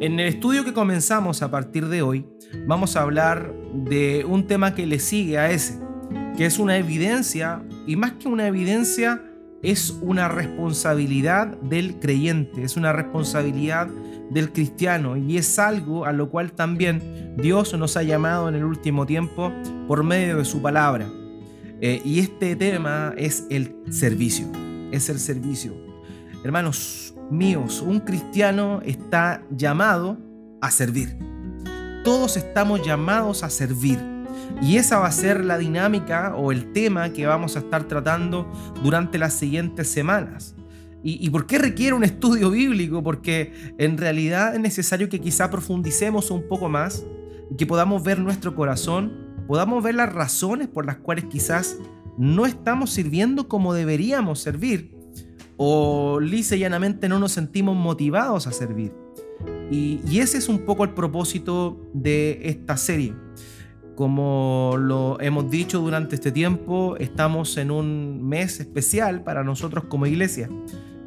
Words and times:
En 0.00 0.18
el 0.18 0.28
estudio 0.28 0.64
que 0.64 0.72
comenzamos 0.72 1.42
a 1.42 1.50
partir 1.50 1.86
de 1.88 2.00
hoy, 2.00 2.24
vamos 2.66 2.96
a 2.96 3.02
hablar 3.02 3.52
de 3.74 4.24
un 4.26 4.46
tema 4.46 4.74
que 4.74 4.86
le 4.86 4.98
sigue 4.98 5.36
a 5.36 5.50
ese, 5.50 5.78
que 6.38 6.46
es 6.46 6.58
una 6.58 6.78
evidencia, 6.78 7.62
y 7.86 7.96
más 7.96 8.12
que 8.12 8.26
una 8.26 8.46
evidencia, 8.46 9.22
es 9.62 9.90
una 10.00 10.26
responsabilidad 10.28 11.48
del 11.48 12.00
creyente, 12.00 12.62
es 12.62 12.78
una 12.78 12.94
responsabilidad 12.94 13.88
del 14.30 14.52
cristiano, 14.52 15.18
y 15.18 15.36
es 15.36 15.58
algo 15.58 16.06
a 16.06 16.14
lo 16.14 16.30
cual 16.30 16.52
también 16.52 17.34
Dios 17.36 17.74
nos 17.74 17.98
ha 17.98 18.02
llamado 18.02 18.48
en 18.48 18.54
el 18.54 18.64
último 18.64 19.04
tiempo 19.04 19.52
por 19.86 20.02
medio 20.02 20.38
de 20.38 20.46
su 20.46 20.62
palabra. 20.62 21.10
Eh, 21.82 22.00
y 22.06 22.20
este 22.20 22.56
tema 22.56 23.12
es 23.18 23.44
el 23.50 23.76
servicio, 23.90 24.46
es 24.92 25.10
el 25.10 25.18
servicio. 25.18 25.74
Hermanos, 26.42 27.09
míos, 27.30 27.82
un 27.86 28.00
cristiano 28.00 28.80
está 28.84 29.42
llamado 29.50 30.18
a 30.60 30.70
servir. 30.70 31.16
Todos 32.04 32.36
estamos 32.36 32.84
llamados 32.84 33.42
a 33.42 33.50
servir. 33.50 33.98
Y 34.62 34.76
esa 34.76 34.98
va 34.98 35.06
a 35.06 35.12
ser 35.12 35.44
la 35.44 35.58
dinámica 35.58 36.34
o 36.34 36.52
el 36.52 36.72
tema 36.72 37.12
que 37.12 37.26
vamos 37.26 37.56
a 37.56 37.60
estar 37.60 37.84
tratando 37.84 38.50
durante 38.82 39.18
las 39.18 39.34
siguientes 39.34 39.88
semanas. 39.88 40.54
¿Y, 41.02 41.30
por 41.30 41.46
qué 41.46 41.58
requiere 41.58 41.94
un 41.94 42.04
estudio 42.04 42.50
bíblico? 42.50 43.02
Porque 43.02 43.74
en 43.78 43.96
realidad 43.96 44.54
es 44.54 44.60
necesario 44.60 45.08
que 45.08 45.18
quizá 45.18 45.50
profundicemos 45.50 46.30
un 46.30 46.46
poco 46.46 46.68
más 46.68 47.06
y 47.50 47.56
que 47.56 47.64
podamos 47.64 48.02
ver 48.02 48.18
nuestro 48.18 48.54
corazón, 48.54 49.10
podamos 49.46 49.82
ver 49.82 49.94
las 49.94 50.12
razones 50.12 50.68
por 50.68 50.84
las 50.84 50.98
cuales 50.98 51.24
quizás 51.24 51.78
no 52.18 52.44
estamos 52.44 52.90
sirviendo 52.90 53.48
como 53.48 53.72
deberíamos 53.72 54.40
servir 54.40 54.99
o 55.62 56.20
lisa 56.20 56.56
y 56.56 56.60
llanamente 56.60 57.06
no 57.06 57.18
nos 57.18 57.32
sentimos 57.32 57.76
motivados 57.76 58.46
a 58.46 58.52
servir. 58.52 58.94
Y, 59.70 60.00
ese 60.18 60.38
es 60.38 60.48
un 60.48 60.60
poco 60.60 60.84
el 60.84 60.94
propósito 60.94 61.86
de 61.92 62.40
esta 62.44 62.78
serie. 62.78 63.14
Como 63.94 64.76
lo 64.78 65.20
hemos 65.20 65.50
dicho 65.50 65.80
durante 65.80 66.14
este 66.14 66.32
tiempo, 66.32 66.96
estamos 66.96 67.58
en 67.58 67.70
un 67.70 68.26
mes 68.26 68.58
especial 68.58 69.22
para 69.22 69.44
nosotros 69.44 69.84
como 69.84 70.06
iglesia. 70.06 70.48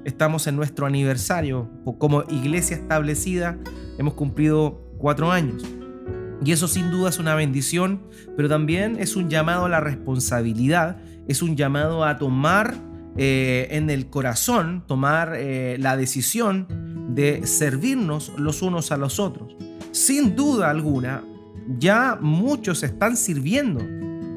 Estamos 0.06 0.46
en 0.46 0.56
nuestro 0.56 0.86
aniversario. 0.86 1.68
Como 1.98 2.22
iglesia 2.30 2.78
establecida 2.78 3.58
hemos 3.98 4.14
cumplido 4.14 4.84
cuatro 5.00 5.32
años. 5.32 5.64
Y 6.46 6.52
eso 6.52 6.68
sin 6.68 6.92
duda 6.92 7.10
es 7.10 7.18
una 7.18 7.34
bendición, 7.34 8.04
pero 8.38 8.50
también 8.50 8.98
es 9.00 9.16
un 9.16 9.32
llamado 9.32 9.66
a 9.66 9.70
la 9.70 9.80
responsabilidad, 9.80 10.98
es 11.28 11.42
un 11.42 11.56
llamado 11.56 12.04
a 12.06 12.20
tomar 12.20 12.93
eh, 13.16 13.68
en 13.72 13.90
el 13.92 14.08
corazón 14.08 14.84
tomar 14.88 15.34
eh, 15.36 15.78
la 15.80 15.96
decisión 15.96 16.68
de 17.14 17.46
servirnos 17.46 18.32
los 18.38 18.62
unos 18.64 18.92
a 18.92 18.98
los 18.98 19.20
otros. 19.20 19.56
Sin 19.92 20.36
duda 20.36 20.72
alguna, 20.72 21.24
ya 21.78 22.18
muchos 22.20 22.82
están 22.82 23.16
sirviendo, 23.16 23.82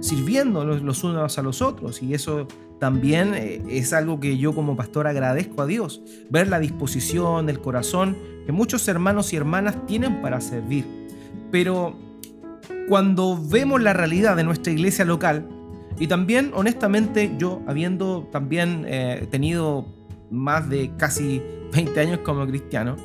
sirviendo 0.00 0.64
los, 0.64 1.04
unos 1.04 1.38
a 1.38 1.42
los 1.42 1.62
otros 1.62 2.02
y 2.02 2.12
eso 2.12 2.46
también 2.78 3.32
eh, 3.34 3.62
es 3.70 3.94
algo 3.94 4.20
que 4.20 4.36
yo 4.36 4.54
como 4.54 4.76
pastor 4.76 5.06
agradezco 5.06 5.62
a 5.62 5.66
Dios, 5.66 6.02
ver 6.28 6.48
la 6.48 6.58
disposición, 6.58 7.48
el 7.48 7.60
corazón 7.60 8.16
que 8.44 8.52
muchos 8.52 8.86
hermanos 8.88 9.32
y 9.32 9.36
hermanas 9.36 9.86
tienen 9.86 10.20
para 10.20 10.42
servir. 10.42 10.84
Pero 11.50 11.96
cuando 12.88 13.40
vemos 13.42 13.82
la 13.82 13.94
realidad 13.94 14.36
de 14.36 14.44
nuestra 14.44 14.72
iglesia 14.72 15.06
local, 15.06 15.48
y 15.98 16.06
también, 16.06 16.50
honestamente, 16.54 17.34
yo 17.38 17.62
habiendo 17.66 18.28
también 18.30 18.84
eh, 18.86 19.26
tenido 19.30 19.86
más 20.30 20.68
de 20.68 20.92
casi 20.96 21.42
20 21.72 22.00
años 22.00 22.18
como 22.20 22.46
cristiano, 22.46 22.96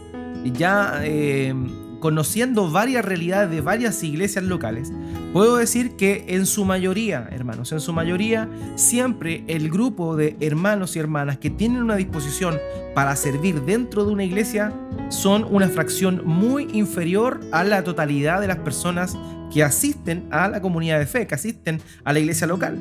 ya 0.53 0.99
eh, 1.03 1.53
conociendo 1.99 2.69
varias 2.69 3.05
realidades 3.05 3.49
de 3.49 3.61
varias 3.61 4.03
iglesias 4.03 4.43
locales, 4.43 4.91
puedo 5.31 5.55
decir 5.55 5.95
que 5.95 6.25
en 6.29 6.45
su 6.45 6.65
mayoría, 6.65 7.29
hermanos, 7.31 7.71
en 7.71 7.79
su 7.79 7.93
mayoría, 7.93 8.49
siempre 8.75 9.45
el 9.47 9.69
grupo 9.69 10.17
de 10.17 10.35
hermanos 10.41 10.95
y 10.95 10.99
hermanas 10.99 11.37
que 11.37 11.49
tienen 11.49 11.81
una 11.83 11.95
disposición 11.95 12.57
para 12.93 13.15
servir 13.15 13.61
dentro 13.61 14.03
de 14.03 14.11
una 14.11 14.25
iglesia 14.25 14.73
son 15.09 15.45
una 15.49 15.69
fracción 15.69 16.23
muy 16.25 16.67
inferior 16.73 17.39
a 17.53 17.63
la 17.63 17.83
totalidad 17.83 18.41
de 18.41 18.47
las 18.47 18.57
personas 18.57 19.17
que 19.51 19.63
asisten 19.63 20.27
a 20.31 20.47
la 20.47 20.61
comunidad 20.61 20.99
de 20.99 21.05
fe, 21.05 21.27
que 21.27 21.35
asisten 21.35 21.81
a 22.03 22.13
la 22.13 22.19
iglesia 22.19 22.47
local. 22.47 22.77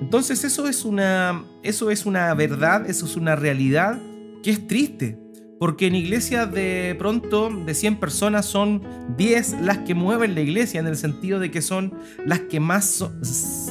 Entonces 0.00 0.44
eso 0.44 0.68
es 0.68 0.84
una, 0.84 1.44
eso 1.62 1.90
es 1.90 2.06
una 2.06 2.32
verdad, 2.34 2.88
eso 2.88 3.04
es 3.04 3.16
una 3.16 3.36
realidad 3.36 3.98
que 4.42 4.50
es 4.50 4.66
triste, 4.66 5.18
porque 5.58 5.88
en 5.88 5.96
iglesias 5.96 6.52
de 6.52 6.94
pronto 6.98 7.50
de 7.50 7.74
100 7.74 7.98
personas 7.98 8.46
son 8.46 8.82
10 9.16 9.60
las 9.62 9.78
que 9.78 9.94
mueven 9.94 10.34
la 10.34 10.40
iglesia 10.40 10.80
en 10.80 10.86
el 10.86 10.96
sentido 10.96 11.40
de 11.40 11.50
que 11.50 11.62
son 11.62 11.92
las 12.24 12.40
que 12.40 12.60
más 12.60 13.04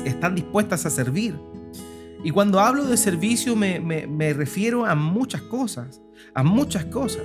están 0.05 0.35
dispuestas 0.35 0.85
a 0.85 0.89
servir. 0.89 1.35
Y 2.23 2.31
cuando 2.31 2.59
hablo 2.59 2.83
de 2.83 2.97
servicio 2.97 3.55
me, 3.55 3.79
me 3.79 4.33
refiero 4.33 4.85
a 4.85 4.95
muchas 4.95 5.41
cosas, 5.43 6.01
a 6.33 6.43
muchas 6.43 6.85
cosas 6.85 7.23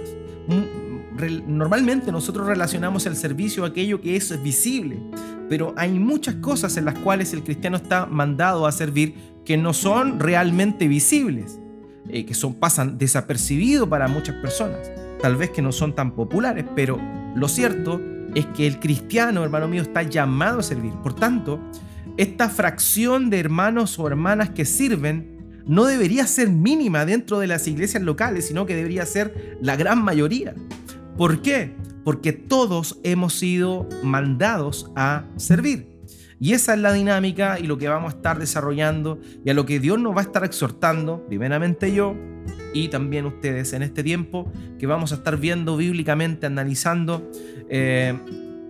normalmente 1.46 2.10
nosotros 2.12 2.46
relacionamos 2.46 3.06
el 3.06 3.16
servicio 3.16 3.64
a 3.64 3.68
aquello 3.68 4.00
que 4.00 4.16
es 4.16 4.42
visible, 4.42 5.00
pero 5.48 5.74
hay 5.76 5.98
muchas 5.98 6.36
cosas 6.36 6.76
en 6.76 6.84
las 6.84 6.98
cuales 6.98 7.32
el 7.32 7.42
cristiano 7.42 7.76
está 7.76 8.06
mandado 8.06 8.66
a 8.66 8.72
servir 8.72 9.14
que 9.44 9.56
no 9.56 9.74
son 9.74 10.20
realmente 10.20 10.88
visibles, 10.88 11.58
eh, 12.08 12.24
que 12.24 12.34
son, 12.34 12.54
pasan 12.54 12.98
desapercibidos 12.98 13.88
para 13.88 14.08
muchas 14.08 14.36
personas, 14.36 14.90
tal 15.20 15.36
vez 15.36 15.50
que 15.50 15.62
no 15.62 15.72
son 15.72 15.94
tan 15.94 16.14
populares, 16.14 16.64
pero 16.74 16.98
lo 17.34 17.48
cierto 17.48 18.00
es 18.34 18.46
que 18.46 18.66
el 18.66 18.80
cristiano, 18.80 19.44
hermano 19.44 19.68
mío, 19.68 19.82
está 19.82 20.02
llamado 20.02 20.60
a 20.60 20.62
servir. 20.62 20.92
Por 21.02 21.14
tanto, 21.14 21.60
esta 22.16 22.48
fracción 22.48 23.30
de 23.30 23.40
hermanos 23.40 23.98
o 23.98 24.06
hermanas 24.06 24.50
que 24.50 24.64
sirven 24.64 25.32
no 25.66 25.84
debería 25.84 26.26
ser 26.26 26.50
mínima 26.50 27.04
dentro 27.04 27.38
de 27.38 27.46
las 27.46 27.66
iglesias 27.68 28.02
locales, 28.02 28.46
sino 28.46 28.66
que 28.66 28.74
debería 28.74 29.06
ser 29.06 29.58
la 29.60 29.76
gran 29.76 30.02
mayoría. 30.02 30.54
¿Por 31.22 31.40
qué? 31.40 31.70
Porque 32.02 32.32
todos 32.32 32.98
hemos 33.04 33.34
sido 33.34 33.88
mandados 34.02 34.90
a 34.96 35.24
servir. 35.36 35.86
Y 36.40 36.52
esa 36.52 36.74
es 36.74 36.80
la 36.80 36.92
dinámica 36.92 37.60
y 37.60 37.68
lo 37.68 37.78
que 37.78 37.86
vamos 37.86 38.12
a 38.12 38.16
estar 38.16 38.40
desarrollando 38.40 39.20
y 39.44 39.50
a 39.50 39.54
lo 39.54 39.64
que 39.64 39.78
Dios 39.78 40.00
nos 40.00 40.16
va 40.16 40.22
a 40.22 40.24
estar 40.24 40.42
exhortando, 40.42 41.24
primeramente 41.28 41.94
yo 41.94 42.16
y 42.74 42.88
también 42.88 43.26
ustedes 43.26 43.72
en 43.72 43.84
este 43.84 44.02
tiempo, 44.02 44.50
que 44.80 44.88
vamos 44.88 45.12
a 45.12 45.14
estar 45.14 45.36
viendo 45.36 45.76
bíblicamente, 45.76 46.46
analizando 46.46 47.30
eh, 47.68 48.18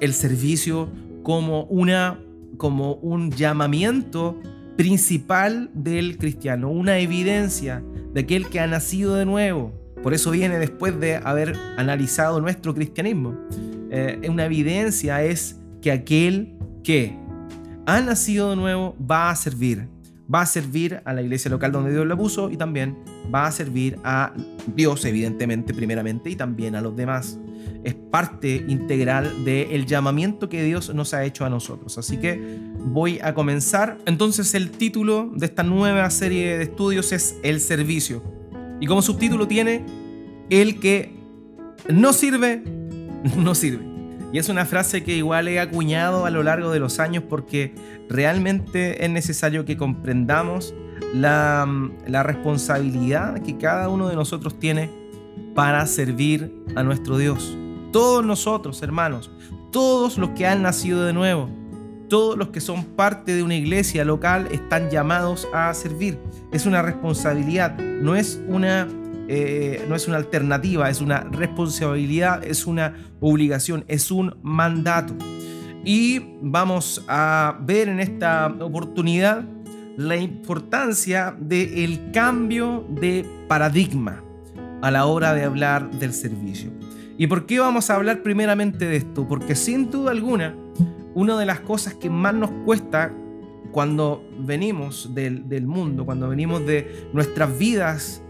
el 0.03 0.13
servicio 0.13 0.91
como, 1.23 1.65
una, 1.65 2.21
como 2.59 2.97
un 2.97 3.31
llamamiento 3.31 4.39
principal 4.77 5.71
del 5.73 6.19
cristiano, 6.19 6.71
una 6.71 6.99
evidencia 6.99 7.83
de 8.13 8.21
aquel 8.21 8.49
que 8.49 8.61
ha 8.61 8.67
nacido 8.67 9.15
de 9.15 9.25
nuevo, 9.25 9.81
por 10.03 10.15
eso 10.15 10.31
viene 10.31 10.59
después 10.59 10.99
de 10.99 11.17
haber 11.17 11.57
analizado 11.77 12.41
nuestro 12.41 12.75
cristianismo. 12.75 13.39
Eh, 13.91 14.27
una 14.29 14.47
evidencia 14.47 15.23
es 15.23 15.61
que 15.81 15.93
aquel 15.93 16.55
que 16.83 17.17
ha 17.87 18.01
nacido 18.01 18.51
de 18.51 18.57
nuevo 18.57 18.97
va 18.99 19.31
a 19.31 19.37
servir. 19.37 19.89
Va 20.33 20.41
a 20.41 20.47
servir 20.47 21.03
a 21.05 21.13
la 21.13 21.23
iglesia 21.23 21.51
local 21.51 21.73
donde 21.73 21.91
Dios 21.91 22.07
lo 22.07 22.17
puso 22.17 22.51
y 22.51 22.57
también 22.57 22.97
va 23.33 23.47
a 23.47 23.53
servir 23.53 23.99
a 24.03 24.33
Dios, 24.75 25.05
evidentemente, 25.05 25.75
primeramente, 25.75 26.31
y 26.31 26.37
también 26.37 26.75
a 26.75 26.81
los 26.81 26.97
demás. 26.97 27.39
Es 27.84 27.95
parte 27.95 28.65
integral 28.67 29.45
del 29.45 29.84
llamamiento 29.84 30.49
que 30.49 30.63
Dios 30.63 30.95
nos 30.95 31.13
ha 31.13 31.25
hecho 31.25 31.45
a 31.45 31.51
nosotros. 31.51 31.99
Así 31.99 32.17
que 32.17 32.59
voy 32.79 33.19
a 33.23 33.34
comenzar. 33.34 33.99
Entonces 34.07 34.55
el 34.55 34.71
título 34.71 35.31
de 35.34 35.47
esta 35.47 35.63
nueva 35.63 36.09
serie 36.11 36.57
de 36.57 36.65
estudios 36.65 37.13
es 37.13 37.37
El 37.43 37.61
servicio. 37.61 38.41
Y 38.82 38.87
como 38.88 39.00
subtítulo 39.00 39.47
tiene, 39.47 39.86
el 40.51 40.80
que 40.80 41.15
no 41.89 42.12
sirve, 42.12 42.65
no 43.36 43.54
sirve. 43.54 43.84
Y 44.33 44.39
es 44.39 44.48
una 44.48 44.66
frase 44.66 45.04
que 45.04 45.16
igual 45.16 45.47
he 45.47 45.60
acuñado 45.60 46.27
a 46.27 46.30
lo 46.30 46.42
largo 46.42 46.72
de 46.72 46.80
los 46.80 46.98
años 46.98 47.22
porque 47.28 47.77
realmente 48.09 49.04
es 49.04 49.09
necesario 49.09 49.65
que 49.65 49.77
comprendamos 49.77 50.74
la, 51.15 51.65
la, 52.09 52.24
responsabilidad 52.24 53.41
que 53.45 53.57
cada 53.57 53.89
uno 53.89 54.09
de 54.09 54.16
nosotros 54.16 54.59
tiene 54.59 54.91
para 55.54 55.86
servir 55.86 56.53
a 56.74 56.83
nuestro 56.83 57.18
Dios. 57.18 57.57
Todos 57.92 58.27
nosotros, 58.27 58.83
hermanos, 58.83 59.30
todos 59.71 60.18
los 60.18 60.30
que 60.30 60.45
han 60.45 60.60
nacido 60.60 61.04
de 61.04 61.12
nuevo, 61.12 61.48
todos 62.12 62.36
los 62.36 62.48
que 62.48 62.60
son 62.60 62.84
parte 62.84 63.34
de 63.34 63.42
una 63.42 63.54
iglesia 63.54 64.04
local 64.04 64.47
están 64.53 64.91
llamados 64.91 65.48
a 65.54 65.72
servir. 65.72 66.18
Es 66.53 66.66
una 66.66 66.82
responsabilidad, 66.82 67.78
no 67.78 68.14
es 68.14 68.38
una, 68.48 68.86
eh, 69.28 69.82
no 69.88 69.97
es 69.97 70.09
una 70.09 70.18
alternativa, 70.18 70.91
es 70.91 71.00
una 71.00 71.20
responsabilidad, 71.20 72.44
es 72.44 72.66
una 72.66 72.97
obligación, 73.18 73.86
es 73.88 74.10
un 74.10 74.36
mandato. 74.42 75.14
Y 75.86 76.20
vamos 76.42 77.03
a 77.09 77.56
ver 77.62 77.88
en 77.88 77.98
esta 77.98 78.48
oportunidad 78.60 79.47
la 79.97 80.16
importancia 80.16 81.34
del 81.41 82.10
cambio 82.12 82.86
de 82.91 83.24
paradigma. 83.48 84.22
a 84.82 84.91
la 84.91 85.06
hora 85.06 85.32
de 85.32 85.44
hablar 85.44 85.92
del 85.92 86.12
servicio. 86.12 86.72
¿Y 87.16 87.28
por 87.28 87.47
qué 87.47 87.60
vamos 87.60 87.88
a 87.88 87.94
hablar 87.94 88.22
primeramente 88.24 88.84
de 88.84 88.97
esto? 88.97 89.28
Porque 89.28 89.54
sin 89.54 89.92
duda 89.92 90.10
alguna, 90.10 90.56
una 91.14 91.38
de 91.38 91.47
las 91.47 91.60
cosas 91.60 91.94
que 91.94 92.10
más 92.10 92.34
nos 92.34 92.50
cuesta 92.64 93.12
cuando 93.72 94.22
venimos 94.38 95.14
del, 95.14 95.66
mundo, 95.66 96.04
cuando 96.04 96.28
venimos 96.28 96.64
de 96.66 97.09
nuestras 97.12 97.59
vidas 97.59 98.22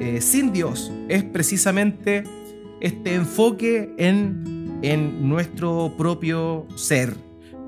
eh, 0.00 0.20
sin 0.20 0.52
Dios, 0.52 0.92
es 1.08 1.24
precisamente 1.24 2.24
este 2.80 3.14
enfoque 3.14 3.94
en, 3.96 4.78
en 4.82 5.28
nuestro 5.28 5.94
propio 5.96 6.66
ser, 6.74 7.14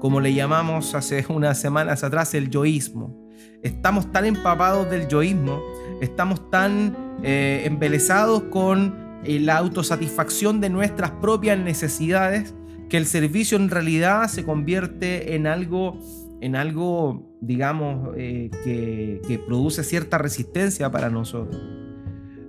como 0.00 0.20
le 0.20 0.34
llamamos 0.34 0.94
hace 0.94 1.24
unas 1.28 1.60
semanas 1.60 2.04
atrás 2.04 2.34
el 2.34 2.50
yoísmo. 2.50 3.16
Estamos 3.62 4.10
tan 4.10 4.24
empapados 4.24 4.90
del 4.90 5.06
yoísmo, 5.06 5.60
estamos 6.00 6.50
tan 6.50 6.96
eh, 7.22 7.62
embelesados 7.64 8.44
con 8.44 9.20
eh, 9.24 9.38
la 9.38 9.58
autosatisfacción 9.58 10.60
de 10.60 10.70
nuestras 10.70 11.10
propias 11.10 11.58
necesidades, 11.58 12.54
que 12.90 12.98
el 12.98 13.06
servicio 13.06 13.56
en 13.56 13.70
realidad 13.70 14.28
se 14.28 14.44
convierte 14.44 15.34
en 15.34 15.46
algo, 15.46 15.98
en 16.42 16.56
algo 16.56 17.30
digamos, 17.40 18.14
eh, 18.16 18.50
que, 18.64 19.38
produce 19.46 19.82
cierta 19.82 20.18
resistencia 20.18 20.90
para 20.90 21.10
nosotros. 21.10 21.60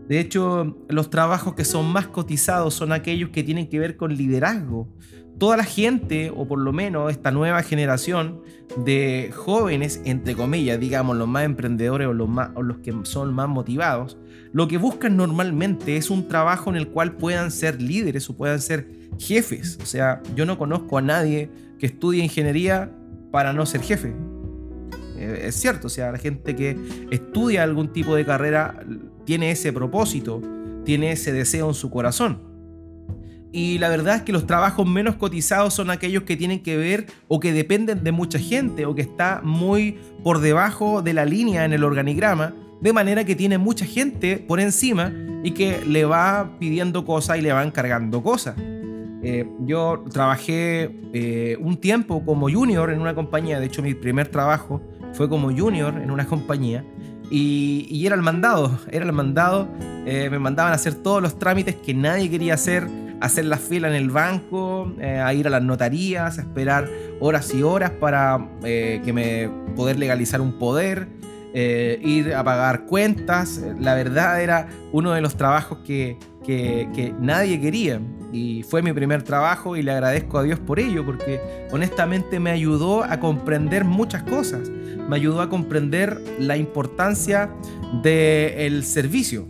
De 0.07 0.19
hecho, 0.19 0.77
los 0.89 1.09
trabajos 1.09 1.55
que 1.55 1.63
son 1.63 1.91
más 1.91 2.07
cotizados 2.07 2.73
son 2.73 2.91
aquellos 2.91 3.29
que 3.29 3.43
tienen 3.43 3.69
que 3.69 3.79
ver 3.79 3.95
con 3.95 4.13
liderazgo. 4.13 4.89
Toda 5.37 5.57
la 5.57 5.63
gente, 5.63 6.31
o 6.35 6.47
por 6.47 6.59
lo 6.59 6.73
menos 6.73 7.09
esta 7.09 7.31
nueva 7.31 7.63
generación 7.63 8.41
de 8.85 9.31
jóvenes, 9.33 10.01
entre 10.03 10.35
comillas, 10.35 10.79
digamos, 10.79 11.15
los 11.15 11.27
más 11.27 11.45
emprendedores 11.45 12.07
o 12.07 12.13
los, 12.13 12.27
más, 12.27 12.49
o 12.55 12.61
los 12.61 12.79
que 12.79 12.93
son 13.03 13.33
más 13.33 13.47
motivados, 13.47 14.17
lo 14.51 14.67
que 14.67 14.77
buscan 14.77 15.15
normalmente 15.15 15.95
es 15.95 16.09
un 16.09 16.27
trabajo 16.27 16.69
en 16.69 16.75
el 16.75 16.89
cual 16.89 17.13
puedan 17.13 17.49
ser 17.49 17.81
líderes 17.81 18.29
o 18.29 18.35
puedan 18.35 18.59
ser 18.59 19.00
jefes. 19.21 19.77
O 19.81 19.85
sea, 19.85 20.21
yo 20.35 20.45
no 20.45 20.57
conozco 20.57 20.97
a 20.97 21.01
nadie 21.01 21.49
que 21.79 21.85
estudie 21.85 22.23
ingeniería 22.23 22.91
para 23.31 23.53
no 23.53 23.65
ser 23.65 23.81
jefe. 23.81 24.13
Eh, 25.17 25.43
es 25.45 25.55
cierto, 25.55 25.87
o 25.87 25.89
sea, 25.89 26.11
la 26.11 26.17
gente 26.17 26.55
que 26.55 26.77
estudia 27.11 27.63
algún 27.63 27.93
tipo 27.93 28.15
de 28.15 28.25
carrera 28.25 28.83
tiene 29.25 29.51
ese 29.51 29.71
propósito, 29.71 30.41
tiene 30.83 31.11
ese 31.11 31.31
deseo 31.31 31.67
en 31.69 31.73
su 31.73 31.89
corazón. 31.89 32.49
Y 33.53 33.79
la 33.79 33.89
verdad 33.89 34.15
es 34.15 34.21
que 34.21 34.31
los 34.31 34.47
trabajos 34.47 34.87
menos 34.87 35.15
cotizados 35.15 35.73
son 35.73 35.89
aquellos 35.89 36.23
que 36.23 36.37
tienen 36.37 36.63
que 36.63 36.77
ver 36.77 37.07
o 37.27 37.39
que 37.39 37.51
dependen 37.51 38.03
de 38.03 38.11
mucha 38.13 38.39
gente 38.39 38.85
o 38.85 38.95
que 38.95 39.01
está 39.01 39.41
muy 39.43 39.97
por 40.23 40.39
debajo 40.39 41.01
de 41.01 41.13
la 41.13 41.25
línea 41.25 41.65
en 41.65 41.73
el 41.73 41.83
organigrama 41.83 42.53
de 42.81 42.93
manera 42.93 43.25
que 43.25 43.35
tiene 43.35 43.57
mucha 43.57 43.85
gente 43.85 44.37
por 44.37 44.59
encima 44.59 45.13
y 45.43 45.51
que 45.51 45.83
le 45.85 46.05
va 46.05 46.57
pidiendo 46.59 47.05
cosas 47.05 47.37
y 47.37 47.41
le 47.41 47.51
va 47.51 47.63
encargando 47.63 48.23
cosas. 48.23 48.55
Eh, 49.23 49.47
yo 49.59 50.03
trabajé 50.11 50.95
eh, 51.13 51.55
un 51.59 51.77
tiempo 51.77 52.25
como 52.25 52.49
junior 52.49 52.89
en 52.89 52.99
una 52.99 53.13
compañía, 53.13 53.59
de 53.59 53.67
hecho 53.67 53.83
mi 53.83 53.93
primer 53.93 54.29
trabajo 54.29 54.81
fue 55.13 55.29
como 55.29 55.55
junior 55.55 55.93
en 56.01 56.09
una 56.09 56.25
compañía 56.25 56.83
y, 57.29 58.03
era 58.05 58.15
el 58.15 58.23
mandado, 58.23 58.79
era 58.91 59.05
el 59.05 59.11
mandado, 59.11 59.67
eh, 60.05 60.27
me 60.31 60.39
mandaban 60.39 60.71
a 60.71 60.75
hacer 60.75 60.95
todos 60.95 61.21
los 61.21 61.37
trámites 61.37 61.75
que 61.75 61.93
nadie 61.93 62.31
quería 62.31 62.55
hacer, 62.55 62.87
hacer 63.19 63.45
la 63.45 63.57
fila 63.57 63.87
en 63.89 63.93
el 63.93 64.09
banco, 64.09 64.91
a 64.99 65.31
ir 65.35 65.45
a 65.45 65.51
las 65.51 65.61
notarías, 65.61 66.39
a 66.39 66.41
esperar 66.41 66.89
horas 67.19 67.53
y 67.53 67.61
horas 67.61 67.91
para 67.91 68.49
que 68.63 69.11
me 69.13 69.47
poder 69.75 69.99
legalizar 69.99 70.41
un 70.41 70.57
poder. 70.57 71.07
Ir 71.53 72.33
a 72.33 72.43
pagar 72.43 72.85
cuentas. 72.85 73.61
La 73.79 73.93
verdad 73.93 74.41
era 74.41 74.69
uno 74.91 75.11
de 75.11 75.21
los 75.21 75.35
trabajos 75.35 75.79
que, 75.85 76.17
que, 76.43 77.13
nadie 77.19 77.59
quería. 77.61 77.99
Y 78.33 78.63
fue 78.63 78.81
mi 78.81 78.93
primer 78.93 79.23
trabajo 79.23 79.75
y 79.75 79.81
le 79.81 79.91
agradezco 79.91 80.37
a 80.37 80.43
Dios 80.43 80.59
por 80.59 80.79
ello, 80.79 81.05
porque 81.05 81.41
honestamente 81.71 82.39
me 82.39 82.51
ayudó 82.51 83.03
a 83.03 83.19
comprender 83.19 83.83
muchas 83.83 84.23
cosas. 84.23 84.69
Me 84.69 85.15
ayudó 85.15 85.41
a 85.41 85.49
comprender 85.49 86.21
la 86.39 86.57
importancia 86.57 87.49
del 88.01 88.83
servicio. 88.83 89.47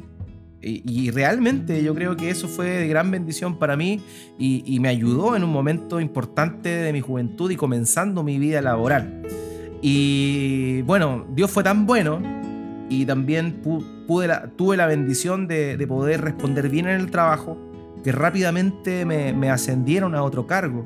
Y, 0.64 1.10
realmente 1.10 1.84
yo 1.84 1.96
creo 1.96 2.16
que 2.16 2.30
eso 2.30 2.48
fue 2.48 2.68
de 2.68 2.88
gran 2.88 3.10
bendición 3.10 3.58
para 3.58 3.76
mí 3.76 4.00
y, 4.38 4.80
me 4.80 4.90
ayudó 4.90 5.36
en 5.36 5.44
un 5.44 5.52
momento 5.52 6.00
importante 6.00 6.70
de 6.70 6.94
mi 6.94 7.02
juventud 7.02 7.50
y 7.50 7.56
comenzando 7.56 8.24
mi 8.24 8.38
vida 8.38 8.62
laboral. 8.62 9.24
Y 9.82 10.84
bueno, 10.84 11.26
Dios 11.34 11.50
fue 11.50 11.64
tan 11.64 11.88
bueno 11.88 12.22
y 12.90 13.06
también 13.06 13.62
pude 13.64 14.32
tuve 14.56 14.78
la 14.78 14.86
bendición 14.86 15.48
de, 15.48 15.84
poder 15.88 16.22
responder 16.22 16.70
bien 16.70 16.88
en 16.88 17.00
el 17.00 17.10
trabajo 17.10 17.58
que 18.04 18.12
rápidamente 18.12 19.06
me, 19.06 19.50
ascendieron 19.50 20.16
a 20.16 20.24
otro 20.24 20.48
cargo. 20.48 20.86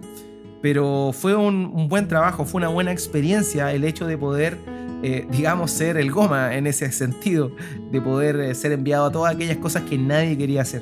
Pero 0.62 1.12
fue 1.14 1.36
un, 1.36 1.88
buen 1.88 2.08
trabajo, 2.08 2.46
fue 2.46 2.60
una 2.60 2.70
buena 2.70 2.92
experiencia 2.92 3.72
el 3.74 3.84
hecho 3.84 4.08
de 4.08 4.18
poder, 4.18 4.58
eh, 5.04 5.28
digamos, 5.30 5.72
ser 5.72 5.98
el 5.98 6.12
goma 6.12 6.56
en 6.56 6.68
ese 6.68 6.92
sentido, 6.92 7.52
de 7.92 8.02
poder 8.02 8.40
eh, 8.40 8.56
ser 8.56 8.72
enviado 8.72 9.06
a 9.06 9.12
todas 9.12 9.36
aquellas 9.36 9.58
cosas 9.58 9.84
que 9.84 9.98
nadie 9.98 10.38
quería 10.38 10.62
hacer. 10.62 10.82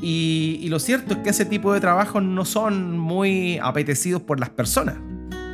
Y, 0.00 0.60
y 0.62 0.68
lo 0.68 0.78
cierto 0.78 1.14
es 1.14 1.20
que 1.20 1.30
ese 1.30 1.44
tipo 1.44 1.72
de 1.72 1.80
trabajos 1.80 2.22
no 2.22 2.44
son 2.44 2.98
muy 2.98 3.58
apetecidos 3.62 4.22
por 4.22 4.38
las 4.38 4.50
personas 4.50 4.96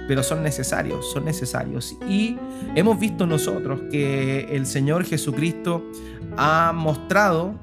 pero 0.07 0.23
son 0.23 0.43
necesarios, 0.43 1.11
son 1.13 1.25
necesarios. 1.25 1.97
Y 2.09 2.37
hemos 2.75 2.99
visto 2.99 3.27
nosotros 3.27 3.81
que 3.91 4.41
el 4.51 4.67
Señor 4.67 5.05
Jesucristo 5.05 5.83
ha 6.37 6.73
mostrado 6.75 7.55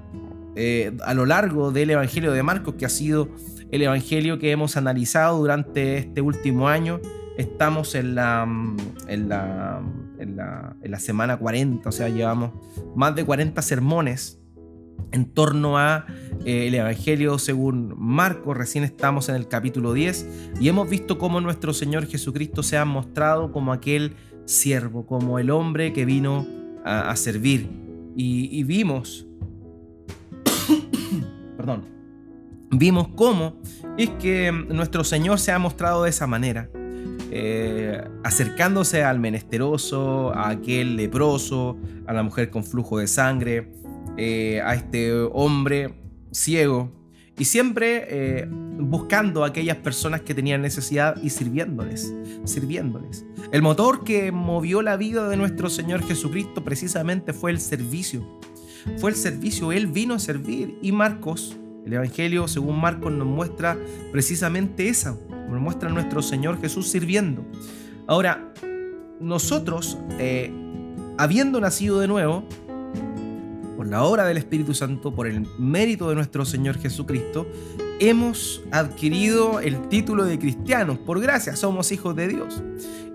eh, 0.55 0.97
a 1.03 1.13
lo 1.13 1.25
largo 1.25 1.71
del 1.71 1.91
Evangelio 1.91 2.31
de 2.31 2.43
Marcos, 2.43 2.75
que 2.75 2.85
ha 2.85 2.89
sido 2.89 3.29
el 3.71 3.81
Evangelio 3.81 4.39
que 4.39 4.51
hemos 4.51 4.77
analizado 4.77 5.39
durante 5.39 5.97
este 5.97 6.21
último 6.21 6.67
año. 6.67 6.99
Estamos 7.37 7.95
en 7.95 8.15
la, 8.15 8.43
en 9.07 9.29
la, 9.29 9.81
en 10.19 10.35
la, 10.35 10.75
en 10.81 10.91
la 10.91 10.99
semana 10.99 11.37
40, 11.37 11.87
o 11.87 11.91
sea, 11.91 12.09
llevamos 12.09 12.51
más 12.95 13.15
de 13.15 13.25
40 13.25 13.61
sermones 13.61 14.41
en 15.11 15.25
torno 15.25 15.77
a 15.77 16.05
eh, 16.45 16.67
el 16.67 16.75
Evangelio 16.75 17.37
según 17.39 17.93
Marcos. 17.97 18.57
Recién 18.57 18.83
estamos 18.83 19.29
en 19.29 19.35
el 19.35 19.47
capítulo 19.47 19.93
10 19.93 20.53
y 20.59 20.67
hemos 20.69 20.89
visto 20.89 21.17
cómo 21.17 21.41
nuestro 21.41 21.73
Señor 21.73 22.05
Jesucristo 22.05 22.63
se 22.63 22.77
ha 22.77 22.85
mostrado 22.85 23.51
como 23.51 23.73
aquel 23.73 24.15
siervo, 24.45 25.05
como 25.05 25.39
el 25.39 25.49
hombre 25.49 25.93
que 25.93 26.05
vino 26.05 26.47
a, 26.83 27.15
servir. 27.15 27.69
Y, 28.15 28.63
vimos, 28.63 29.27
perdón, 31.61 31.85
vimos 32.71 33.09
cómo 33.09 33.61
es 33.95 34.09
que 34.09 34.51
nuestro 34.51 35.03
Señor 35.03 35.39
se 35.39 35.51
ha 35.51 35.59
mostrado 35.59 36.03
de 36.03 36.09
esa 36.09 36.25
manera. 36.25 36.69
Eh, 37.33 38.03
acercándose 38.23 39.03
al 39.03 39.19
menesteroso, 39.19 40.33
a 40.33 40.49
aquel 40.49 40.95
leproso, 40.97 41.77
a 42.07 42.13
la 42.13 42.23
mujer 42.23 42.49
con 42.49 42.63
flujo 42.63 42.97
de 42.97 43.05
sangre, 43.05 43.71
eh, 44.17 44.59
a 44.65 44.73
este 44.73 45.13
hombre 45.13 45.93
ciego 46.31 46.91
y 47.37 47.45
siempre 47.45 48.05
eh, 48.09 48.47
buscando 48.49 49.43
a 49.43 49.47
aquellas 49.47 49.77
personas 49.77 50.21
que 50.21 50.33
tenían 50.33 50.61
necesidad 50.61 51.21
y 51.21 51.29
sirviéndoles, 51.29 52.13
sirviéndoles. 52.43 53.23
El 53.51 53.61
motor 53.61 54.03
que 54.03 54.31
movió 54.31 54.81
la 54.81 54.97
vida 54.97 55.29
de 55.29 55.37
nuestro 55.37 55.69
Señor 55.69 56.03
Jesucristo 56.03 56.63
precisamente 56.63 57.33
fue 57.33 57.51
el 57.51 57.59
servicio. 57.59 58.41
Fue 58.97 59.11
el 59.11 59.15
servicio, 59.15 59.71
Él 59.71 59.87
vino 59.87 60.15
a 60.15 60.19
servir 60.19 60.77
y 60.81 60.91
Marcos, 60.91 61.57
el 61.85 61.93
Evangelio 61.93 62.47
según 62.47 62.79
Marcos 62.79 63.11
nos 63.11 63.27
muestra 63.27 63.77
precisamente 64.11 64.89
eso, 64.89 65.19
nos 65.49 65.59
muestra 65.59 65.89
a 65.89 65.93
nuestro 65.93 66.21
Señor 66.21 66.59
Jesús 66.59 66.87
sirviendo. 66.87 67.45
Ahora, 68.07 68.53
nosotros, 69.19 69.97
eh, 70.19 70.51
habiendo 71.17 71.59
nacido 71.61 71.99
de 71.99 72.07
nuevo, 72.07 72.43
por 73.77 73.87
la 73.87 74.03
obra 74.03 74.25
del 74.25 74.37
Espíritu 74.37 74.73
Santo, 74.73 75.13
por 75.15 75.27
el 75.27 75.47
mérito 75.57 76.09
de 76.09 76.15
nuestro 76.15 76.45
Señor 76.45 76.77
Jesucristo, 76.77 77.47
hemos 77.99 78.61
adquirido 78.71 79.59
el 79.59 79.89
título 79.89 80.25
de 80.25 80.37
cristianos. 80.37 80.99
Por 80.99 81.19
gracia 81.19 81.55
somos 81.55 81.91
hijos 81.91 82.15
de 82.15 82.27
Dios. 82.27 82.61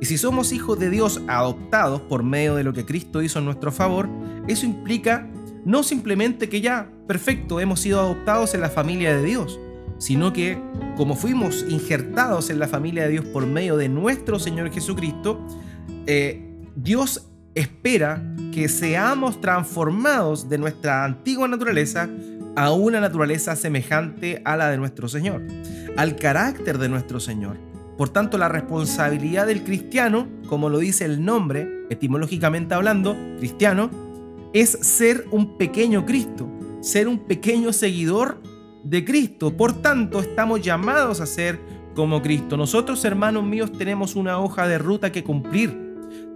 Y 0.01 0.07
si 0.07 0.19
somos 0.19 0.53
hijos 0.53 0.79
de 0.79 0.91
Dios 0.91 1.21
adoptados 1.29 2.01
por 2.03 2.23
medio 2.23 2.55
de 2.55 2.65
lo 2.65 2.73
que 2.73 2.85
Cristo 2.85 3.23
hizo 3.23 3.39
en 3.39 3.45
nuestro 3.45 3.71
favor, 3.71 4.09
eso 4.49 4.67
implica 4.67 5.31
no 5.67 5.83
simplemente 5.83 6.49
que 6.49 6.61
ya, 6.61 6.89
perfecto, 7.09 7.59
hemos 7.59 7.81
sido 7.81 7.99
adoptados 7.99 8.55
en 8.55 8.61
la 8.61 8.71
familia 8.71 9.17
de 9.17 9.25
Dios, 9.25 9.59
sino 9.99 10.33
que 10.33 10.63
como 10.97 11.17
fuimos 11.17 11.67
injertados 11.69 12.51
en 12.51 12.61
la 12.61 12.69
familia 12.69 13.03
de 13.03 13.11
Dios 13.11 13.25
por 13.25 13.47
medio 13.47 13.77
de 13.77 13.89
nuestro 13.89 14.39
Señor 14.39 14.71
Jesucristo, 14.71 15.45
eh, 16.07 16.41
Dios 16.77 17.27
espera 17.57 18.23
que 18.53 18.69
seamos 18.69 19.41
transformados 19.41 20.49
de 20.49 20.59
nuestra 20.59 21.05
antigua 21.05 21.49
naturaleza 21.49 22.09
a 22.55 22.71
una 22.71 23.01
naturaleza 23.01 23.57
semejante 23.57 24.43
a 24.45 24.57
la 24.57 24.71
de 24.71 24.77
nuestro 24.77 25.09
Señor, 25.09 25.43
al 25.97 26.15
carácter 26.15 26.79
de 26.79 26.89
nuestro 26.89 27.19
Señor. 27.19 27.57
Por 27.99 28.11
tanto, 28.11 28.39
la 28.39 28.49
responsabilidad 28.49 29.49
del 29.49 29.65
cristiano, 29.65 30.29
como 30.49 30.69
lo 30.69 30.79
dice 30.79 31.07
el 31.07 31.25
nombre, 31.25 31.87
etimológicamente 31.91 32.75
hablando, 32.75 33.17
cristiano, 33.39 34.06
es 34.61 34.71
ser 34.71 35.27
un 35.33 35.59
pequeño 35.59 36.07
Cristo, 36.07 36.49
ser 36.81 37.09
un 37.09 37.19
pequeño 37.19 37.75
seguidor 37.75 38.41
de 38.83 39.05
Cristo. 39.05 39.55
Por 39.55 39.83
tanto, 39.83 40.19
estamos 40.19 40.63
llamados 40.63 41.21
a 41.21 41.27
ser 41.27 41.61
como 41.95 42.23
Cristo. 42.23 42.57
Nosotros, 42.57 43.05
hermanos 43.05 43.45
míos, 43.45 43.71
tenemos 43.77 44.17
una 44.17 44.39
hoja 44.39 44.67
de 44.67 44.79
ruta 44.79 45.13
que 45.13 45.23
cumplir. 45.23 45.85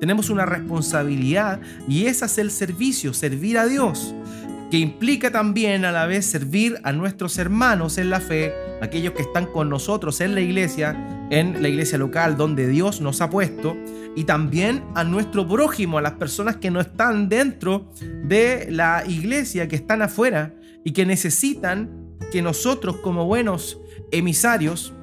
Tenemos 0.00 0.28
una 0.28 0.44
responsabilidad 0.44 1.62
y 1.88 2.06
esa 2.06 2.26
es 2.26 2.36
el 2.36 2.50
servicio, 2.50 3.14
servir 3.14 3.56
a 3.56 3.66
Dios, 3.66 4.14
que 4.70 4.78
implica 4.78 5.32
también 5.32 5.84
a 5.84 5.90
la 5.90 6.06
vez 6.06 6.26
servir 6.26 6.78
a 6.84 6.92
nuestros 6.92 7.38
hermanos 7.38 7.98
en 7.98 8.08
la 8.08 8.20
fe, 8.20 8.52
aquellos 8.80 9.14
que 9.14 9.22
están 9.22 9.46
con 9.46 9.68
nosotros 9.68 10.20
en 10.20 10.34
la 10.34 10.40
iglesia, 10.40 11.26
en 11.30 11.60
la 11.60 11.68
iglesia 11.68 11.98
local 11.98 12.36
donde 12.36 12.68
Dios 12.68 13.00
nos 13.00 13.20
ha 13.20 13.28
puesto, 13.30 13.76
y 14.14 14.24
también 14.24 14.84
a 14.94 15.02
nuestro 15.02 15.46
prójimo, 15.46 15.98
a 15.98 16.02
las 16.02 16.12
personas 16.12 16.56
que 16.56 16.70
no 16.70 16.80
están 16.80 17.28
dentro 17.28 17.90
de 18.24 18.68
la 18.70 19.02
iglesia, 19.06 19.66
que 19.66 19.76
están 19.76 20.02
afuera 20.02 20.54
y 20.84 20.92
que 20.92 21.04
necesitan 21.04 22.16
que 22.30 22.40
nosotros 22.40 22.98
como 22.98 23.26
buenos 23.26 23.80
emisarios, 24.12 24.94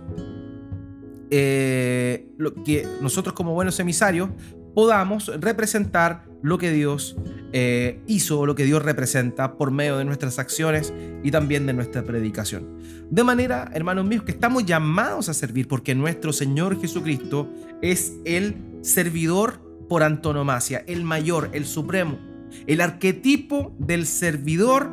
eh, 1.30 2.30
que 2.64 2.88
nosotros 3.02 3.34
como 3.34 3.54
buenos 3.54 3.80
emisarios 3.82 4.30
podamos 4.74 5.28
representar 5.42 6.24
lo 6.42 6.58
que 6.58 6.72
Dios 6.72 7.18
eh, 7.54 8.02
hizo 8.08 8.46
lo 8.46 8.56
que 8.56 8.66
Dios 8.66 8.84
representa 8.84 9.58
por 9.58 9.72
medio 9.72 9.98
de 9.98 10.06
nuestras 10.06 10.40
acciones 10.40 10.94
y 11.24 11.32
también 11.32 11.66
de 11.66 11.74
nuestra 11.74 12.04
predicación. 12.04 12.80
De 13.10 13.24
manera, 13.24 13.72
hermanos 13.74 14.06
míos, 14.06 14.24
que 14.24 14.32
estamos 14.32 14.66
llamados 14.66 15.30
a 15.30 15.34
servir 15.34 15.68
porque 15.68 15.96
nuestro 15.96 16.34
Señor 16.34 16.80
Jesucristo 16.82 17.50
es 17.82 18.14
el 18.26 18.56
servidor 18.82 19.62
por 19.88 20.04
antonomasia, 20.04 20.84
el 20.88 21.04
mayor, 21.04 21.50
el 21.54 21.66
supremo. 21.66 22.20
El 22.66 22.82
arquetipo 22.82 23.76
del 23.80 24.06
servidor 24.06 24.92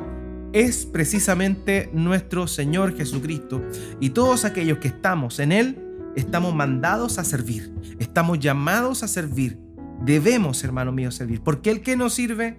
es 0.53 0.85
precisamente 0.85 1.89
nuestro 1.93 2.47
Señor 2.47 2.95
Jesucristo 2.95 3.61
y 3.99 4.11
todos 4.11 4.45
aquellos 4.45 4.77
que 4.77 4.87
estamos 4.87 5.39
en 5.39 5.51
Él 5.51 5.77
estamos 6.15 6.55
mandados 6.55 7.19
a 7.19 7.25
servir, 7.25 7.73
estamos 7.99 8.39
llamados 8.39 9.03
a 9.03 9.09
servir 9.09 9.64
Debemos, 10.01 10.63
hermano 10.63 10.91
mío, 10.91 11.11
servir. 11.11 11.41
Porque 11.41 11.71
el 11.71 11.81
que 11.81 11.95
no 11.95 12.09
sirve, 12.09 12.57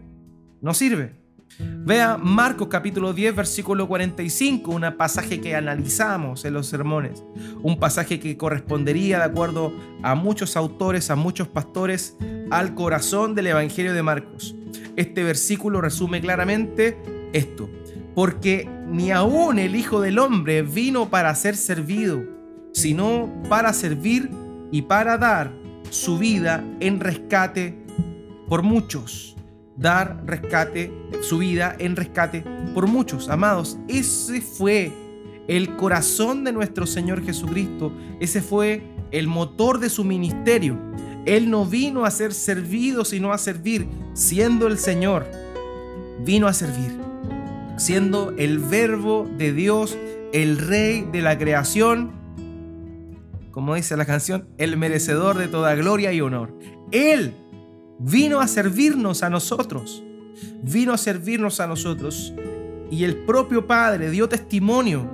no 0.60 0.74
sirve. 0.74 1.26
Vea 1.58 2.18
Marcos 2.18 2.68
capítulo 2.68 3.12
10, 3.12 3.34
versículo 3.34 3.88
45, 3.88 4.70
un 4.70 4.84
pasaje 4.98 5.40
que 5.40 5.54
analizamos 5.54 6.44
en 6.44 6.52
los 6.52 6.66
sermones, 6.66 7.24
un 7.62 7.78
pasaje 7.78 8.20
que 8.20 8.36
correspondería, 8.36 9.18
de 9.18 9.24
acuerdo 9.24 9.72
a 10.02 10.14
muchos 10.14 10.56
autores, 10.56 11.10
a 11.10 11.16
muchos 11.16 11.48
pastores, 11.48 12.16
al 12.50 12.74
corazón 12.74 13.34
del 13.34 13.46
Evangelio 13.46 13.94
de 13.94 14.02
Marcos. 14.02 14.54
Este 14.96 15.22
versículo 15.22 15.80
resume 15.80 16.20
claramente 16.20 16.98
esto, 17.32 17.70
porque 18.14 18.68
ni 18.88 19.12
aún 19.12 19.58
el 19.58 19.76
Hijo 19.76 20.00
del 20.00 20.18
Hombre 20.18 20.62
vino 20.62 21.08
para 21.08 21.34
ser 21.34 21.56
servido, 21.56 22.22
sino 22.72 23.32
para 23.48 23.72
servir 23.72 24.30
y 24.72 24.82
para 24.82 25.16
dar 25.16 25.52
su 25.90 26.18
vida 26.18 26.64
en 26.80 27.00
rescate 27.00 27.76
por 28.48 28.62
muchos. 28.62 29.36
Dar 29.76 30.22
rescate, 30.26 30.92
su 31.20 31.38
vida 31.38 31.76
en 31.78 31.96
rescate 31.96 32.44
por 32.74 32.86
muchos. 32.86 33.28
Amados, 33.28 33.76
ese 33.88 34.40
fue 34.40 34.92
el 35.48 35.76
corazón 35.76 36.44
de 36.44 36.52
nuestro 36.52 36.86
Señor 36.86 37.22
Jesucristo. 37.24 37.92
Ese 38.20 38.40
fue 38.40 38.82
el 39.10 39.26
motor 39.26 39.78
de 39.78 39.90
su 39.90 40.04
ministerio. 40.04 40.78
Él 41.26 41.50
no 41.50 41.66
vino 41.66 42.04
a 42.04 42.10
ser 42.10 42.32
servido, 42.32 43.04
sino 43.04 43.32
a 43.32 43.38
servir, 43.38 43.86
siendo 44.14 44.66
el 44.66 44.78
Señor. 44.78 45.26
Vino 46.24 46.46
a 46.46 46.52
servir, 46.52 46.96
siendo 47.76 48.32
el 48.38 48.58
verbo 48.58 49.28
de 49.36 49.52
Dios, 49.52 49.96
el 50.32 50.58
rey 50.58 51.06
de 51.12 51.20
la 51.20 51.36
creación 51.36 52.12
como 53.56 53.74
dice 53.74 53.96
la 53.96 54.04
canción, 54.04 54.50
el 54.58 54.76
merecedor 54.76 55.38
de 55.38 55.48
toda 55.48 55.74
gloria 55.74 56.12
y 56.12 56.20
honor. 56.20 56.54
Él 56.92 57.32
vino 57.98 58.40
a 58.40 58.48
servirnos 58.48 59.22
a 59.22 59.30
nosotros, 59.30 60.04
vino 60.62 60.92
a 60.92 60.98
servirnos 60.98 61.58
a 61.60 61.66
nosotros. 61.66 62.34
Y 62.90 63.04
el 63.04 63.16
propio 63.16 63.66
Padre 63.66 64.10
dio 64.10 64.28
testimonio 64.28 65.10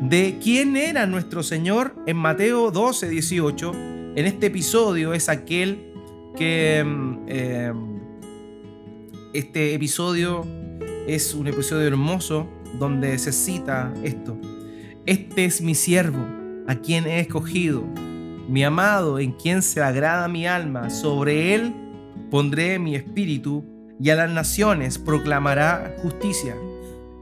de 0.00 0.38
quién 0.42 0.74
era 0.78 1.06
nuestro 1.06 1.42
Señor 1.42 1.94
en 2.06 2.16
Mateo 2.16 2.70
12, 2.70 3.10
18. 3.10 3.72
En 3.74 4.24
este 4.24 4.46
episodio 4.46 5.12
es 5.12 5.28
aquel 5.28 5.92
que... 6.34 6.82
Mm, 6.82 7.24
eh, 7.28 7.72
este 9.34 9.74
episodio 9.74 10.46
es 11.06 11.34
un 11.34 11.46
episodio 11.46 11.86
hermoso 11.86 12.48
donde 12.78 13.18
se 13.18 13.32
cita 13.32 13.92
esto. 14.02 14.40
Este 15.04 15.44
es 15.44 15.60
mi 15.60 15.74
siervo 15.74 16.45
a 16.66 16.74
quien 16.76 17.06
he 17.06 17.20
escogido, 17.20 17.84
mi 18.48 18.64
amado 18.64 19.18
en 19.18 19.32
quien 19.32 19.62
se 19.62 19.82
agrada 19.82 20.28
mi 20.28 20.46
alma, 20.46 20.90
sobre 20.90 21.54
él 21.54 21.74
pondré 22.30 22.78
mi 22.78 22.94
espíritu 22.94 23.64
y 24.00 24.10
a 24.10 24.16
las 24.16 24.30
naciones 24.30 24.98
proclamará 24.98 25.96
justicia. 26.02 26.54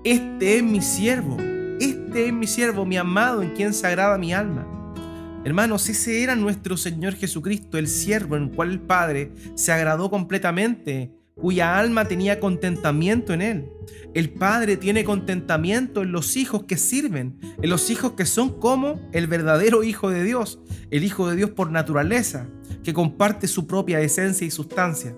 Este 0.04 0.58
es 0.58 0.62
mi 0.62 0.80
siervo, 0.80 1.36
este 1.80 2.26
es 2.26 2.32
mi 2.32 2.46
siervo, 2.46 2.84
mi 2.84 2.96
amado 2.96 3.42
en 3.42 3.50
quien 3.50 3.72
se 3.72 3.86
agrada 3.86 4.18
mi 4.18 4.32
alma. 4.32 4.66
Hermanos, 5.44 5.88
ese 5.88 6.22
era 6.22 6.36
nuestro 6.36 6.76
Señor 6.76 7.14
Jesucristo, 7.14 7.76
el 7.76 7.88
siervo 7.88 8.36
en 8.36 8.44
el 8.44 8.50
cual 8.50 8.70
el 8.70 8.80
Padre 8.80 9.32
se 9.54 9.72
agradó 9.72 10.10
completamente 10.10 11.12
cuya 11.40 11.78
alma 11.78 12.06
tenía 12.06 12.40
contentamiento 12.40 13.32
en 13.32 13.42
él. 13.42 13.68
El 14.14 14.30
Padre 14.30 14.76
tiene 14.76 15.04
contentamiento 15.04 16.02
en 16.02 16.12
los 16.12 16.36
hijos 16.36 16.64
que 16.64 16.76
sirven, 16.76 17.38
en 17.60 17.68
los 17.68 17.90
hijos 17.90 18.12
que 18.12 18.26
son 18.26 18.60
como 18.60 19.00
el 19.12 19.26
verdadero 19.26 19.82
Hijo 19.82 20.10
de 20.10 20.22
Dios, 20.22 20.60
el 20.90 21.02
Hijo 21.04 21.28
de 21.28 21.36
Dios 21.36 21.50
por 21.50 21.70
naturaleza, 21.70 22.46
que 22.84 22.94
comparte 22.94 23.48
su 23.48 23.66
propia 23.66 24.00
esencia 24.00 24.46
y 24.46 24.50
sustancia. 24.50 25.16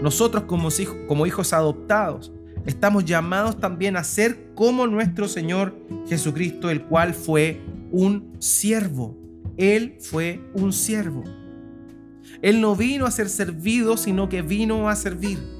Nosotros 0.00 0.44
como 0.44 0.68
hijos, 0.68 0.96
como 1.08 1.26
hijos 1.26 1.52
adoptados 1.52 2.32
estamos 2.66 3.04
llamados 3.04 3.58
también 3.60 3.96
a 3.96 4.04
ser 4.04 4.52
como 4.54 4.86
nuestro 4.86 5.28
Señor 5.28 5.76
Jesucristo, 6.08 6.70
el 6.70 6.82
cual 6.84 7.14
fue 7.14 7.60
un 7.90 8.36
siervo. 8.38 9.16
Él 9.56 9.96
fue 10.00 10.40
un 10.54 10.72
siervo. 10.72 11.24
Él 12.42 12.60
no 12.60 12.76
vino 12.76 13.06
a 13.06 13.10
ser 13.10 13.28
servido, 13.28 13.96
sino 13.96 14.28
que 14.28 14.42
vino 14.42 14.88
a 14.88 14.96
servir. 14.96 15.55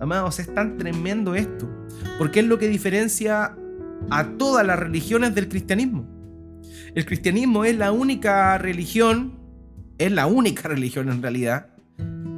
Amados, 0.00 0.38
es 0.38 0.52
tan 0.54 0.76
tremendo 0.76 1.34
esto, 1.34 1.68
porque 2.18 2.40
es 2.40 2.46
lo 2.46 2.58
que 2.58 2.68
diferencia 2.68 3.56
a 4.10 4.24
todas 4.36 4.66
las 4.66 4.78
religiones 4.78 5.34
del 5.34 5.48
cristianismo. 5.48 6.06
El 6.94 7.06
cristianismo 7.06 7.64
es 7.64 7.76
la 7.76 7.92
única 7.92 8.56
religión, 8.58 9.38
es 9.98 10.12
la 10.12 10.26
única 10.26 10.68
religión 10.68 11.08
en 11.08 11.22
realidad, 11.22 11.68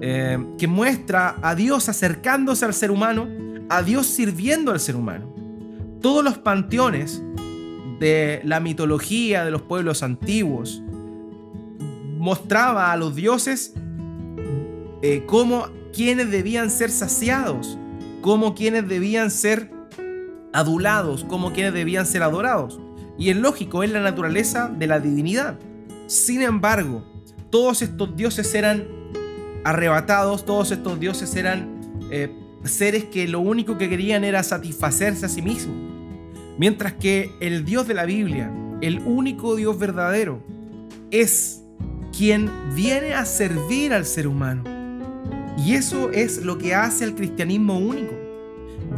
eh, 0.00 0.38
que 0.58 0.68
muestra 0.68 1.36
a 1.42 1.54
Dios 1.54 1.88
acercándose 1.88 2.64
al 2.64 2.74
ser 2.74 2.90
humano, 2.90 3.28
a 3.68 3.82
Dios 3.82 4.06
sirviendo 4.06 4.70
al 4.70 4.80
ser 4.80 4.94
humano. 4.96 5.34
Todos 6.00 6.22
los 6.22 6.38
panteones 6.38 7.22
de 7.98 8.40
la 8.44 8.60
mitología 8.60 9.44
de 9.44 9.50
los 9.50 9.62
pueblos 9.62 10.04
antiguos 10.04 10.80
mostraba 12.16 12.92
a 12.92 12.96
los 12.96 13.16
dioses 13.16 13.74
eh, 15.02 15.24
como 15.26 15.66
quienes 15.92 16.30
debían 16.30 16.70
ser 16.70 16.90
saciados, 16.90 17.78
como 18.20 18.54
quienes 18.54 18.88
debían 18.88 19.30
ser 19.30 19.70
adulados, 20.52 21.24
como 21.24 21.52
quienes 21.52 21.72
debían 21.72 22.06
ser 22.06 22.22
adorados. 22.22 22.80
Y 23.18 23.30
es 23.30 23.36
lógico, 23.36 23.82
es 23.82 23.90
la 23.90 24.00
naturaleza 24.00 24.68
de 24.68 24.86
la 24.86 25.00
divinidad. 25.00 25.58
Sin 26.06 26.42
embargo, 26.42 27.04
todos 27.50 27.82
estos 27.82 28.16
dioses 28.16 28.54
eran 28.54 28.86
arrebatados, 29.64 30.44
todos 30.44 30.70
estos 30.70 30.98
dioses 31.00 31.34
eran 31.34 31.80
eh, 32.10 32.32
seres 32.64 33.04
que 33.04 33.26
lo 33.26 33.40
único 33.40 33.76
que 33.76 33.88
querían 33.88 34.24
era 34.24 34.42
satisfacerse 34.42 35.26
a 35.26 35.28
sí 35.28 35.42
mismos. 35.42 35.76
Mientras 36.58 36.94
que 36.94 37.32
el 37.40 37.64
Dios 37.64 37.86
de 37.86 37.94
la 37.94 38.04
Biblia, 38.04 38.52
el 38.80 39.00
único 39.00 39.56
Dios 39.56 39.78
verdadero, 39.78 40.42
es 41.10 41.62
quien 42.16 42.50
viene 42.74 43.14
a 43.14 43.24
servir 43.24 43.92
al 43.92 44.04
ser 44.04 44.26
humano 44.26 44.77
y 45.58 45.74
eso 45.74 46.10
es 46.10 46.44
lo 46.44 46.56
que 46.56 46.74
hace 46.74 47.04
al 47.04 47.14
cristianismo 47.14 47.78
único. 47.78 48.14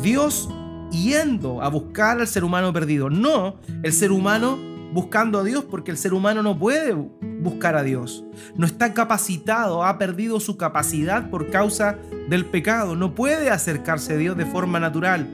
Dios 0.02 0.48
yendo 0.90 1.62
a 1.62 1.68
buscar 1.68 2.20
al 2.20 2.26
ser 2.26 2.44
humano 2.44 2.72
perdido, 2.72 3.08
no 3.08 3.56
el 3.82 3.92
ser 3.92 4.12
humano 4.12 4.58
buscando 4.92 5.38
a 5.38 5.44
Dios, 5.44 5.64
porque 5.64 5.90
el 5.90 5.96
ser 5.96 6.12
humano 6.12 6.42
no 6.42 6.58
puede 6.58 6.92
buscar 6.92 7.76
a 7.76 7.82
Dios. 7.82 8.24
No 8.56 8.66
está 8.66 8.92
capacitado, 8.92 9.84
ha 9.84 9.98
perdido 9.98 10.40
su 10.40 10.56
capacidad 10.56 11.30
por 11.30 11.50
causa 11.50 11.96
del 12.28 12.44
pecado, 12.44 12.94
no 12.94 13.14
puede 13.14 13.50
acercarse 13.50 14.14
a 14.14 14.16
Dios 14.16 14.36
de 14.36 14.46
forma 14.46 14.80
natural. 14.80 15.28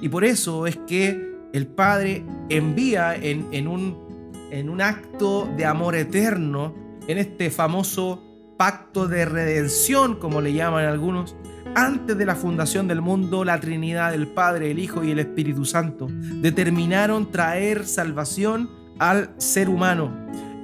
Y 0.00 0.08
por 0.08 0.24
eso 0.24 0.66
es 0.66 0.76
que 0.86 1.34
el 1.52 1.66
Padre 1.66 2.24
envía 2.48 3.14
en, 3.14 3.46
en, 3.52 3.68
un, 3.68 4.32
en 4.50 4.70
un 4.70 4.80
acto 4.80 5.48
de 5.56 5.66
amor 5.66 5.96
eterno, 5.96 6.74
en 7.08 7.18
este 7.18 7.50
famoso 7.50 8.22
pacto 8.56 9.08
de 9.08 9.24
redención, 9.24 10.16
como 10.16 10.40
le 10.40 10.52
llaman 10.52 10.84
algunos, 10.84 11.36
antes 11.74 12.16
de 12.16 12.24
la 12.24 12.34
fundación 12.34 12.88
del 12.88 13.02
mundo, 13.02 13.44
la 13.44 13.60
Trinidad, 13.60 14.14
el 14.14 14.28
Padre, 14.28 14.70
el 14.70 14.78
Hijo 14.78 15.04
y 15.04 15.10
el 15.10 15.18
Espíritu 15.18 15.64
Santo 15.64 16.08
determinaron 16.10 17.30
traer 17.30 17.86
salvación 17.86 18.70
al 18.98 19.34
ser 19.36 19.68
humano. 19.68 20.10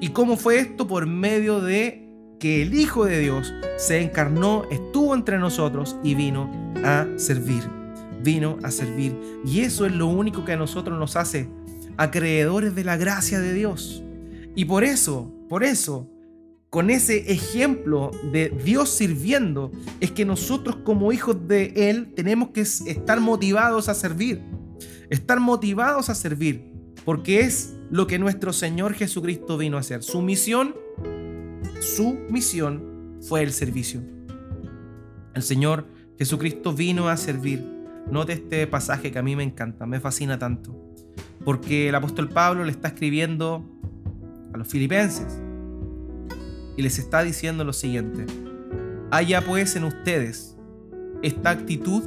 ¿Y 0.01 0.09
cómo 0.09 0.37
fue 0.37 0.59
esto? 0.59 0.87
Por 0.87 1.07
medio 1.07 1.61
de 1.61 2.09
que 2.41 2.63
el 2.63 2.75
Hijo 2.75 3.05
de 3.05 3.19
Dios 3.19 3.53
se 3.77 4.01
encarnó, 4.01 4.65
estuvo 4.71 5.15
entre 5.15 5.39
nosotros 5.39 5.97
y 6.03 6.15
vino 6.15 6.51
a 6.85 7.07
servir. 7.17 7.63
Vino 8.23 8.59
a 8.63 8.71
servir. 8.71 9.15
Y 9.45 9.61
eso 9.61 9.87
es 9.87 9.93
lo 9.93 10.07
único 10.07 10.45
que 10.45 10.53
a 10.53 10.57
nosotros 10.57 10.99
nos 10.99 11.17
hace 11.17 11.49
acreedores 11.99 12.75
de 12.75 12.85
la 12.85 12.97
gracia 12.97 13.39
de 13.39 13.53
Dios. 13.53 14.03
Y 14.55 14.65
por 14.65 14.83
eso, 14.83 15.33
por 15.49 15.63
eso, 15.63 16.12
con 16.73 16.89
ese 16.89 17.31
ejemplo 17.31 18.13
de 18.33 18.49
Dios 18.49 18.89
sirviendo, 18.89 19.71
es 20.01 20.11
que 20.11 20.25
nosotros 20.25 20.77
como 20.77 21.13
hijos 21.13 21.47
de 21.47 21.91
Él 21.91 22.15
tenemos 22.17 22.49
que 22.49 22.63
estar 22.63 23.21
motivados 23.21 23.91
a 23.91 23.95
servir. 23.95 24.41
Estar 25.11 25.39
motivados 25.39 26.09
a 26.09 26.15
servir, 26.15 26.73
porque 27.05 27.41
es 27.41 27.75
lo 27.91 28.07
que 28.07 28.19
nuestro 28.19 28.55
Señor 28.55 28.95
Jesucristo 28.95 29.59
vino 29.59 29.77
a 29.77 29.81
hacer. 29.81 30.03
Su 30.03 30.23
misión, 30.23 30.75
su 31.83 32.15
misión 32.31 33.19
fue 33.21 33.43
el 33.43 33.53
servicio. 33.53 34.01
El 35.35 35.43
Señor 35.43 35.87
Jesucristo 36.19 36.73
vino 36.73 37.11
a 37.11 37.19
servir. 37.19 37.63
Note 38.11 38.33
este 38.33 38.67
pasaje 38.67 39.13
que 39.13 39.19
a 39.19 39.23
mí 39.23 39.37
me 39.37 39.43
encanta, 39.43 39.85
me 39.85 40.01
fascina 40.01 40.39
tanto. 40.39 40.75
Porque 41.45 41.91
el 41.91 41.95
apóstol 41.95 42.31
Pablo 42.31 42.65
le 42.65 42.71
está 42.71 42.89
escribiendo 42.89 43.63
a 44.55 44.57
los 44.57 44.69
filipenses 44.69 45.39
y 46.77 46.83
les 46.83 46.99
está 46.99 47.23
diciendo 47.23 47.65
lo 47.65 47.73
siguiente. 47.73 48.27
Haya 49.11 49.45
pues 49.45 49.77
en 49.77 49.85
ustedes 49.85 50.57
esta 51.23 51.51
actitud 51.51 52.03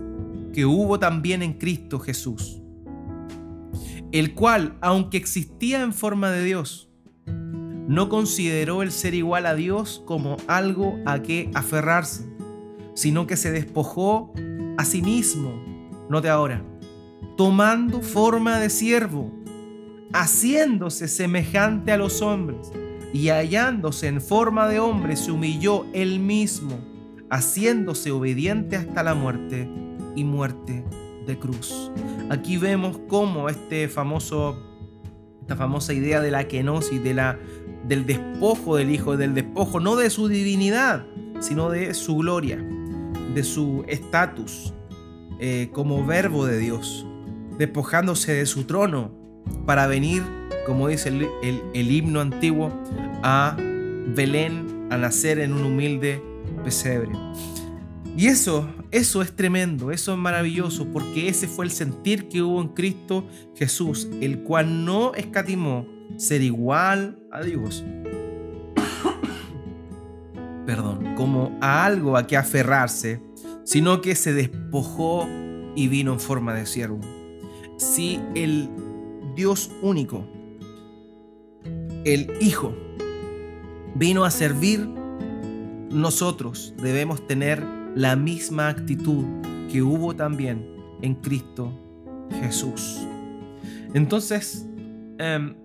que 0.53 0.65
hubo 0.65 0.99
también 0.99 1.41
en 1.41 1.53
Cristo 1.53 1.99
Jesús, 1.99 2.61
el 4.11 4.33
cual, 4.33 4.77
aunque 4.81 5.17
existía 5.17 5.81
en 5.81 5.93
forma 5.93 6.31
de 6.31 6.43
Dios, 6.43 6.89
no 7.87 8.09
consideró 8.09 8.81
el 8.81 8.91
ser 8.91 9.13
igual 9.13 9.45
a 9.45 9.53
Dios 9.53 10.01
como 10.05 10.37
algo 10.47 10.97
a 11.05 11.21
que 11.21 11.51
aferrarse, 11.53 12.25
sino 12.95 13.27
que 13.27 13.37
se 13.37 13.51
despojó 13.51 14.33
a 14.77 14.85
sí 14.85 15.01
mismo, 15.01 15.53
note 16.09 16.29
ahora, 16.29 16.63
tomando 17.37 18.01
forma 18.01 18.59
de 18.59 18.69
siervo, 18.69 19.31
haciéndose 20.13 21.07
semejante 21.07 21.91
a 21.91 21.97
los 21.97 22.21
hombres 22.21 22.71
y 23.13 23.29
hallándose 23.29 24.07
en 24.07 24.21
forma 24.21 24.67
de 24.67 24.79
hombre, 24.79 25.15
se 25.15 25.31
humilló 25.31 25.85
él 25.93 26.19
mismo, 26.19 26.79
haciéndose 27.29 28.11
obediente 28.11 28.75
hasta 28.75 29.03
la 29.03 29.13
muerte 29.13 29.69
y 30.15 30.23
muerte 30.23 30.83
de 31.25 31.37
cruz. 31.37 31.91
Aquí 32.29 32.57
vemos 32.57 32.99
cómo 33.07 33.49
este 33.49 33.87
famoso, 33.87 34.57
esta 35.41 35.55
famosa 35.55 35.93
idea 35.93 36.21
de 36.21 36.31
la 36.31 36.47
kenosis, 36.47 37.03
de 37.03 37.13
la, 37.13 37.39
del 37.87 38.05
despojo 38.05 38.75
del 38.75 38.91
Hijo, 38.91 39.17
del 39.17 39.33
despojo 39.33 39.79
no 39.79 39.95
de 39.95 40.09
su 40.09 40.27
divinidad, 40.27 41.05
sino 41.39 41.69
de 41.69 41.93
su 41.93 42.17
gloria, 42.17 42.57
de 43.33 43.43
su 43.43 43.83
estatus 43.87 44.73
eh, 45.39 45.69
como 45.73 46.05
verbo 46.05 46.45
de 46.45 46.57
Dios, 46.57 47.05
despojándose 47.57 48.33
de 48.33 48.45
su 48.45 48.63
trono 48.63 49.24
para 49.65 49.87
venir 49.87 50.23
como 50.65 50.87
dice 50.87 51.09
el, 51.09 51.91
himno 51.91 52.19
antiguo, 52.19 52.71
a 53.23 53.55
Belén 54.15 54.87
a 54.89 54.97
nacer 54.97 55.39
en 55.39 55.53
un 55.53 55.63
humilde 55.63 56.21
pesebre. 56.63 57.11
Y 58.17 58.27
eso, 58.27 58.67
eso 58.91 59.21
es 59.21 59.35
tremendo, 59.35 59.91
eso 59.91 60.13
es 60.13 60.17
maravilloso, 60.17 60.87
porque 60.91 61.27
ese 61.27 61.47
fue 61.47 61.65
el 61.65 61.71
sentir 61.71 62.27
que 62.29 62.41
hubo 62.41 62.61
en 62.61 62.69
Cristo 62.69 63.27
Jesús, 63.55 64.07
el 64.21 64.39
cual 64.39 64.85
no 64.85 65.13
escatimó 65.13 65.85
ser 66.17 66.41
igual 66.41 67.19
a 67.31 67.41
Dios. 67.41 67.83
Perdón, 70.65 71.15
como 71.15 71.57
a 71.61 71.85
algo 71.85 72.17
a 72.17 72.25
que 72.25 72.37
aferrarse, 72.37 73.21
sino 73.65 74.01
que 74.01 74.15
se 74.15 74.33
despojó 74.33 75.27
y 75.75 75.89
vino 75.89 76.13
en 76.13 76.19
forma 76.19 76.53
de 76.53 76.65
siervo. 76.65 77.01
Si 77.77 78.21
el 78.33 78.69
Dios 79.35 79.69
único 79.81 80.25
el 82.05 82.31
Hijo 82.39 82.73
vino 83.95 84.25
a 84.25 84.31
servir, 84.31 84.87
nosotros 85.89 86.73
debemos 86.77 87.25
tener 87.27 87.65
la 87.95 88.15
misma 88.15 88.69
actitud 88.69 89.25
que 89.71 89.81
hubo 89.81 90.15
también 90.15 90.69
en 91.01 91.15
Cristo 91.15 91.73
Jesús. 92.41 92.99
Entonces, 93.93 94.67
em, 95.17 95.55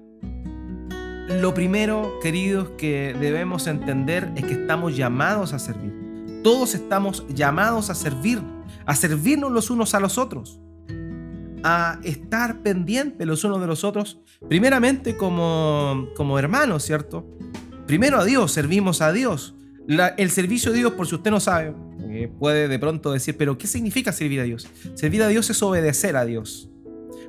lo 1.40 1.52
primero, 1.52 2.18
queridos, 2.22 2.70
que 2.78 3.14
debemos 3.20 3.66
entender 3.66 4.32
es 4.34 4.44
que 4.44 4.52
estamos 4.52 4.96
llamados 4.96 5.52
a 5.52 5.58
servir. 5.58 6.40
Todos 6.42 6.74
estamos 6.74 7.26
llamados 7.28 7.90
a 7.90 7.94
servir, 7.94 8.40
a 8.86 8.94
servirnos 8.94 9.52
los 9.52 9.68
unos 9.68 9.94
a 9.94 10.00
los 10.00 10.16
otros 10.16 10.60
a 11.62 12.00
estar 12.04 12.62
pendientes 12.62 13.26
los 13.26 13.44
unos 13.44 13.60
de 13.60 13.66
los 13.66 13.84
otros, 13.84 14.20
primeramente 14.48 15.16
como, 15.16 16.08
como 16.16 16.38
hermanos, 16.38 16.84
¿cierto? 16.84 17.26
Primero 17.86 18.18
a 18.18 18.24
Dios, 18.24 18.52
servimos 18.52 19.02
a 19.02 19.12
Dios. 19.12 19.54
el 20.16 20.30
servicio 20.30 20.72
de 20.72 20.78
Dios, 20.78 20.92
por 20.92 21.06
si 21.06 21.14
usted 21.14 21.30
no 21.30 21.40
sabe, 21.40 21.74
eh, 22.08 22.30
puede 22.38 22.68
de 22.68 22.78
pronto 22.78 23.12
decir, 23.12 23.36
pero 23.36 23.58
¿qué 23.58 23.66
significa 23.66 24.12
servir 24.12 24.40
a 24.40 24.44
Dios? 24.44 24.68
Servir 24.94 25.22
a 25.22 25.28
Dios 25.28 25.50
es 25.50 25.62
obedecer 25.62 26.16
a 26.16 26.24
Dios. 26.24 26.70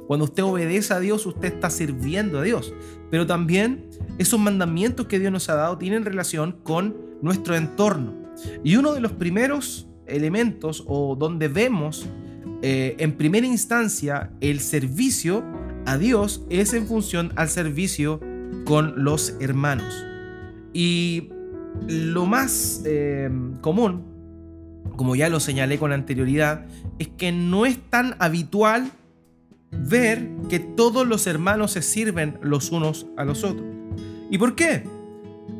Cuando 0.07 0.25
usted 0.25 0.43
obedece 0.43 0.93
a 0.93 0.99
Dios, 0.99 1.25
usted 1.25 1.53
está 1.53 1.69
sirviendo 1.69 2.39
a 2.39 2.43
Dios. 2.43 2.73
Pero 3.09 3.25
también 3.25 3.89
esos 4.17 4.39
mandamientos 4.39 5.07
que 5.07 5.19
Dios 5.19 5.31
nos 5.31 5.49
ha 5.49 5.55
dado 5.55 5.77
tienen 5.77 6.03
relación 6.03 6.57
con 6.63 6.95
nuestro 7.21 7.55
entorno. 7.55 8.13
Y 8.63 8.75
uno 8.75 8.93
de 8.93 9.01
los 9.01 9.13
primeros 9.13 9.87
elementos 10.07 10.83
o 10.87 11.15
donde 11.15 11.47
vemos 11.47 12.07
eh, 12.61 12.95
en 12.99 13.13
primera 13.13 13.47
instancia, 13.47 14.31
el 14.39 14.59
servicio 14.59 15.43
a 15.85 15.97
Dios 15.97 16.45
es 16.49 16.73
en 16.73 16.85
función 16.85 17.31
al 17.35 17.49
servicio 17.49 18.19
con 18.65 19.03
los 19.03 19.35
hermanos. 19.39 20.05
Y 20.73 21.29
lo 21.87 22.25
más 22.25 22.83
eh, 22.85 23.29
común, 23.61 24.03
como 24.95 25.15
ya 25.15 25.29
lo 25.29 25.39
señalé 25.39 25.79
con 25.79 25.91
anterioridad, 25.91 26.65
es 26.99 27.07
que 27.07 27.31
no 27.31 27.65
es 27.65 27.77
tan 27.89 28.15
habitual 28.19 28.91
ver 29.71 30.29
que 30.49 30.59
todos 30.59 31.07
los 31.07 31.27
hermanos 31.27 31.71
se 31.71 31.81
sirven 31.81 32.37
los 32.41 32.71
unos 32.71 33.07
a 33.17 33.23
los 33.23 33.43
otros. 33.43 33.65
¿Y 34.29 34.37
por 34.37 34.55
qué? 34.55 34.83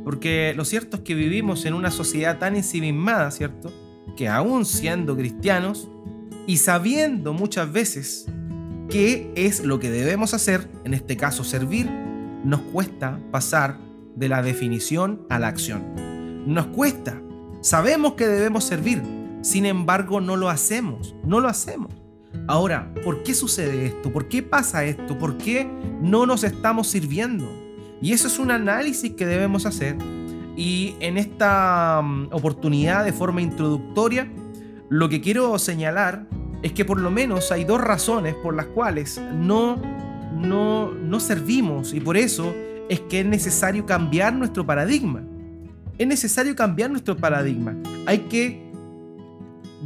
Porque 0.04 0.54
lo 0.56 0.66
cierto 0.66 0.98
es 0.98 1.04
que 1.04 1.16
vivimos 1.16 1.66
en 1.66 1.74
una 1.74 1.92
sociedad 1.92 2.40
tan 2.40 2.56
ensimismada, 2.56 3.32
¿cierto? 3.32 3.72
Que 4.16 4.28
aún 4.28 4.66
siendo 4.66 5.16
cristianos, 5.16 5.90
y 6.48 6.58
sabiendo 6.58 7.34
muchas 7.34 7.72
veces 7.72 8.26
qué 8.90 9.32
es 9.36 9.64
lo 9.64 9.80
que 9.80 9.90
debemos 9.90 10.34
hacer, 10.34 10.70
en 10.84 10.94
este 10.94 11.18
caso 11.18 11.44
servir, 11.44 11.90
nos 12.44 12.62
cuesta 12.62 13.20
pasar 13.32 13.78
de 14.16 14.28
la 14.28 14.42
definición 14.42 15.26
a 15.30 15.40
la 15.40 15.48
acción. 15.48 15.84
Nos 16.46 16.68
cuesta. 16.68 17.22
Sabemos 17.62 18.14
que 18.14 18.28
debemos 18.28 18.64
servir, 18.64 19.02
sin 19.42 19.66
embargo 19.66 20.20
no 20.20 20.36
lo 20.36 20.50
hacemos, 20.50 21.16
no 21.24 21.40
lo 21.40 21.48
hacemos. 21.48 21.94
Ahora, 22.48 22.94
¿por 23.04 23.24
qué 23.24 23.34
sucede 23.34 23.86
esto? 23.86 24.12
¿Por 24.12 24.28
qué 24.28 24.42
pasa 24.42 24.84
esto? 24.84 25.18
¿Por 25.18 25.38
qué 25.38 25.70
no 26.02 26.26
nos 26.26 26.44
estamos 26.44 26.88
sirviendo? 26.88 27.48
Y 28.02 28.14
eso 28.14 28.28
es 28.28 28.40
un 28.40 28.52
análisis 28.52 29.14
que 29.14 29.26
debemos 29.26 29.66
hacer. 29.66 29.96
Y 30.58 30.96
en 31.00 31.18
esta 31.18 32.02
mm, 32.04 32.30
oportunidad 32.32 33.06
de 33.06 33.14
forma 33.14 33.42
introductoria 33.42 34.28
lo 34.92 35.08
que 35.08 35.22
quiero 35.22 35.58
señalar 35.58 36.28
es 36.64 36.74
que 36.74 36.84
por 36.84 37.00
lo 37.00 37.10
menos 37.10 37.54
hay 37.54 37.64
dos 37.64 37.80
razones 37.80 38.36
por 38.36 38.54
las 38.54 38.66
cuales 38.66 39.22
no, 39.34 39.82
no, 40.36 40.92
no 40.92 41.20
servimos 41.22 41.94
y 41.94 42.02
por 42.02 42.18
eso 42.18 42.54
es 42.90 43.00
que 43.00 43.22
es 43.22 43.26
necesario 43.26 43.86
cambiar 43.86 44.34
nuestro 44.34 44.66
paradigma. 44.66 45.24
Es 45.98 46.06
necesario 46.06 46.58
cambiar 46.58 46.92
nuestro 46.92 47.16
paradigma. 47.16 47.74
Hay 48.06 48.20
que 48.28 48.70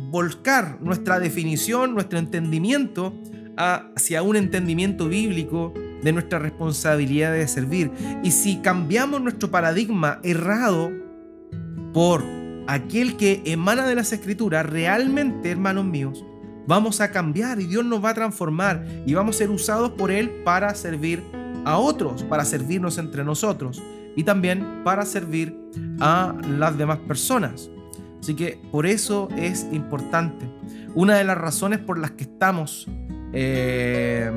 volcar 0.09 0.79
nuestra 0.81 1.19
definición, 1.19 1.93
nuestro 1.93 2.17
entendimiento 2.17 3.13
hacia 3.57 4.23
un 4.23 4.37
entendimiento 4.37 5.07
bíblico 5.07 5.71
de 6.01 6.13
nuestra 6.13 6.39
responsabilidad 6.39 7.31
de 7.31 7.47
servir. 7.47 7.91
Y 8.23 8.31
si 8.31 8.57
cambiamos 8.57 9.21
nuestro 9.21 9.51
paradigma 9.51 10.19
errado 10.23 10.91
por 11.93 12.23
aquel 12.67 13.17
que 13.17 13.41
emana 13.45 13.87
de 13.87 13.95
las 13.95 14.11
escrituras, 14.13 14.65
realmente, 14.65 15.51
hermanos 15.51 15.85
míos, 15.85 16.25
vamos 16.67 17.01
a 17.01 17.11
cambiar 17.11 17.59
y 17.59 17.67
Dios 17.67 17.85
nos 17.85 18.03
va 18.03 18.11
a 18.11 18.13
transformar 18.13 18.85
y 19.05 19.13
vamos 19.13 19.35
a 19.35 19.39
ser 19.39 19.49
usados 19.49 19.91
por 19.91 20.11
Él 20.11 20.29
para 20.43 20.73
servir 20.75 21.23
a 21.65 21.77
otros, 21.77 22.23
para 22.23 22.45
servirnos 22.45 22.97
entre 22.97 23.23
nosotros 23.23 23.81
y 24.15 24.23
también 24.23 24.81
para 24.83 25.05
servir 25.05 25.57
a 25.99 26.35
las 26.47 26.77
demás 26.77 26.99
personas. 26.99 27.69
Así 28.19 28.35
que 28.35 28.59
por 28.71 28.85
eso 28.85 29.29
es 29.37 29.67
importante. 29.71 30.49
Una 30.95 31.15
de 31.15 31.23
las 31.23 31.37
razones 31.37 31.79
por 31.79 31.99
las 31.99 32.11
que 32.11 32.23
estamos 32.23 32.87
eh, 33.33 34.31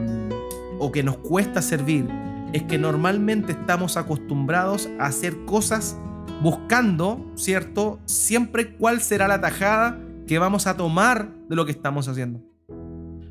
o 0.79 0.93
que 0.93 1.03
nos 1.03 1.19
cuesta 1.19 1.63
servir 1.63 2.07
es 2.53 2.63
que 2.65 2.79
normalmente 2.79 3.53
estamos 3.53 3.97
acostumbrados 3.97 4.89
a 4.99 5.07
hacer 5.07 5.45
cosas 5.45 5.97
buscando, 6.43 7.33
¿cierto? 7.35 7.99
Siempre 8.05 8.75
cuál 8.77 9.01
será 9.01 9.29
la 9.29 9.41
tajada 9.41 9.99
que 10.27 10.39
vamos 10.39 10.67
a 10.67 10.77
tomar 10.77 11.31
de 11.49 11.57
lo 11.57 11.65
que 11.65 11.73
estamos 11.73 12.09
haciendo. 12.09 12.41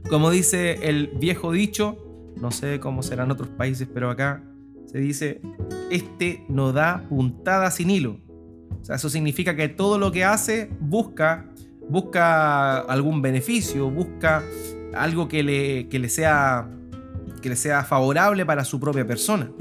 Como 0.09 0.29
dice 0.31 0.89
el 0.89 1.11
viejo 1.19 1.51
dicho, 1.51 1.97
no 2.39 2.51
sé 2.51 2.79
cómo 2.79 3.03
será 3.03 3.23
en 3.23 3.31
otros 3.31 3.49
países, 3.49 3.87
pero 3.93 4.09
acá 4.09 4.43
se 4.85 4.99
dice, 4.99 5.41
este 5.91 6.45
no 6.47 6.71
da 6.71 7.05
puntada 7.09 7.69
sin 7.71 7.89
hilo. 7.89 8.19
O 8.81 8.85
sea, 8.85 8.95
eso 8.95 9.09
significa 9.09 9.55
que 9.55 9.67
todo 9.67 9.97
lo 9.97 10.11
que 10.11 10.23
hace 10.23 10.69
busca, 10.79 11.45
busca 11.89 12.79
algún 12.79 13.21
beneficio, 13.21 13.89
busca 13.89 14.43
algo 14.95 15.27
que 15.27 15.43
le, 15.43 15.89
que 15.89 15.99
le, 15.99 16.09
sea, 16.09 16.69
que 17.41 17.49
le 17.49 17.55
sea 17.55 17.83
favorable 17.83 18.45
para 18.45 18.63
su 18.63 18.79
propia 18.79 19.05
persona. 19.05 19.51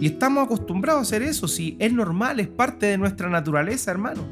Y 0.00 0.06
estamos 0.06 0.44
acostumbrados 0.44 1.00
a 1.00 1.02
hacer 1.02 1.22
eso, 1.22 1.48
si 1.48 1.76
es 1.80 1.92
normal, 1.92 2.40
es 2.40 2.48
parte 2.48 2.86
de 2.86 2.98
nuestra 2.98 3.28
naturaleza, 3.28 3.90
hermano. 3.90 4.22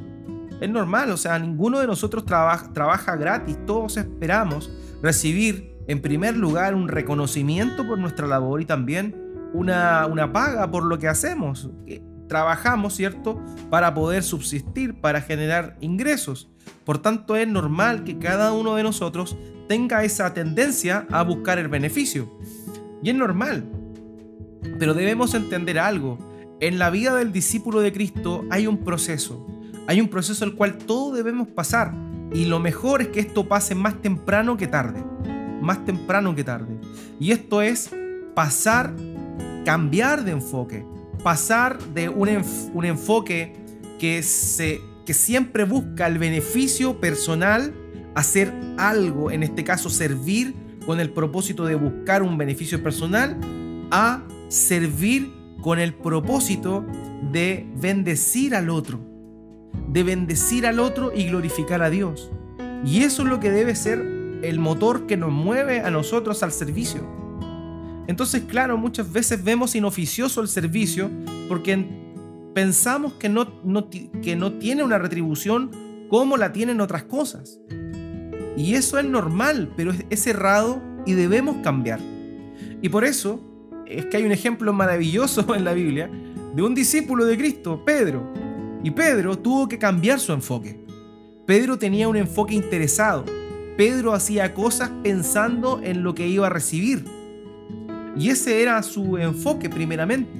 Es 0.61 0.71
normal, 0.71 1.11
o 1.11 1.17
sea, 1.17 1.39
ninguno 1.39 1.81
de 1.81 1.87
nosotros 1.87 2.25
trabaja, 2.25 2.73
trabaja 2.73 3.17
gratis, 3.17 3.57
todos 3.67 3.97
esperamos 3.97 4.71
recibir 5.03 5.75
en 5.89 6.01
primer 6.01 6.37
lugar 6.37 6.75
un 6.75 6.89
reconocimiento 6.89 7.87
por 7.87 7.99
nuestra 7.99 8.27
labor 8.27 8.63
y 8.63 8.65
también 8.65 9.15
una, 9.53 10.07
una 10.07 10.33
paga 10.33 10.71
por 10.71 10.85
lo 10.85 10.99
que 10.99 11.09
hacemos 11.09 11.71
trabajamos, 12.29 12.95
¿cierto? 12.95 13.41
Para 13.71 13.95
poder 13.95 14.23
subsistir, 14.23 15.01
para 15.01 15.21
generar 15.21 15.77
ingresos. 15.81 16.51
Por 16.85 16.99
tanto, 16.99 17.37
es 17.37 17.49
normal 17.49 18.05
que 18.05 18.19
cada 18.19 18.53
uno 18.53 18.75
de 18.75 18.83
nosotros 18.83 19.37
tenga 19.69 20.05
esa 20.05 20.35
tendencia 20.35 21.07
a 21.11 21.23
buscar 21.23 21.59
el 21.59 21.69
beneficio. 21.69 22.39
Y 23.03 23.11
es 23.11 23.17
normal. 23.17 23.71
Pero 24.79 24.95
debemos 24.95 25.35
entender 25.35 25.79
algo. 25.79 26.19
En 26.61 26.79
la 26.79 26.91
vida 26.91 27.15
del 27.15 27.33
discípulo 27.33 27.81
de 27.81 27.93
Cristo 27.93 28.45
hay 28.51 28.67
un 28.67 28.79
proceso. 28.79 29.47
Hay 29.87 30.01
un 30.01 30.09
proceso 30.09 30.45
el 30.45 30.55
cual 30.55 30.79
todos 30.79 31.17
debemos 31.17 31.49
pasar. 31.49 31.93
Y 32.33 32.47
lo 32.47 32.59
mejor 32.59 33.03
es 33.03 33.09
que 33.09 33.21
esto 33.21 33.49
pase 33.49 33.75
más 33.75 34.01
temprano 34.01 34.57
que 34.57 34.67
tarde. 34.67 35.05
Más 35.61 35.85
temprano 35.85 36.35
que 36.35 36.45
tarde. 36.45 36.79
Y 37.21 37.33
esto 37.33 37.63
es 37.63 37.91
pasar, 38.35 38.95
cambiar 39.65 40.25
de 40.25 40.33
enfoque 40.33 40.85
pasar 41.25 41.83
de 41.95 42.11
un, 42.11 42.29
enfoque 42.29 43.55
que, 43.99 44.23
se, 44.23 44.83
que 45.07 45.15
siempre 45.15 45.65
busca 45.65 46.07
el 46.07 46.19
beneficio 46.19 47.01
personal, 47.01 47.75
hacer 48.15 48.53
algo, 48.77 49.31
en 49.31 49.43
este 49.43 49.65
caso 49.65 49.89
servir 49.89 50.55
con 50.85 51.01
el 51.01 51.11
propósito 51.11 51.65
de 51.65 51.77
buscar 51.77 52.23
un 52.23 52.37
beneficio 52.37 52.83
personal, 52.83 53.41
a 53.91 54.23
servir 54.55 55.33
con 55.63 55.79
el 55.79 55.95
propósito 55.95 56.85
de 57.33 57.67
bendecir 57.81 58.55
al 58.55 58.71
otro, 58.71 59.01
de 59.89 60.03
bendecir 60.05 60.67
al 60.67 60.79
otro 60.79 61.13
y 61.15 61.25
glorificar 61.27 61.83
a 61.83 61.91
Dios. 61.91 62.31
Y 62.85 63.03
eso 63.03 63.23
es 63.23 63.29
lo 63.29 63.41
que 63.41 63.51
debe 63.51 63.75
ser 63.75 63.99
el 64.43 64.59
motor 64.59 65.07
que 65.07 65.17
nos 65.17 65.33
mueve 65.33 65.81
a 65.81 65.91
nosotros 65.91 66.43
al 66.43 66.53
servicio. 66.53 67.01
Entonces, 68.07 68.45
claro, 68.45 68.77
muchas 68.77 69.11
veces 69.11 69.43
vemos 69.43 69.75
inoficioso 69.75 70.41
el 70.41 70.49
servicio 70.49 71.11
porque 71.49 71.87
pensamos 72.55 73.15
que 73.15 73.29
no, 73.29 73.49
que 74.23 74.37
no 74.37 74.53
tiene 74.53 74.85
una 74.85 74.99
retribución 74.99 75.71
como 76.09 76.37
la 76.37 76.53
tienen 76.53 76.81
otras 76.81 77.05
cosas. 77.05 77.59
Y 78.57 78.75
eso 78.75 78.99
es 78.99 79.05
normal, 79.05 79.73
pero 79.77 79.93
es, 80.11 80.27
errado 80.27 80.81
y 81.07 81.15
debemos 81.15 81.57
cambiar. 81.65 81.99
Y 82.83 82.89
por 82.91 83.05
eso 83.05 83.54
es 83.87 84.07
que 84.07 84.17
hay 84.17 84.25
un 84.25 84.33
ejemplo 84.33 84.73
maravilloso 84.73 85.55
en 85.55 85.65
la 85.65 85.73
Biblia 85.73 86.11
de 86.55 86.63
un 86.63 86.75
discípulo 86.75 87.25
de 87.25 87.37
Cristo, 87.37 87.83
Pedro. 87.85 88.33
Y 88.83 88.91
Pedro 88.91 89.39
tuvo 89.39 89.67
que 89.69 89.79
cambiar 89.79 90.21
su 90.21 90.33
enfoque. 90.33 90.79
Pedro 91.47 91.79
tenía 91.79 92.09
un 92.09 92.17
enfoque 92.17 92.55
interesado. 92.55 93.25
Pedro 93.77 94.13
hacía 94.13 94.55
cosas 94.55 94.91
pensando 95.03 95.81
en 95.83 96.03
lo 96.03 96.15
que 96.15 96.27
iba 96.27 96.47
a 96.47 96.51
recibir 96.51 97.05
y 98.17 98.31
ese 98.31 98.63
era 98.63 98.83
su 98.83 99.19
enfoque 99.19 99.69
primeramente. 99.69 100.31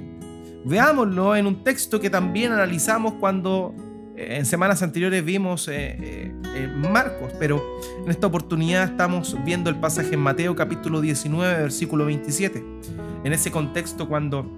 Veámoslo 0.63 1.35
en 1.35 1.45
un 1.47 1.63
texto 1.63 1.99
que 1.99 2.09
también 2.09 2.51
analizamos 2.51 3.13
cuando 3.13 3.73
eh, 4.15 4.37
en 4.37 4.45
semanas 4.45 4.81
anteriores 4.81 5.23
vimos 5.23 5.67
eh, 5.67 6.31
eh, 6.55 6.73
Marcos, 6.75 7.31
pero 7.39 7.61
en 8.03 8.09
esta 8.09 8.27
oportunidad 8.27 8.85
estamos 8.85 9.37
viendo 9.45 9.69
el 9.69 9.75
pasaje 9.75 10.13
en 10.13 10.21
Mateo 10.21 10.55
capítulo 10.55 11.01
19, 11.01 11.61
versículo 11.61 12.05
27. 12.05 12.63
En 13.25 13.33
ese 13.33 13.51
contexto 13.51 14.07
cuando, 14.07 14.49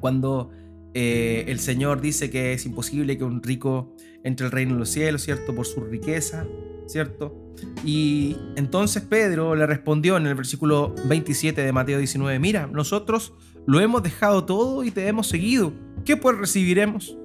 cuando 0.00 0.50
el 0.92 1.58
Señor 1.58 2.00
dice 2.00 2.28
que 2.28 2.52
es 2.52 2.66
imposible 2.66 3.16
que 3.16 3.24
un 3.24 3.42
rico 3.42 3.94
entre 4.24 4.46
el 4.46 4.52
reino 4.52 4.74
de 4.74 4.80
los 4.80 4.90
cielos, 4.90 5.22
¿cierto? 5.22 5.54
Por 5.54 5.64
su 5.66 5.80
riqueza, 5.80 6.46
¿cierto? 6.86 7.44
Y 7.84 8.36
entonces 8.56 9.02
Pedro 9.02 9.54
le 9.54 9.66
respondió 9.66 10.16
en 10.16 10.26
el 10.26 10.34
versículo 10.34 10.94
27 11.06 11.62
de 11.62 11.72
Mateo 11.72 11.98
19, 11.98 12.38
mira, 12.38 12.66
nosotros 12.66 13.34
lo 13.66 13.80
hemos 13.80 14.02
dejado 14.02 14.44
todo 14.44 14.84
y 14.84 14.90
te 14.90 15.06
hemos 15.06 15.28
seguido. 15.28 15.72
¿Qué 16.04 16.16
pues 16.16 16.36
recibiremos? 16.36 17.16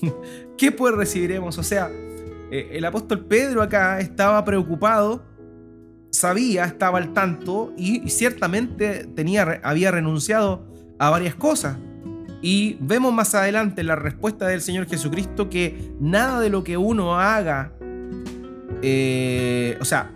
¿Qué 0.58 0.72
pues 0.72 0.94
recibiremos? 0.94 1.58
O 1.58 1.62
sea, 1.62 1.90
eh, 2.50 2.70
el 2.72 2.84
apóstol 2.84 3.26
Pedro 3.26 3.62
acá 3.62 4.00
estaba 4.00 4.44
preocupado, 4.44 5.24
sabía, 6.12 6.64
estaba 6.64 6.98
al 6.98 7.12
tanto 7.12 7.72
y, 7.76 8.08
ciertamente 8.08 9.08
tenía, 9.16 9.60
había 9.64 9.90
renunciado 9.90 10.64
a 10.98 11.10
varias 11.10 11.34
cosas. 11.34 11.76
Y 12.40 12.76
vemos 12.80 13.12
más 13.12 13.34
adelante 13.34 13.82
la 13.82 13.96
respuesta 13.96 14.46
del 14.46 14.60
Señor 14.60 14.86
Jesucristo 14.86 15.50
que 15.50 15.92
nada 16.00 16.40
de 16.40 16.50
lo 16.50 16.62
que 16.62 16.76
uno 16.76 17.18
haga 17.18 17.72
eh, 18.82 19.78
o 19.80 19.84
sea, 19.84 20.10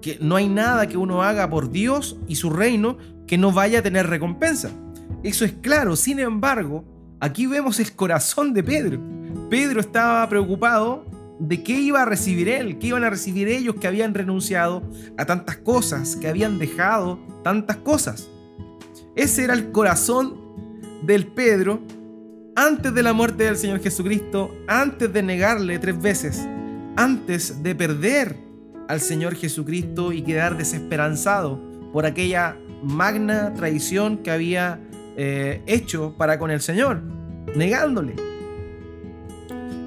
que 0.00 0.18
no 0.20 0.36
hay 0.36 0.48
nada 0.48 0.86
que 0.86 0.96
uno 0.96 1.22
haga 1.22 1.50
por 1.50 1.70
Dios 1.70 2.16
y 2.28 2.36
su 2.36 2.50
reino 2.50 2.96
que 3.26 3.36
no 3.36 3.52
vaya 3.52 3.80
a 3.80 3.82
tener 3.82 4.06
recompensa. 4.06 4.70
Eso 5.22 5.44
es 5.44 5.52
claro, 5.52 5.96
sin 5.96 6.20
embargo, 6.20 6.84
aquí 7.20 7.46
vemos 7.46 7.80
el 7.80 7.92
corazón 7.94 8.54
de 8.54 8.62
Pedro. 8.62 9.00
Pedro 9.50 9.80
estaba 9.80 10.28
preocupado 10.28 11.06
de 11.48 11.62
qué 11.62 11.72
iba 11.72 12.02
a 12.02 12.04
recibir 12.04 12.48
él, 12.48 12.78
qué 12.78 12.88
iban 12.88 13.04
a 13.04 13.10
recibir 13.10 13.48
ellos 13.48 13.76
que 13.76 13.86
habían 13.86 14.14
renunciado 14.14 14.82
a 15.16 15.24
tantas 15.24 15.56
cosas, 15.58 16.16
que 16.16 16.28
habían 16.28 16.58
dejado 16.58 17.18
tantas 17.42 17.76
cosas. 17.78 18.28
Ese 19.16 19.44
era 19.44 19.54
el 19.54 19.70
corazón 19.70 20.40
del 21.02 21.26
Pedro 21.26 21.80
antes 22.56 22.94
de 22.94 23.02
la 23.02 23.12
muerte 23.12 23.44
del 23.44 23.56
Señor 23.56 23.80
Jesucristo, 23.80 24.54
antes 24.68 25.12
de 25.12 25.22
negarle 25.22 25.78
tres 25.78 26.00
veces 26.00 26.48
antes 26.96 27.62
de 27.62 27.74
perder 27.74 28.36
al 28.88 29.00
Señor 29.00 29.34
Jesucristo 29.34 30.12
y 30.12 30.22
quedar 30.22 30.56
desesperanzado 30.56 31.60
por 31.92 32.06
aquella 32.06 32.56
magna 32.82 33.54
traición 33.54 34.18
que 34.18 34.30
había 34.30 34.80
eh, 35.16 35.62
hecho 35.66 36.14
para 36.16 36.38
con 36.38 36.50
el 36.50 36.60
Señor, 36.60 37.02
negándole. 37.56 38.14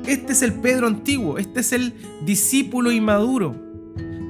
Este 0.08 0.32
es 0.32 0.41
el 0.41 0.54
Pedro 0.54 0.88
antiguo, 0.88 1.38
este 1.38 1.60
es 1.60 1.74
el 1.74 1.93
discípulo 2.26 2.91
inmaduro. 2.93 3.56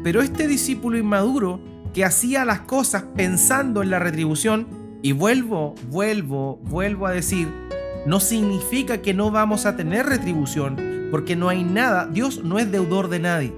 Pero 0.04 0.22
este 0.22 0.48
discípulo 0.48 0.98
inmaduro 0.98 1.60
que 1.94 2.04
hacía 2.04 2.46
las 2.46 2.62
cosas 2.62 3.04
pensando 3.16 3.84
en 3.84 3.92
la 3.92 4.00
retribución, 4.00 4.68
y 5.04 5.12
vuelvo, 5.12 5.76
vuelvo, 5.92 6.58
vuelvo 6.64 7.06
a 7.06 7.12
decir, 7.12 7.48
no 8.08 8.20
significa 8.20 9.04
que 9.04 9.14
no 9.14 9.30
vamos 9.30 9.68
a 9.68 9.78
tener 9.78 10.08
retribución, 10.08 11.10
porque 11.12 11.36
no 11.36 11.48
hay 11.48 11.64
nada, 11.64 12.08
Dios 12.08 12.44
no 12.44 12.58
es 12.58 12.72
deudor 12.72 13.08
de 13.08 13.20
nadie. 13.20 13.54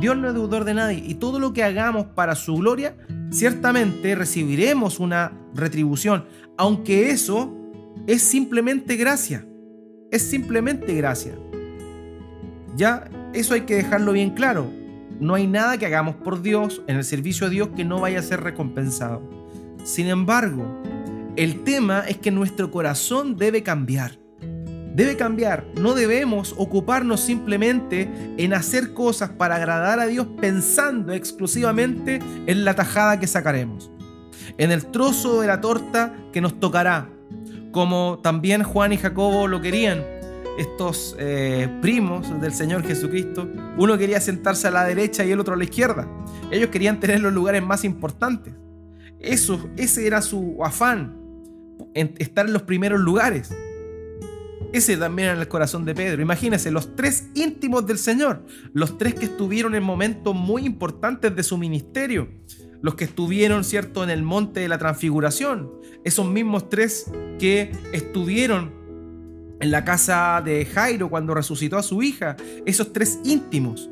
Dios 0.00 0.16
no 0.16 0.28
es 0.28 0.34
deudor 0.34 0.64
de 0.64 0.74
nadie 0.74 1.02
y 1.04 1.14
todo 1.14 1.40
lo 1.40 1.52
que 1.52 1.64
hagamos 1.64 2.06
para 2.14 2.36
su 2.36 2.54
gloria, 2.54 2.96
ciertamente 3.30 4.14
recibiremos 4.14 5.00
una 5.00 5.32
retribución, 5.52 6.26
aunque 6.56 7.10
eso 7.10 7.52
es 8.06 8.22
simplemente 8.22 8.94
gracia. 8.96 9.44
Es 10.14 10.22
simplemente 10.22 10.94
gracia. 10.94 11.34
Ya, 12.76 13.10
eso 13.32 13.54
hay 13.54 13.62
que 13.62 13.74
dejarlo 13.74 14.12
bien 14.12 14.30
claro. 14.30 14.70
No 15.18 15.34
hay 15.34 15.48
nada 15.48 15.76
que 15.76 15.86
hagamos 15.86 16.14
por 16.14 16.40
Dios 16.40 16.82
en 16.86 16.98
el 16.98 17.02
servicio 17.02 17.48
a 17.48 17.50
Dios 17.50 17.70
que 17.74 17.82
no 17.82 18.00
vaya 18.00 18.20
a 18.20 18.22
ser 18.22 18.40
recompensado. 18.40 19.28
Sin 19.82 20.06
embargo, 20.06 20.80
el 21.34 21.64
tema 21.64 22.04
es 22.06 22.18
que 22.18 22.30
nuestro 22.30 22.70
corazón 22.70 23.36
debe 23.36 23.64
cambiar 23.64 24.22
debe 24.94 25.16
cambiar. 25.16 25.66
No 25.80 25.94
debemos 25.94 26.54
ocuparnos 26.56 27.18
simplemente 27.18 28.08
en 28.36 28.54
hacer 28.54 28.94
cosas 28.94 29.30
para 29.30 29.56
agradar 29.56 29.98
a 29.98 30.06
Dios 30.06 30.28
pensando 30.40 31.12
exclusivamente 31.12 32.20
en 32.46 32.64
la 32.64 32.74
tajada 32.74 33.18
que 33.18 33.26
sacaremos, 33.26 33.90
en 34.56 34.70
el 34.70 34.86
trozo 34.86 35.40
de 35.40 35.48
la 35.48 35.60
torta 35.60 36.14
que 36.32 36.40
nos 36.40 36.60
tocará, 36.60 37.08
como 37.74 38.20
también 38.22 38.62
Juan 38.62 38.92
y 38.92 38.96
Jacobo 38.96 39.48
lo 39.48 39.60
querían. 39.60 40.02
estos 40.56 41.16
eh, 41.18 41.68
primos 41.82 42.40
del 42.40 42.54
Señor 42.54 42.84
Jesucristo, 42.84 43.48
uno 43.76 43.98
quería 43.98 44.20
sentarse 44.20 44.68
a 44.68 44.70
la 44.70 44.84
derecha 44.84 45.24
y 45.24 45.32
el 45.32 45.40
otro 45.40 45.54
a 45.54 45.56
la 45.56 45.64
izquierda. 45.64 46.08
Ellos 46.52 46.70
querían 46.70 47.00
tener 47.00 47.20
los 47.20 47.32
lugares 47.32 47.60
más 47.60 47.84
importantes. 47.84 48.54
Eso, 49.18 49.68
ese 49.76 50.06
era 50.06 50.22
su 50.22 50.58
afán, 50.62 51.16
estar 51.94 52.46
en 52.46 52.52
los 52.52 52.62
primeros 52.62 53.00
lugares. 53.00 53.52
Ese 54.72 54.96
también 54.96 55.30
era 55.30 55.40
el 55.40 55.48
corazón 55.48 55.84
de 55.84 55.96
Pedro. 55.96 56.22
Imagínense, 56.22 56.70
los 56.70 56.94
tres 56.94 57.28
íntimos 57.34 57.84
del 57.88 57.98
Señor, 57.98 58.44
los 58.72 58.96
tres 58.96 59.14
que 59.14 59.24
estuvieron 59.24 59.74
en 59.74 59.82
momentos 59.82 60.32
muy 60.36 60.64
importantes 60.64 61.34
de 61.34 61.42
su 61.42 61.58
ministerio, 61.58 62.28
los 62.84 62.96
que 62.96 63.04
estuvieron, 63.04 63.64
¿cierto?, 63.64 64.04
en 64.04 64.10
el 64.10 64.22
monte 64.22 64.60
de 64.60 64.68
la 64.68 64.76
transfiguración, 64.76 65.70
esos 66.04 66.28
mismos 66.28 66.68
tres 66.68 67.10
que 67.38 67.72
estuvieron 67.94 68.72
en 69.58 69.70
la 69.70 69.86
casa 69.86 70.42
de 70.44 70.66
Jairo 70.66 71.08
cuando 71.08 71.32
resucitó 71.32 71.78
a 71.78 71.82
su 71.82 72.02
hija, 72.02 72.36
esos 72.66 72.92
tres 72.92 73.20
íntimos 73.24 73.88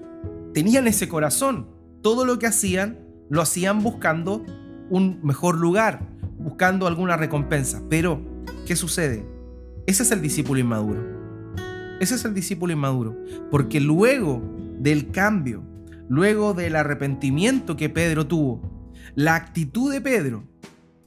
tenían 0.52 0.86
ese 0.88 1.08
corazón. 1.08 1.68
Todo 2.02 2.26
lo 2.26 2.38
que 2.38 2.46
hacían 2.46 2.98
lo 3.30 3.40
hacían 3.40 3.82
buscando 3.82 4.44
un 4.90 5.20
mejor 5.22 5.56
lugar, 5.56 6.06
buscando 6.38 6.86
alguna 6.86 7.16
recompensa. 7.16 7.82
Pero, 7.88 8.20
¿qué 8.66 8.76
sucede? 8.76 9.24
Ese 9.86 10.02
es 10.02 10.10
el 10.10 10.20
discípulo 10.20 10.60
inmaduro. 10.60 11.00
Ese 11.98 12.16
es 12.16 12.26
el 12.26 12.34
discípulo 12.34 12.74
inmaduro. 12.74 13.16
Porque 13.50 13.80
luego 13.80 14.42
del 14.80 15.10
cambio, 15.12 15.62
luego 16.10 16.52
del 16.52 16.76
arrepentimiento 16.76 17.74
que 17.74 17.88
Pedro 17.88 18.26
tuvo, 18.26 18.70
la 19.14 19.34
actitud 19.34 19.92
de 19.92 20.00
Pedro 20.00 20.44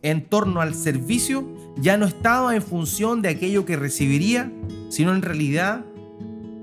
en 0.02 0.26
torno 0.26 0.62
al 0.62 0.76
servicio 0.76 1.48
ya 1.78 1.98
no 1.98 2.06
estaba 2.06 2.56
en 2.56 2.62
función 2.62 3.22
de 3.22 3.30
aquello 3.30 3.66
que 3.66 3.76
recibiría, 3.76 4.52
sino 4.90 5.14
en 5.14 5.22
realidad 5.22 5.84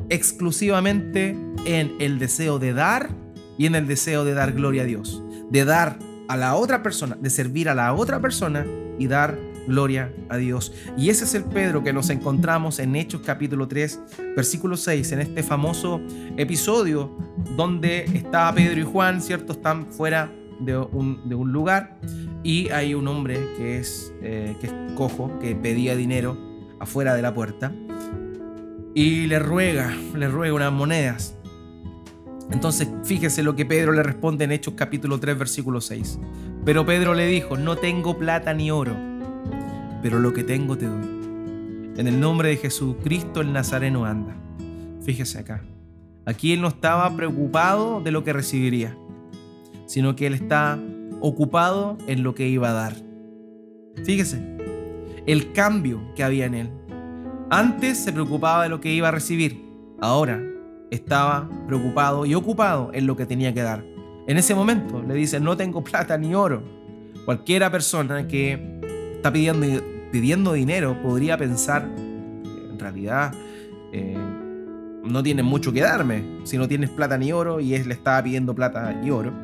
exclusivamente 0.09 1.37
en 1.65 1.95
el 1.99 2.19
deseo 2.19 2.59
de 2.59 2.73
dar 2.73 3.11
y 3.59 3.67
en 3.67 3.75
el 3.75 3.87
deseo 3.87 4.25
de 4.25 4.35
dar 4.35 4.53
gloria 4.53 4.83
a 4.83 4.87
Dios, 4.87 5.23
de 5.51 5.65
dar 5.65 5.99
a 6.29 6.37
la 6.37 6.55
otra 6.55 6.83
persona, 6.83 7.17
de 7.21 7.31
servir 7.31 7.69
a 7.69 7.75
la 7.75 7.93
otra 7.95 8.21
persona 8.21 8.65
y 8.99 9.07
dar 9.07 9.39
gloria 9.67 10.13
a 10.29 10.37
Dios. 10.37 10.73
Y 10.97 11.11
ese 11.11 11.25
es 11.25 11.35
el 11.35 11.45
Pedro 11.45 11.83
que 11.83 11.93
nos 11.93 12.11
encontramos 12.11 12.79
en 12.79 12.97
Hechos 12.97 13.23
capítulo 13.25 13.69
3, 13.69 14.01
versículo 14.37 14.77
6, 14.77 15.13
en 15.13 15.21
este 15.21 15.43
famoso 15.43 16.01
episodio 16.37 17.17
donde 17.57 18.05
estaba 18.05 18.55
Pedro 18.55 18.81
y 18.81 18.85
Juan, 18.85 19.21
¿cierto? 19.21 19.53
Están 19.53 19.93
fuera 19.93 20.31
de 20.64 20.77
un, 20.77 21.20
lugar 21.53 21.98
y 22.42 22.70
hay 22.70 22.94
un 22.94 23.09
hombre 23.09 23.38
que 23.57 23.79
es, 23.79 24.12
eh, 24.22 24.57
que 24.61 24.66
es 24.68 24.75
cojo, 24.94 25.38
que 25.38 25.55
pedía 25.55 25.96
dinero 25.96 26.37
afuera 26.81 27.14
de 27.14 27.22
la 27.22 27.33
puerta 27.35 27.72
y 28.94 29.27
le 29.27 29.38
ruega, 29.38 29.94
le 30.14 30.29
ruega 30.29 30.55
unas 30.55 30.72
monedas. 30.72 31.37
Entonces 32.51 32.88
fíjese 33.05 33.42
lo 33.42 33.57
que 33.57 33.64
Pedro 33.64 33.92
le 33.92 34.03
responde 34.03 34.44
en 34.44 34.53
Hechos 34.53 34.75
capítulo 34.77 35.18
3 35.18 35.38
versículo 35.38 35.81
6. 35.81 36.18
Pero 36.64 36.85
Pedro 36.85 37.14
le 37.14 37.27
dijo, 37.27 37.57
no 37.57 37.77
tengo 37.77 38.18
plata 38.18 38.53
ni 38.55 38.70
oro, 38.70 38.94
pero 40.03 40.18
lo 40.18 40.33
que 40.33 40.44
tengo 40.44 40.77
te 40.77 40.87
doy. 40.87 41.22
En 41.96 42.07
el 42.07 42.20
nombre 42.20 42.51
de 42.51 42.57
Jesucristo 42.57 43.40
el 43.40 43.53
Nazareno 43.53 44.05
anda. 44.05 44.37
Fíjese 45.03 45.38
acá. 45.38 45.62
Aquí 46.25 46.53
él 46.53 46.61
no 46.61 46.68
estaba 46.68 47.16
preocupado 47.16 48.01
de 48.01 48.12
lo 48.12 48.22
que 48.22 48.33
recibiría 48.33 48.96
sino 49.93 50.17
que 50.17 50.27
él 50.27 50.33
está 50.33 50.79
ocupado 51.21 51.99
en 52.07 52.23
lo 52.23 52.35
que 52.35 52.49
iba 52.49 52.71
a 52.71 52.73
dar. 52.73 52.95
Fíjese, 54.07 54.43
el 55.27 55.53
cambio 55.53 56.01
que 56.15 56.25
había 56.25 56.47
en 56.47 56.55
él. 56.55 56.71
Antes 57.51 57.99
se 57.99 58.11
preocupaba 58.11 58.63
de 58.63 58.71
lo 58.71 58.81
que 58.81 58.91
iba 58.91 59.09
a 59.09 59.11
recibir, 59.11 59.63
ahora 60.01 60.43
estaba 60.91 61.47
preocupado 61.67 62.25
y 62.25 62.35
ocupado 62.35 62.91
en 62.95 63.07
lo 63.07 63.17
que 63.17 63.27
tenía 63.27 63.53
que 63.53 63.61
dar. 63.61 63.85
En 64.27 64.39
ese 64.39 64.55
momento 64.55 65.03
le 65.03 65.13
dice, 65.13 65.41
no 65.41 65.59
tengo 65.59 65.85
plata 65.85 66.17
ni 66.17 66.35
oro. 66.35 66.63
Cualquiera 67.27 67.71
persona 67.71 68.27
que 68.27 68.81
está 69.17 69.31
pidiendo, 69.31 69.67
pidiendo 70.11 70.55
dinero 70.55 71.03
podría 71.03 71.37
pensar, 71.37 71.87
en 71.99 72.79
realidad, 72.79 73.35
eh, 73.93 74.17
no 75.05 75.23
tienes 75.23 75.45
mucho 75.45 75.71
que 75.71 75.83
darme. 75.83 76.25
Si 76.45 76.57
no 76.57 76.67
tienes 76.67 76.89
plata 76.89 77.19
ni 77.19 77.31
oro 77.31 77.61
y 77.61 77.75
él 77.75 77.89
le 77.89 77.95
estaba 77.95 78.23
pidiendo 78.23 78.55
plata 78.55 78.99
y 79.05 79.11
oro, 79.11 79.35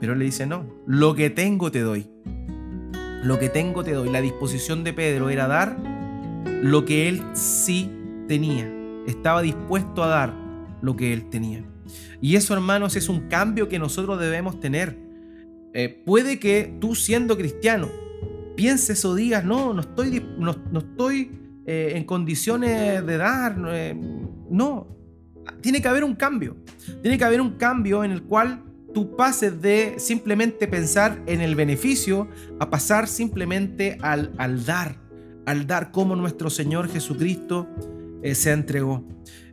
pero 0.00 0.12
él 0.12 0.18
le 0.18 0.24
dice, 0.26 0.46
no, 0.46 0.66
lo 0.86 1.14
que 1.14 1.30
tengo 1.30 1.70
te 1.70 1.80
doy. 1.80 2.08
Lo 3.22 3.38
que 3.38 3.48
tengo 3.48 3.82
te 3.82 3.92
doy. 3.92 4.10
La 4.10 4.20
disposición 4.20 4.84
de 4.84 4.92
Pedro 4.92 5.30
era 5.30 5.46
dar 5.46 5.76
lo 6.62 6.84
que 6.84 7.08
él 7.08 7.22
sí 7.34 7.90
tenía. 8.28 8.72
Estaba 9.06 9.42
dispuesto 9.42 10.02
a 10.02 10.08
dar 10.08 10.34
lo 10.80 10.96
que 10.96 11.12
él 11.12 11.28
tenía. 11.30 11.64
Y 12.20 12.36
eso, 12.36 12.54
hermanos, 12.54 12.96
es 12.96 13.08
un 13.08 13.28
cambio 13.28 13.68
que 13.68 13.78
nosotros 13.78 14.18
debemos 14.20 14.60
tener. 14.60 14.98
Eh, 15.74 16.02
puede 16.04 16.38
que 16.38 16.76
tú 16.80 16.94
siendo 16.94 17.36
cristiano 17.36 17.88
pienses 18.56 19.04
o 19.04 19.14
digas, 19.14 19.44
no, 19.44 19.74
no 19.74 19.82
estoy, 19.82 20.24
no, 20.38 20.78
estoy 20.78 21.30
eh, 21.66 21.92
en 21.94 22.04
condiciones 22.04 23.04
de 23.04 23.16
dar. 23.16 23.56
Eh, 23.68 23.94
no, 24.50 24.88
tiene 25.60 25.80
que 25.80 25.88
haber 25.88 26.02
un 26.02 26.14
cambio. 26.14 26.56
Tiene 27.02 27.18
que 27.18 27.24
haber 27.24 27.40
un 27.40 27.52
cambio 27.52 28.02
en 28.02 28.10
el 28.10 28.22
cual 28.22 28.62
tú 28.96 29.14
pases 29.14 29.60
de 29.60 29.96
simplemente 29.98 30.66
pensar 30.66 31.22
en 31.26 31.42
el 31.42 31.54
beneficio 31.54 32.28
a 32.58 32.70
pasar 32.70 33.08
simplemente 33.08 33.98
al, 34.00 34.32
al 34.38 34.64
dar, 34.64 34.96
al 35.44 35.66
dar 35.66 35.90
como 35.90 36.16
nuestro 36.16 36.48
Señor 36.48 36.88
Jesucristo 36.88 37.68
eh, 38.22 38.34
se 38.34 38.52
entregó. 38.52 39.06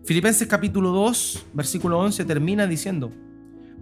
Filipenses 0.06 0.48
capítulo 0.48 0.92
2, 0.92 1.48
versículo 1.56 2.00
11 2.00 2.24
termina 2.24 2.68
diciendo, 2.68 3.12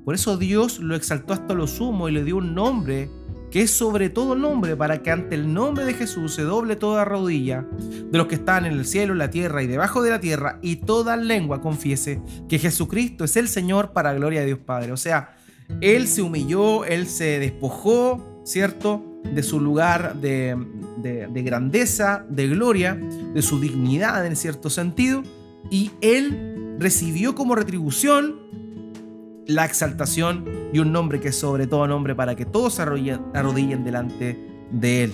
por 0.03 0.15
eso 0.15 0.35
Dios 0.35 0.79
lo 0.79 0.95
exaltó 0.95 1.33
hasta 1.33 1.53
lo 1.53 1.67
sumo 1.67 2.09
y 2.09 2.13
le 2.13 2.23
dio 2.23 2.37
un 2.37 2.55
nombre 2.55 3.07
que 3.51 3.61
es 3.61 3.69
sobre 3.69 4.09
todo 4.09 4.33
nombre, 4.33 4.75
para 4.75 5.03
que 5.03 5.11
ante 5.11 5.35
el 5.35 5.53
nombre 5.53 5.85
de 5.85 5.93
Jesús 5.93 6.33
se 6.33 6.41
doble 6.41 6.75
toda 6.75 7.05
rodilla 7.05 7.67
de 8.09 8.17
los 8.17 8.25
que 8.25 8.35
están 8.35 8.65
en 8.65 8.71
el 8.71 8.85
cielo, 8.85 9.11
en 9.13 9.19
la 9.19 9.29
tierra 9.29 9.61
y 9.61 9.67
debajo 9.67 10.01
de 10.01 10.09
la 10.09 10.21
tierra, 10.21 10.57
y 10.63 10.77
toda 10.77 11.17
lengua 11.17 11.61
confiese 11.61 12.19
que 12.49 12.57
Jesucristo 12.57 13.25
es 13.25 13.35
el 13.35 13.47
Señor 13.47 13.91
para 13.91 14.13
gloria 14.13 14.39
de 14.39 14.47
Dios 14.47 14.59
Padre. 14.59 14.93
O 14.93 14.97
sea, 14.97 15.35
él 15.79 16.07
se 16.07 16.21
humilló, 16.21 16.85
él 16.85 17.07
se 17.07 17.39
despojó, 17.39 18.41
¿cierto? 18.43 19.03
De 19.23 19.43
su 19.43 19.59
lugar 19.59 20.15
de, 20.15 20.57
grandeza, 21.43 22.25
de 22.29 22.47
gloria, 22.47 22.95
de 22.95 23.41
su 23.41 23.59
dignidad 23.59 24.25
en 24.25 24.35
cierto 24.35 24.69
sentido, 24.69 25.23
y 25.69 25.91
él 26.01 26.75
recibió 26.79 27.35
como 27.35 27.55
retribución 27.55 28.39
la 29.47 29.65
exaltación 29.65 30.45
y 30.73 30.79
un 30.79 30.91
nombre 30.91 31.19
que 31.19 31.29
es 31.29 31.35
sobre 31.35 31.67
todo 31.67 31.87
nombre 31.87 32.15
para 32.15 32.35
que 32.35 32.45
todos 32.45 32.73
se 32.73 32.81
arrodillen 32.81 33.83
delante 33.83 34.39
de 34.71 35.03
él. 35.03 35.13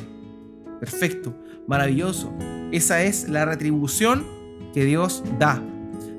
Perfecto, 0.79 1.35
maravilloso. 1.67 2.31
Esa 2.71 3.03
es 3.03 3.29
la 3.29 3.45
retribución 3.45 4.25
que 4.73 4.85
Dios 4.85 5.23
da 5.39 5.61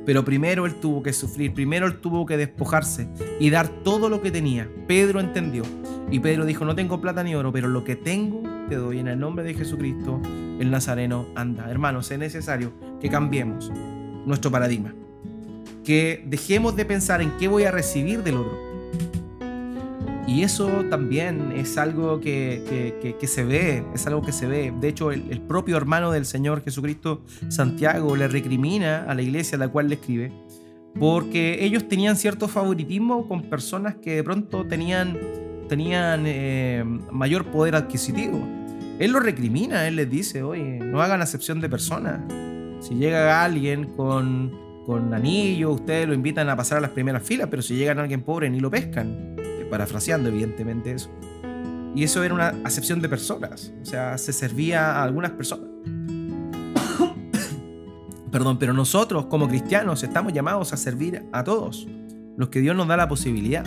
pero 0.08 0.24
primero 0.24 0.64
él 0.64 0.76
tuvo 0.76 1.02
que 1.02 1.12
sufrir, 1.12 1.52
primero 1.52 1.86
él 1.86 2.00
tuvo 2.00 2.24
que 2.24 2.38
despojarse 2.38 3.10
y 3.38 3.50
dar 3.50 3.68
todo 3.68 4.08
lo 4.08 4.22
que 4.22 4.30
tenía. 4.30 4.66
Pedro 4.86 5.20
entendió. 5.20 5.64
Y 6.10 6.20
Pedro 6.20 6.46
dijo, 6.46 6.64
no 6.64 6.74
tengo 6.74 6.98
plata 6.98 7.22
ni 7.22 7.34
oro, 7.34 7.52
pero 7.52 7.68
lo 7.68 7.84
que 7.84 7.94
tengo 7.94 8.42
te 8.70 8.76
doy 8.76 9.00
en 9.00 9.08
el 9.08 9.18
nombre 9.20 9.44
de 9.44 9.52
Jesucristo, 9.52 10.18
el 10.24 10.70
Nazareno 10.70 11.26
anda. 11.34 11.70
Hermanos, 11.70 12.10
es 12.10 12.18
necesario 12.18 12.72
que 13.02 13.10
cambiemos 13.10 13.70
nuestro 14.24 14.50
paradigma. 14.50 14.94
Que 15.84 16.24
dejemos 16.26 16.74
de 16.74 16.86
pensar 16.86 17.20
en 17.20 17.30
qué 17.38 17.46
voy 17.46 17.64
a 17.64 17.70
recibir 17.70 18.22
del 18.22 18.38
otro 18.38 18.67
y 20.28 20.42
eso 20.42 20.84
también 20.90 21.52
es 21.56 21.78
algo 21.78 22.20
que, 22.20 23.16
se 23.22 23.44
ve, 23.44 23.82
es 23.94 24.06
algo 24.06 24.20
que 24.20 24.32
se 24.32 24.46
ve. 24.46 24.74
De 24.78 24.88
hecho, 24.88 25.10
el, 25.10 25.40
propio 25.40 25.78
hermano 25.78 26.12
del 26.12 26.26
Señor 26.26 26.62
Jesucristo, 26.62 27.22
Santiago, 27.48 28.14
le 28.14 28.28
recrimina 28.28 29.04
a 29.08 29.14
la 29.14 29.22
iglesia 29.22 29.56
a 29.56 29.58
la 29.58 29.68
cual 29.68 29.88
le 29.88 29.94
escribe, 29.94 30.30
porque 31.00 31.64
ellos 31.64 31.88
tenían 31.88 32.14
cierto 32.16 32.46
favoritismo 32.46 33.26
con 33.26 33.44
personas 33.44 33.94
que 33.96 34.16
de 34.16 34.22
pronto 34.22 34.66
tenían, 34.66 35.16
eh, 36.26 36.84
mayor 37.10 37.46
poder 37.46 37.74
adquisitivo. 37.74 38.46
Él 38.98 39.12
lo 39.12 39.20
recrimina, 39.20 39.88
él 39.88 39.96
les 39.96 40.10
dice, 40.10 40.42
oye, 40.42 40.78
no 40.78 41.00
hagan 41.00 41.22
acepción 41.22 41.62
de 41.62 41.70
personas. 41.70 42.20
Si 42.80 42.96
llega 42.96 43.42
alguien 43.42 43.94
con, 43.94 44.52
con 44.84 45.14
anillo, 45.14 45.70
ustedes 45.70 46.06
lo 46.06 46.12
invitan 46.12 46.50
a 46.50 46.56
pasar 46.56 46.78
a 46.78 46.80
las 46.82 46.90
primeras 46.90 47.22
filas, 47.22 47.48
pero 47.50 47.62
si 47.62 47.76
llega 47.76 47.92
alguien 47.92 48.20
pobre 48.20 48.50
ni 48.50 48.60
lo 48.60 48.70
pescan 48.70 49.47
parafraseando 49.70 50.28
evidentemente 50.28 50.92
eso. 50.92 51.10
Y 51.94 52.04
eso 52.04 52.22
era 52.22 52.34
una 52.34 52.54
acepción 52.64 53.00
de 53.00 53.08
personas, 53.08 53.72
o 53.82 53.84
sea, 53.84 54.18
se 54.18 54.32
servía 54.32 54.92
a 54.92 55.02
algunas 55.02 55.32
personas. 55.32 55.66
Perdón, 58.30 58.58
pero 58.58 58.72
nosotros 58.72 59.26
como 59.26 59.48
cristianos 59.48 60.02
estamos 60.02 60.32
llamados 60.32 60.72
a 60.72 60.76
servir 60.76 61.24
a 61.32 61.44
todos, 61.44 61.88
los 62.36 62.50
que 62.50 62.60
Dios 62.60 62.76
nos 62.76 62.86
da 62.86 62.96
la 62.96 63.08
posibilidad, 63.08 63.64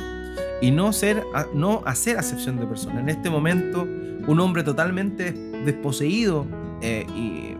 y 0.61 0.71
no, 0.71 0.93
ser, 0.93 1.23
no 1.55 1.81
hacer 1.85 2.17
acepción 2.17 2.57
de 2.57 2.67
personas. 2.67 2.99
En 2.99 3.09
este 3.09 3.29
momento, 3.29 3.87
un 4.27 4.39
hombre 4.39 4.63
totalmente 4.63 5.33
desposeído 5.65 6.45
eh, 6.81 7.05
y 7.15 7.57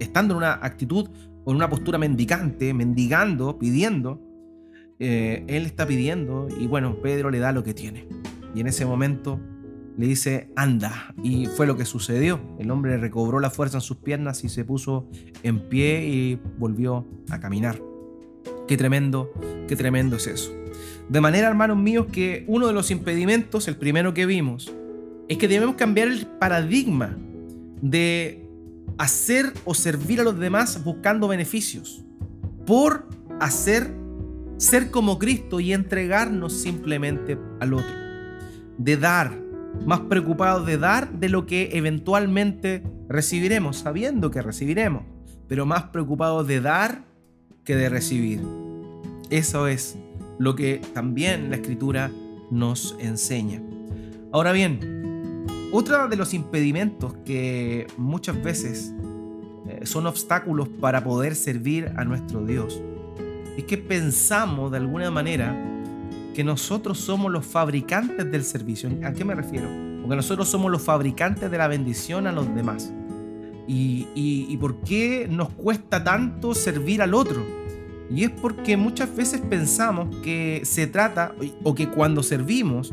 estando 0.00 0.32
en 0.32 0.38
una 0.38 0.54
actitud 0.54 1.08
en 1.46 1.56
una 1.56 1.68
postura 1.68 1.98
mendicante, 1.98 2.72
mendigando, 2.72 3.58
pidiendo. 3.58 4.20
Eh, 4.98 5.44
él 5.48 5.66
está 5.66 5.86
pidiendo 5.86 6.48
y 6.58 6.66
bueno, 6.66 6.96
Pedro 7.02 7.30
le 7.30 7.38
da 7.38 7.52
lo 7.52 7.64
que 7.64 7.74
tiene. 7.74 8.06
Y 8.54 8.60
en 8.60 8.66
ese 8.66 8.86
momento 8.86 9.40
le 9.96 10.06
dice, 10.06 10.50
anda. 10.56 11.14
Y 11.22 11.46
fue 11.46 11.66
lo 11.66 11.76
que 11.76 11.84
sucedió. 11.84 12.40
El 12.58 12.70
hombre 12.70 12.96
recobró 12.96 13.40
la 13.40 13.50
fuerza 13.50 13.78
en 13.78 13.82
sus 13.82 13.98
piernas 13.98 14.44
y 14.44 14.48
se 14.48 14.64
puso 14.64 15.08
en 15.42 15.68
pie 15.68 16.06
y 16.06 16.40
volvió 16.58 17.06
a 17.30 17.40
caminar. 17.40 17.80
Qué 18.66 18.76
tremendo, 18.76 19.32
qué 19.68 19.76
tremendo 19.76 20.16
es 20.16 20.26
eso. 20.26 20.52
De 21.08 21.20
manera, 21.20 21.48
hermanos 21.48 21.76
míos, 21.76 22.06
que 22.10 22.44
uno 22.46 22.66
de 22.66 22.72
los 22.72 22.90
impedimentos, 22.90 23.68
el 23.68 23.76
primero 23.76 24.14
que 24.14 24.26
vimos, 24.26 24.72
es 25.28 25.38
que 25.38 25.48
debemos 25.48 25.76
cambiar 25.76 26.08
el 26.08 26.26
paradigma 26.26 27.16
de 27.82 28.46
hacer 28.98 29.52
o 29.64 29.74
servir 29.74 30.20
a 30.20 30.24
los 30.24 30.38
demás 30.38 30.82
buscando 30.84 31.28
beneficios, 31.28 32.04
por 32.66 33.06
hacer, 33.40 33.90
ser 34.56 34.90
como 34.90 35.18
Cristo 35.18 35.60
y 35.60 35.72
entregarnos 35.72 36.52
simplemente 36.52 37.38
al 37.60 37.74
otro, 37.74 37.94
de 38.78 38.96
dar, 38.96 39.32
más 39.86 40.00
preocupados 40.00 40.66
de 40.66 40.78
dar 40.78 41.12
de 41.12 41.28
lo 41.28 41.46
que 41.46 41.70
eventualmente 41.72 42.82
recibiremos, 43.08 43.78
sabiendo 43.78 44.30
que 44.30 44.42
recibiremos, 44.42 45.02
pero 45.48 45.66
más 45.66 45.84
preocupados 45.84 46.46
de 46.46 46.60
dar 46.60 47.04
que 47.64 47.76
de 47.76 47.88
recibir. 47.88 48.40
Eso 49.30 49.66
es 49.66 49.98
lo 50.38 50.54
que 50.54 50.80
también 50.92 51.50
la 51.50 51.56
escritura 51.56 52.10
nos 52.50 52.96
enseña. 53.00 53.62
Ahora 54.32 54.52
bien, 54.52 55.46
otro 55.72 56.08
de 56.08 56.16
los 56.16 56.34
impedimentos 56.34 57.14
que 57.24 57.86
muchas 57.96 58.40
veces 58.42 58.92
eh, 59.66 59.80
son 59.84 60.06
obstáculos 60.06 60.68
para 60.68 61.02
poder 61.02 61.34
servir 61.34 61.92
a 61.96 62.04
nuestro 62.04 62.44
Dios 62.44 62.80
es 63.56 63.64
que 63.64 63.78
pensamos 63.78 64.70
de 64.70 64.78
alguna 64.78 65.10
manera 65.10 65.56
que 66.34 66.44
nosotros 66.44 66.98
somos 66.98 67.30
los 67.30 67.46
fabricantes 67.46 68.30
del 68.30 68.44
servicio. 68.44 68.90
¿A 69.04 69.12
qué 69.12 69.24
me 69.24 69.34
refiero? 69.34 69.68
Porque 70.00 70.16
nosotros 70.16 70.48
somos 70.48 70.70
los 70.70 70.82
fabricantes 70.82 71.50
de 71.50 71.56
la 71.56 71.68
bendición 71.68 72.26
a 72.26 72.32
los 72.32 72.52
demás. 72.54 72.92
¿Y, 73.66 74.56
por 74.58 74.80
qué 74.80 75.26
nos 75.30 75.50
cuesta 75.50 76.04
tanto 76.04 76.54
servir 76.54 77.00
al 77.00 77.14
otro? 77.14 77.42
Y 78.10 78.24
es 78.24 78.30
porque 78.30 78.76
muchas 78.76 79.14
veces 79.14 79.40
pensamos 79.40 80.14
que 80.16 80.60
se 80.64 80.86
trata, 80.86 81.34
o 81.62 81.74
que 81.74 81.88
cuando 81.88 82.22
servimos, 82.22 82.92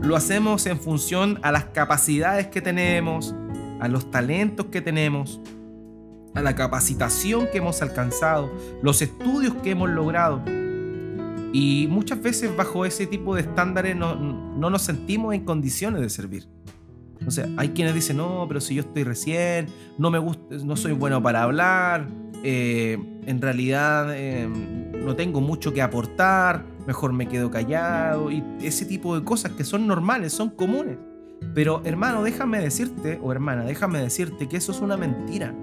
lo 0.00 0.16
hacemos 0.16 0.64
en 0.66 0.78
función 0.78 1.38
a 1.42 1.52
las 1.52 1.66
capacidades 1.66 2.46
que 2.46 2.62
tenemos, 2.62 3.34
a 3.80 3.88
los 3.88 4.10
talentos 4.10 4.66
que 4.66 4.80
tenemos, 4.80 5.40
la 6.42 6.54
capacitación 6.54 7.48
que 7.50 7.58
hemos 7.58 7.82
alcanzado, 7.82 8.52
los 8.82 9.02
estudios 9.02 9.54
que 9.62 9.70
hemos 9.70 9.90
logrado. 9.90 10.42
Y 11.52 11.86
muchas 11.90 12.20
veces 12.20 12.54
bajo 12.56 12.84
ese 12.84 13.06
tipo 13.06 13.34
de 13.34 13.42
estándares 13.42 13.96
no, 13.96 14.14
no 14.14 14.70
nos 14.70 14.82
sentimos 14.82 15.34
en 15.34 15.44
condiciones 15.44 16.00
de 16.02 16.10
servir. 16.10 16.48
O 17.26 17.30
sea, 17.30 17.48
hay 17.56 17.70
quienes 17.70 17.94
dicen, 17.94 18.18
no, 18.18 18.44
pero 18.48 18.60
si 18.60 18.74
yo 18.74 18.82
estoy 18.82 19.04
recién, 19.04 19.66
no 19.98 20.10
me 20.10 20.18
gusta, 20.18 20.56
no 20.64 20.76
soy 20.76 20.92
bueno 20.92 21.22
para 21.22 21.42
hablar, 21.42 22.06
eh, 22.42 22.98
en 23.26 23.42
realidad 23.42 24.16
em, 24.16 24.92
no 25.04 25.16
tengo 25.16 25.40
mucho 25.40 25.72
que 25.72 25.82
aportar, 25.82 26.64
mejor 26.86 27.12
me 27.12 27.28
quedo 27.28 27.50
callado 27.50 28.30
y 28.30 28.42
ese 28.62 28.86
tipo 28.86 29.18
de 29.18 29.24
cosas 29.24 29.52
que 29.52 29.64
son 29.64 29.86
normales, 29.86 30.32
son 30.32 30.50
comunes. 30.50 30.96
Pero 31.54 31.82
hermano, 31.84 32.22
déjame 32.22 32.60
decirte, 32.60 33.18
o 33.22 33.32
hermana, 33.32 33.64
déjame 33.64 34.00
decirte 34.00 34.48
que 34.48 34.56
eso 34.56 34.72
es 34.72 34.80
una 34.80 34.96
mentira. 34.96 35.54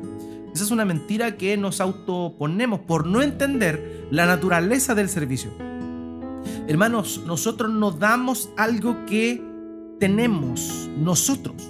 Esa 0.55 0.63
es 0.63 0.71
una 0.71 0.85
mentira 0.85 1.35
que 1.35 1.57
nos 1.57 1.81
autoponemos 1.81 2.79
por 2.79 3.05
no 3.05 3.21
entender 3.21 4.07
la 4.09 4.25
naturaleza 4.25 4.95
del 4.95 5.09
servicio. 5.09 5.51
Hermanos, 6.69 7.21
nosotros 7.25 7.69
nos 7.71 7.99
damos 7.99 8.49
algo 8.55 9.05
que 9.05 9.43
tenemos 9.99 10.89
nosotros. 10.97 11.69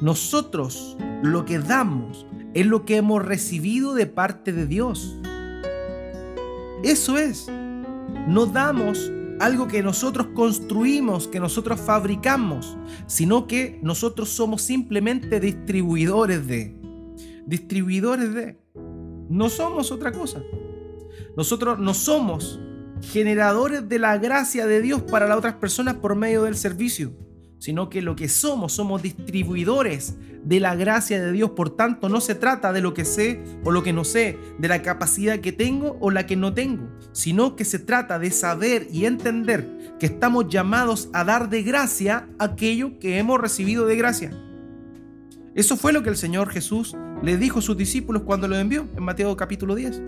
Nosotros 0.00 0.96
lo 1.24 1.44
que 1.44 1.58
damos 1.58 2.24
es 2.54 2.66
lo 2.66 2.84
que 2.84 2.98
hemos 2.98 3.24
recibido 3.24 3.94
de 3.94 4.06
parte 4.06 4.52
de 4.52 4.66
Dios. 4.66 5.18
Eso 6.84 7.18
es. 7.18 7.50
No 8.28 8.46
damos 8.46 9.10
algo 9.40 9.66
que 9.66 9.82
nosotros 9.82 10.28
construimos, 10.36 11.26
que 11.26 11.40
nosotros 11.40 11.80
fabricamos, 11.80 12.76
sino 13.08 13.48
que 13.48 13.80
nosotros 13.82 14.28
somos 14.28 14.62
simplemente 14.62 15.40
distribuidores 15.40 16.46
de. 16.46 16.77
Distribuidores 17.48 18.34
de. 18.34 18.56
No 19.28 19.48
somos 19.48 19.90
otra 19.90 20.12
cosa. 20.12 20.42
Nosotros 21.36 21.78
no 21.78 21.94
somos 21.94 22.60
generadores 23.02 23.88
de 23.88 23.98
la 23.98 24.18
gracia 24.18 24.66
de 24.66 24.80
Dios 24.80 25.02
para 25.02 25.26
las 25.26 25.38
otras 25.38 25.54
personas 25.54 25.96
por 25.96 26.14
medio 26.14 26.42
del 26.44 26.56
servicio 26.56 27.12
sino 27.58 27.90
que 27.90 28.02
lo 28.02 28.16
que 28.16 28.28
somos, 28.28 28.72
somos 28.72 29.02
distribuidores 29.02 30.14
de 30.44 30.60
la 30.60 30.76
gracia 30.76 31.20
de 31.20 31.32
Dios. 31.32 31.50
Por 31.50 31.70
tanto, 31.70 32.08
no 32.08 32.20
se 32.20 32.34
trata 32.34 32.72
de 32.72 32.80
lo 32.80 32.94
que 32.94 33.04
sé 33.04 33.42
o 33.64 33.70
lo 33.70 33.82
que 33.82 33.92
no 33.92 34.04
sé, 34.04 34.38
de 34.58 34.68
la 34.68 34.82
capacidad 34.82 35.40
que 35.40 35.52
tengo 35.52 35.96
o 36.00 36.10
la 36.10 36.26
que 36.26 36.36
no 36.36 36.54
tengo, 36.54 36.88
sino 37.12 37.56
que 37.56 37.64
se 37.64 37.78
trata 37.78 38.18
de 38.18 38.30
saber 38.30 38.86
y 38.92 39.06
entender 39.06 39.96
que 39.98 40.06
estamos 40.06 40.48
llamados 40.48 41.08
a 41.12 41.24
dar 41.24 41.50
de 41.50 41.62
gracia 41.62 42.28
aquello 42.38 42.98
que 42.98 43.18
hemos 43.18 43.40
recibido 43.40 43.86
de 43.86 43.96
gracia. 43.96 44.30
Eso 45.54 45.76
fue 45.76 45.92
lo 45.92 46.04
que 46.04 46.10
el 46.10 46.16
Señor 46.16 46.50
Jesús 46.50 46.96
le 47.22 47.36
dijo 47.36 47.58
a 47.58 47.62
sus 47.62 47.76
discípulos 47.76 48.22
cuando 48.22 48.48
lo 48.48 48.56
envió 48.56 48.86
en 48.96 49.02
Mateo 49.02 49.36
capítulo 49.36 49.74
10. 49.74 50.02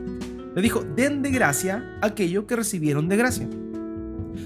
Le 0.54 0.62
dijo, 0.62 0.82
den 0.82 1.22
de 1.22 1.30
gracia 1.30 1.98
aquello 2.02 2.46
que 2.46 2.56
recibieron 2.56 3.08
de 3.08 3.16
gracia. 3.16 3.48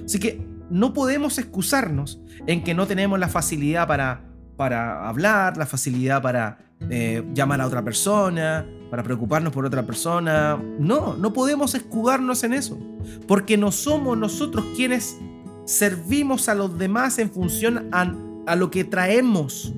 Así 0.04 0.18
que 0.18 0.46
no 0.70 0.92
podemos 0.92 1.38
excusarnos 1.38 2.20
en 2.46 2.64
que 2.64 2.74
no 2.74 2.86
tenemos 2.86 3.18
la 3.18 3.28
facilidad 3.28 3.86
para, 3.86 4.22
para 4.56 5.08
hablar, 5.08 5.56
la 5.56 5.66
facilidad 5.66 6.22
para 6.22 6.58
eh, 6.90 7.22
llamar 7.34 7.60
a 7.60 7.66
otra 7.66 7.82
persona, 7.82 8.66
para 8.90 9.02
preocuparnos 9.02 9.52
por 9.52 9.64
otra 9.64 9.84
persona. 9.84 10.60
No, 10.78 11.16
no 11.16 11.32
podemos 11.32 11.74
escudarnos 11.74 12.44
en 12.44 12.52
eso, 12.52 12.78
porque 13.26 13.56
no 13.56 13.72
somos 13.72 14.16
nosotros 14.18 14.64
quienes 14.76 15.18
servimos 15.64 16.48
a 16.48 16.54
los 16.54 16.78
demás 16.78 17.18
en 17.18 17.30
función 17.30 17.88
a, 17.92 18.14
a 18.46 18.56
lo 18.56 18.70
que 18.70 18.84
traemos, 18.84 19.72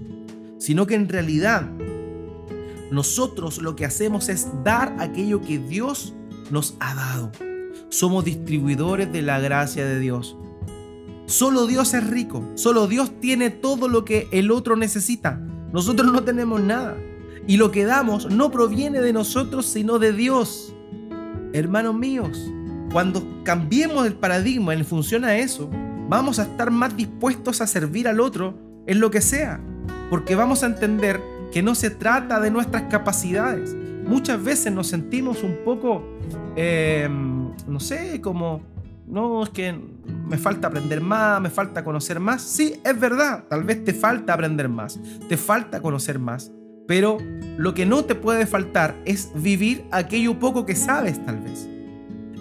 sino 0.59 0.87
que 0.87 0.95
en 0.95 1.09
realidad 1.09 1.71
nosotros 2.91 3.59
lo 3.59 3.77
que 3.77 3.85
hacemos 3.85 4.29
es 4.29 4.49
dar 4.65 4.97
aquello 4.99 5.41
que 5.41 5.59
Dios 5.59 6.15
nos 6.51 6.77
ha 6.81 6.95
dado. 6.95 7.33
Somos 7.89 8.25
distribuidores 8.25 9.13
de 9.13 9.23
la 9.23 9.41
gracia 9.41 9.85
de 9.85 9.99
Dios. 9.99 10.37
Solo 11.27 11.67
Dios 11.67 11.93
es 11.95 12.07
rico, 12.07 12.45
solo 12.55 12.87
Dios 12.87 13.21
tiene 13.21 13.51
todo 13.51 13.89
lo 13.89 14.05
que 14.05 14.29
el 14.31 14.51
otro 14.51 14.77
necesita. 14.77 15.41
Nosotros 15.73 16.13
no 16.13 16.23
tenemos 16.23 16.61
nada. 16.61 16.97
Y 17.49 17.57
lo 17.57 17.71
que 17.71 17.85
damos 17.85 18.31
no 18.31 18.51
proviene 18.51 19.01
de 19.01 19.13
nosotros, 19.13 19.67
sino 19.67 19.99
de 19.99 20.13
Dios. 20.13 20.75
Hermanos 21.53 21.95
míos, 21.95 22.39
cuando 22.93 23.27
cambiemos 23.45 24.07
el 24.07 24.15
paradigma 24.15 24.75
en 24.75 24.85
función 24.85 25.25
a 25.25 25.37
eso, 25.37 25.69
vamos 26.09 26.39
a 26.39 26.45
estar 26.45 26.71
más 26.71 26.97
dispuestos 26.97 27.61
a 27.61 27.67
servir 27.67 28.09
al 28.09 28.21
otro 28.21 28.55
en 28.87 29.01
lo 29.01 29.11
que 29.11 29.21
sea, 29.21 29.61
porque 30.11 30.37
vamos 30.37 30.63
a 30.63 30.67
entender 30.67 31.21
que 31.53 31.63
no 31.63 31.75
se 31.75 31.91
trata 31.91 32.41
de 32.41 32.51
nuestras 32.51 32.85
capacidades. 32.85 33.75
Muchas 33.75 34.43
veces 34.43 34.73
nos 34.73 34.89
sentimos 34.89 35.43
un 35.43 35.59
poco, 35.65 36.05
eh, 36.55 37.09
no 37.67 37.81
sé, 37.81 38.21
como 38.21 38.63
no, 39.07 39.45
es 39.45 39.51
que 39.51 39.73
me 40.27 40.37
falta 40.37 40.69
aprender 40.69 41.01
más, 41.01 41.41
me 41.41 41.51
falta 41.51 41.85
conocer 41.85 42.19
más. 42.19 42.43
Sí, 42.43 42.81
es 42.85 42.99
verdad, 42.99 43.45
tal 43.49 43.65
vez 43.65 43.85
te 43.85 43.95
falta 43.95 44.33
aprender 44.33 44.69
más, 44.69 44.99
te 45.29 45.37
falta 45.37 45.81
conocer 45.81 46.19
más, 46.19 46.51
pero 46.89 47.19
lo 47.57 47.75
que 47.75 47.87
no 47.87 48.05
te 48.05 48.15
puede 48.15 48.47
faltar 48.47 48.97
es 49.05 49.31
vivir 49.35 49.85
aquello 49.93 50.39
poco 50.39 50.67
que 50.67 50.75
sabes 50.75 51.25
tal 51.25 51.39
vez. 51.39 51.69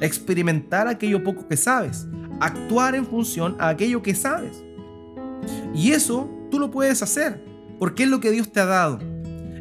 Experimentar 0.02 0.88
aquello 0.88 1.24
poco 1.24 1.48
que 1.48 1.56
sabes, 1.56 2.08
actuar 2.40 2.96
en 2.96 3.06
función 3.06 3.56
a 3.60 3.70
aquello 3.70 4.02
que 4.02 4.16
sabes. 4.16 4.64
Y 5.74 5.92
eso 5.92 6.30
tú 6.50 6.60
lo 6.60 6.72
puedes 6.72 7.02
hacer, 7.02 7.44
porque 7.86 8.02
es 8.02 8.10
lo 8.10 8.20
que 8.20 8.32
Dios 8.32 8.52
te 8.52 8.60
ha 8.60 8.66
dado. 8.66 8.98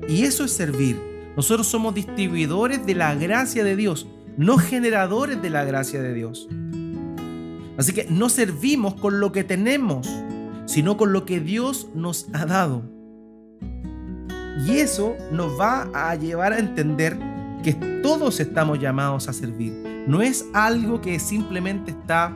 Y 0.09 0.23
eso 0.23 0.47
es 0.47 0.53
servir. 0.53 0.99
Nosotros 1.37 1.67
somos 1.67 1.95
distribuidores 1.95 2.87
de 2.87 2.95
la 2.95 3.15
gracia 3.15 3.63
de 3.63 3.77
Dios, 3.77 4.09
no 4.39 4.57
generadores 4.57 5.43
de 5.43 5.51
la 5.51 5.63
gracia 5.67 6.01
de 6.01 6.15
Dios. 6.15 6.49
Así 7.77 7.93
que 7.93 8.07
no 8.09 8.31
servimos 8.31 8.95
con 8.95 9.21
lo 9.21 9.31
que 9.31 9.45
tenemos, 9.45 10.09
sino 10.65 10.97
con 10.97 11.13
lo 11.13 11.27
que 11.27 11.39
Dios 11.39 11.91
nos 11.95 12.29
ha 12.33 12.47
dado. 12.47 12.85
Y 14.67 14.79
eso 14.79 15.15
nos 15.31 15.61
va 15.61 15.91
a 15.93 16.15
llevar 16.15 16.55
a 16.55 16.61
entender 16.61 17.19
que 17.63 17.75
todos 18.03 18.41
estamos 18.41 18.81
llamados 18.81 19.29
a 19.29 19.35
servir. 19.35 20.07
No 20.09 20.23
es 20.23 20.47
algo 20.55 21.03
que 21.03 21.19
simplemente 21.19 21.91
está 21.91 22.35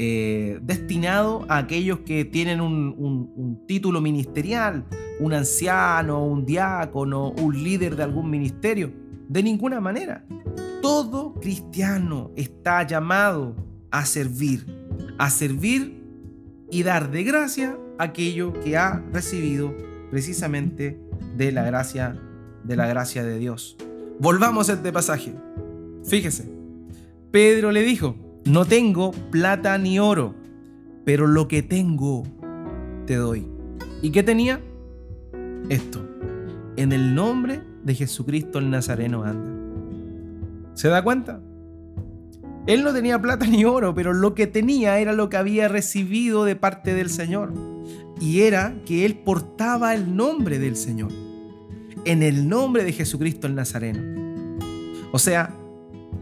eh, 0.00 0.60
destinado 0.62 1.44
a 1.48 1.58
aquellos 1.58 1.98
que 2.00 2.24
tienen 2.24 2.60
un, 2.60 3.64
título 3.66 4.00
ministerial, 4.00 4.84
un 5.18 5.32
anciano, 5.32 6.24
un 6.24 6.46
diácono, 6.46 7.30
un 7.30 7.64
líder 7.64 7.96
de 7.96 8.04
algún 8.04 8.30
ministerio. 8.30 8.92
De 9.28 9.42
ninguna 9.42 9.80
manera. 9.80 10.24
Todo 10.80 11.34
cristiano 11.34 12.30
está 12.36 12.86
llamado 12.86 13.56
a 13.90 14.06
servir, 14.06 14.64
a 15.18 15.30
servir 15.30 16.00
y 16.70 16.84
dar 16.84 17.10
de 17.10 17.24
gracia 17.24 17.76
aquello 17.98 18.52
que 18.52 18.76
ha 18.76 19.04
recibido 19.12 19.74
precisamente 20.12 21.00
de 21.36 21.50
la 21.50 21.64
gracia 21.64 22.16
de 22.62 22.76
la 22.76 22.86
gracia 22.86 23.24
de 23.24 23.38
Dios. 23.38 23.76
Volvamos 24.20 24.70
a 24.70 24.74
este 24.74 24.92
pasaje. 24.92 25.34
Fíjese. 26.04 26.48
Pedro 27.32 27.72
le 27.72 27.82
dijo, 27.82 28.14
"No 28.48 28.64
tengo 28.64 29.12
plata 29.12 29.76
ni 29.78 29.98
oro, 29.98 30.34
pero 31.04 31.26
lo 31.26 31.46
que 31.48 31.62
tengo 31.62 32.24
te 33.06 33.16
doy." 33.16 33.46
¿Y 34.02 34.10
qué 34.10 34.22
tenía? 34.22 34.60
Esto. 35.68 36.04
En 36.76 36.92
el 36.92 37.14
nombre 37.14 37.60
de 37.82 37.94
Jesucristo 37.94 38.58
el 38.58 38.70
Nazareno 38.70 39.24
anda. 39.24 39.52
¿Se 40.74 40.88
da 40.88 41.02
cuenta? 41.02 41.40
Él 42.68 42.84
no 42.84 42.92
tenía 42.92 43.20
plata 43.20 43.46
ni 43.46 43.64
oro, 43.64 43.94
pero 43.94 44.12
lo 44.12 44.34
que 44.34 44.46
tenía 44.46 44.98
era 45.00 45.12
lo 45.12 45.28
que 45.28 45.38
había 45.38 45.68
recibido 45.68 46.44
de 46.44 46.54
parte 46.54 46.94
del 46.94 47.10
Señor. 47.10 47.52
Y 48.20 48.42
era 48.42 48.76
que 48.84 49.06
él 49.06 49.16
portaba 49.16 49.94
el 49.94 50.14
nombre 50.14 50.58
del 50.58 50.76
Señor. 50.76 51.10
En 52.04 52.22
el 52.22 52.48
nombre 52.48 52.84
de 52.84 52.92
Jesucristo 52.92 53.46
el 53.46 53.54
Nazareno. 53.54 54.00
O 55.12 55.18
sea, 55.18 55.54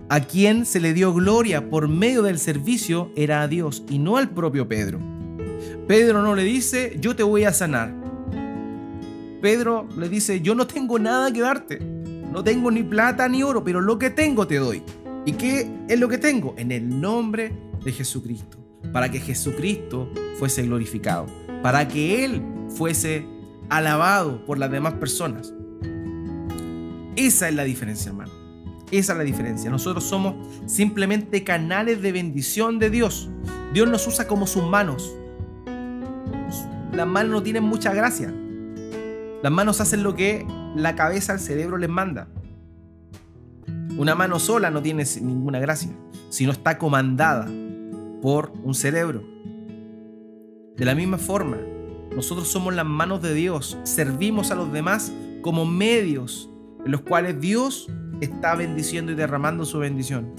a 0.09 0.21
quien 0.21 0.67
se 0.67 0.81
le 0.81 0.93
dio 0.93 1.13
gloria 1.13 1.69
por 1.69 1.89
medio 1.89 2.23
del 2.23 2.39
servicio 2.39 3.11
era 3.17 3.43
a 3.43 3.49
Dios 3.49 3.83
y 3.89 3.99
no 3.99 4.17
al 4.17 4.31
propio 4.31 4.69
Pedro. 4.69 5.01
Pedro 5.89 6.23
no 6.23 6.35
le 6.35 6.45
dice, 6.45 6.97
yo 7.01 7.17
te 7.17 7.23
voy 7.23 7.45
a 7.45 7.53
sanar. 7.53 7.95
Pedro 9.41 9.89
le 9.97 10.09
dice, 10.09 10.41
yo 10.41 10.55
no 10.55 10.67
tengo 10.67 10.99
nada 10.99 11.33
que 11.33 11.41
darte. 11.41 11.79
No 11.81 12.45
tengo 12.45 12.71
ni 12.71 12.83
plata 12.83 13.29
ni 13.29 13.43
oro, 13.43 13.65
pero 13.65 13.81
lo 13.81 13.99
que 13.99 14.11
tengo 14.11 14.47
te 14.47 14.57
doy. 14.57 14.83
¿Y 15.25 15.33
qué 15.33 15.69
es 15.89 15.99
lo 15.99 16.09
que 16.09 16.19
tengo? 16.19 16.55
En 16.57 16.71
el 16.71 17.01
nombre 17.01 17.53
de 17.85 17.93
Jesucristo. 17.93 18.59
Para 18.93 19.11
que 19.11 19.21
Jesucristo 19.21 20.11
fuese 20.39 20.63
glorificado. 20.63 21.27
Para 21.63 21.89
que 21.89 22.25
Él 22.25 22.43
fuese 22.69 23.27
alabado 23.69 24.45
por 24.45 24.59
las 24.59 24.71
demás 24.71 24.95
personas. 24.95 25.53
Esa 27.17 27.49
es 27.49 27.55
la 27.55 27.65
diferencia, 27.65 28.11
hermano. 28.11 28.36
Esa 28.91 29.13
es 29.13 29.19
la 29.19 29.25
diferencia. 29.25 29.71
Nosotros 29.71 30.05
somos 30.05 30.35
simplemente 30.67 31.43
canales 31.43 32.03
de 32.03 32.13
bendición 32.13 32.79
de 32.79 32.91
Dios. 32.91 33.29
Dios 33.73 33.89
nos 33.89 34.07
usa 34.07 34.27
como 34.29 34.47
sus 34.47 34.63
manos. 34.65 35.15
Las 36.93 37.07
manos 37.07 37.33
no 37.33 37.43
tienen 37.43 37.65
mucha 37.65 37.93
gracia. 37.93 38.33
Las 39.43 39.53
manos 39.53 39.81
hacen 39.81 40.03
lo 40.03 40.15
que 40.15 40.47
la 40.77 40.95
cabeza, 40.95 41.35
el 41.35 41.41
cerebro 41.41 41.79
les 41.79 41.91
manda. 41.91 42.29
Una 43.99 44.15
mano 44.15 44.39
sola 44.39 44.71
no 44.71 44.83
tiene 44.83 45.05
ninguna 45.21 45.59
gracia, 45.59 45.91
sino 46.29 46.53
está 46.53 46.79
comandada 46.79 47.47
por 48.23 48.53
un 48.63 48.75
cerebro. 48.75 49.25
De 50.77 50.85
la 50.85 50.95
misma 50.95 51.19
forma, 51.19 51.57
nosotros 52.15 52.49
somos 52.49 52.75
las 52.75 52.87
manos 52.87 53.23
de 53.23 53.35
Dios, 53.35 53.79
servimos 53.85 54.51
a 54.51 54.55
los 54.55 54.73
demás 54.73 55.13
como 55.43 55.65
medios 55.65 56.51
en 56.85 56.93
los 56.93 57.01
cuales 57.01 57.41
Dios 57.41 57.91
está 58.21 58.55
bendiciendo 58.55 59.13
y 59.13 59.15
derramando 59.15 59.65
su 59.65 59.79
bendición. 59.79 60.33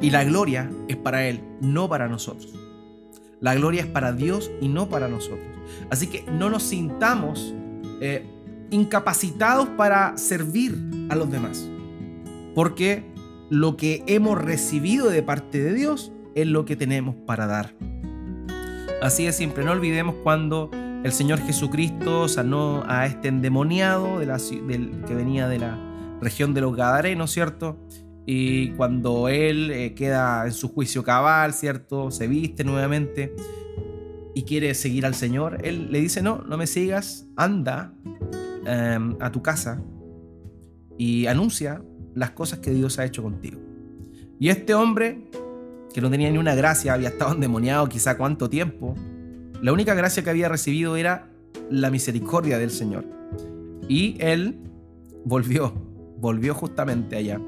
Y 0.00 0.10
la 0.10 0.24
gloria 0.24 0.70
es 0.88 0.96
para 0.96 1.26
Él, 1.26 1.40
no 1.60 1.88
para 1.88 2.08
nosotros. 2.08 2.52
La 3.40 3.54
gloria 3.54 3.82
es 3.82 3.86
para 3.86 4.12
Dios 4.12 4.50
y 4.60 4.68
no 4.68 4.88
para 4.88 5.08
nosotros. 5.08 5.46
Así 5.90 6.06
que 6.06 6.24
no 6.30 6.50
nos 6.50 6.62
sintamos 6.62 7.54
eh, 8.00 8.26
incapacitados 8.70 9.68
para 9.70 10.16
servir 10.16 10.76
a 11.10 11.16
los 11.16 11.30
demás. 11.30 11.68
Porque 12.54 13.04
lo 13.50 13.76
que 13.76 14.02
hemos 14.06 14.40
recibido 14.40 15.10
de 15.10 15.22
parte 15.22 15.62
de 15.62 15.74
Dios 15.74 16.12
es 16.34 16.46
lo 16.46 16.64
que 16.64 16.76
tenemos 16.76 17.14
para 17.26 17.46
dar. 17.46 17.74
Así 19.02 19.24
de 19.24 19.32
simple, 19.32 19.64
no 19.64 19.72
olvidemos 19.72 20.14
cuando 20.22 20.70
el 21.04 21.12
Señor 21.12 21.38
Jesucristo 21.40 22.28
sanó 22.28 22.82
a 22.86 23.04
este 23.04 23.28
endemoniado 23.28 24.18
del, 24.18 25.04
que 25.06 25.14
venía 25.14 25.46
de 25.48 25.58
la 25.58 25.93
región 26.24 26.54
de 26.54 26.62
los 26.62 26.74
Gadarenos, 26.74 27.30
¿cierto? 27.30 27.78
Y 28.26 28.70
cuando 28.70 29.28
él 29.28 29.70
eh, 29.70 29.94
queda 29.94 30.46
en 30.46 30.52
su 30.52 30.72
juicio 30.72 31.04
cabal, 31.04 31.52
¿cierto? 31.52 32.10
Se 32.10 32.26
viste 32.26 32.64
nuevamente 32.64 33.34
y 34.34 34.42
quiere 34.42 34.74
seguir 34.74 35.06
al 35.06 35.14
Señor, 35.14 35.58
él 35.62 35.92
le 35.92 36.00
dice, 36.00 36.22
no, 36.22 36.38
no 36.38 36.56
me 36.56 36.66
sigas, 36.66 37.26
anda 37.36 37.94
em, 38.66 39.14
a 39.20 39.30
tu 39.30 39.42
casa 39.42 39.80
y 40.98 41.26
anuncia 41.26 41.82
las 42.14 42.30
cosas 42.30 42.58
que 42.58 42.72
Dios 42.72 42.98
ha 42.98 43.04
hecho 43.04 43.22
contigo. 43.22 43.60
Y 44.40 44.48
este 44.48 44.74
hombre, 44.74 45.30
que 45.92 46.00
no 46.00 46.10
tenía 46.10 46.30
ni 46.30 46.38
una 46.38 46.54
gracia, 46.54 46.94
había 46.94 47.10
estado 47.10 47.34
endemoniado 47.34 47.88
quizá 47.88 48.16
cuánto 48.16 48.50
tiempo, 48.50 48.94
la 49.62 49.72
única 49.72 49.94
gracia 49.94 50.24
que 50.24 50.30
había 50.30 50.48
recibido 50.48 50.96
era 50.96 51.30
la 51.70 51.90
misericordia 51.90 52.58
del 52.58 52.70
Señor. 52.70 53.04
Y 53.88 54.16
él 54.18 54.58
volvió, 55.24 55.83
volvió 56.18 56.54
justamente 56.54 57.16
allá. 57.16 57.40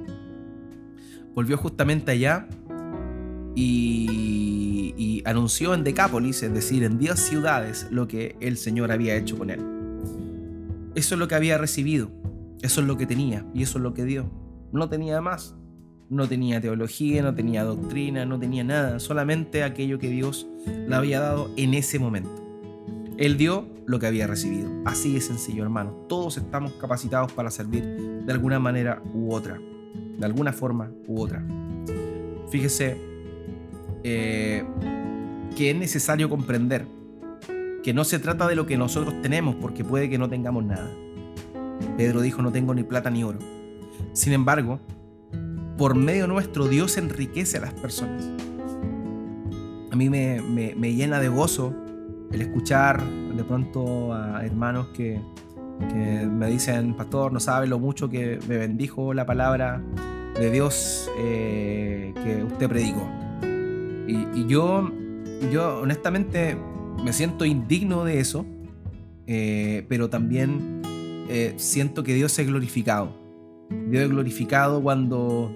Volvió 1.35 1.57
justamente 1.57 2.13
allá 2.13 2.49
y, 3.55 5.23
anunció 5.25 5.75
en 5.75 5.83
Decápolis, 5.83 6.43
es 6.45 6.55
decir, 6.55 6.85
en 6.85 6.99
10 6.99 7.19
ciudades, 7.19 7.89
lo 7.91 8.07
que 8.07 8.37
el 8.41 8.57
Señor 8.57 8.93
había 8.93 9.17
hecho 9.17 9.37
con 9.37 9.51
él. 9.51 9.61
Eso 10.95 11.17
es 11.17 11.19
lo 11.19 11.27
que 11.27 11.35
había 11.35 11.59
recibido, 11.59 12.13
eso 12.63 12.81
es 12.81 12.87
lo 12.87 12.97
que 12.97 13.07
tenía 13.07 13.45
y 13.53 13.63
eso 13.63 13.79
es 13.79 13.83
lo 13.83 13.93
que 13.93 14.05
dio. 14.05 14.31
No 14.73 14.89
tenía 14.89 15.21
más. 15.21 15.57
No 16.09 16.29
tenía 16.29 16.61
teología, 16.61 17.21
no 17.23 17.35
tenía 17.35 17.65
doctrina, 17.65 18.25
no 18.25 18.39
tenía 18.39 18.63
nada, 18.63 19.01
solamente 19.01 19.65
aquello 19.65 19.99
que 19.99 20.09
Dios 20.09 20.47
le 20.65 20.95
había 20.95 21.19
dado 21.19 21.51
en 21.57 21.75
ese 21.75 21.99
momento. 21.99 22.31
Él 23.19 23.37
dio 23.37 23.67
lo 23.87 23.99
que 23.99 24.07
había 24.07 24.27
recibido. 24.27 24.71
Así 24.85 25.15
de 25.15 25.21
sencillo, 25.21 25.63
hermano. 25.63 25.93
Todos 26.09 26.37
estamos 26.37 26.73
capacitados 26.75 27.33
para 27.33 27.51
servir 27.51 27.85
de 28.25 28.33
alguna 28.33 28.59
manera 28.59 29.03
u 29.15 29.33
otra. 29.33 29.61
De 30.19 30.25
alguna 30.25 30.53
forma 30.53 30.91
u 31.07 31.21
otra. 31.21 31.47
Fíjese 32.51 32.97
eh, 34.05 34.65
que 35.57 35.71
es 35.71 35.77
necesario 35.77 36.29
comprender 36.29 36.87
que 37.83 37.95
no 37.95 38.05
se 38.05 38.19
trata 38.19 38.49
de 38.49 38.57
lo 38.57 38.67
que 38.67 38.77
nosotros 38.77 39.15
tenemos, 39.23 39.55
porque 39.57 39.85
puede 39.85 40.11
que 40.11 40.19
no 40.19 40.29
tengamos 40.29 40.65
nada. 40.65 40.91
Pedro 41.97 42.21
dijo, 42.21 42.43
no 42.43 42.51
tengo 42.51 42.75
ni 42.75 42.83
plata 42.83 43.11
ni 43.11 43.23
oro 43.23 43.39
sin 44.13 44.33
embargo, 44.33 44.81
por 45.77 45.95
medio 45.95 46.27
nuestro 46.27 46.69
Dios 46.69 46.97
enriquece 46.97 47.59
a 47.59 47.61
las 47.61 47.75
personas. 47.75 48.27
A 49.91 49.97
mí 49.97 50.09
me, 50.11 50.95
llena 50.95 51.21
de 51.21 51.29
gozo 51.29 51.75
el 52.33 52.43
escuchar 52.43 53.03
de 53.37 53.45
pronto 53.45 54.13
a 54.13 54.45
hermanos 54.45 54.89
que, 54.89 55.21
me 55.79 56.47
dicen, 56.49 56.95
pastor, 56.95 57.33
no 57.33 57.41
sabe 57.41 57.67
lo 57.67 57.79
mucho 57.79 58.09
que 58.09 58.39
me 58.49 58.57
bendijo 58.57 59.13
la 59.13 59.27
palabra 59.27 59.83
de 60.35 60.51
Dios 60.51 61.11
eh, 61.19 62.15
que 62.25 62.45
usted 62.45 62.69
predicó. 62.69 63.07
Y, 64.09 64.47
yo, 64.47 64.91
yo 65.53 65.81
honestamente 65.81 66.57
me 67.05 67.13
siento 67.13 67.45
indigno 67.45 68.05
de 68.05 68.21
eso, 68.21 68.47
eh, 69.27 69.85
pero 69.89 70.09
también 70.09 70.81
eh, 71.29 71.55
siento 71.57 72.03
que 72.05 72.15
Dios 72.15 72.39
es 72.39 72.47
glorificado 72.47 73.13
Dios 73.89 74.05
es 74.05 74.09
glorificado 74.09 74.81
cuando 74.81 75.53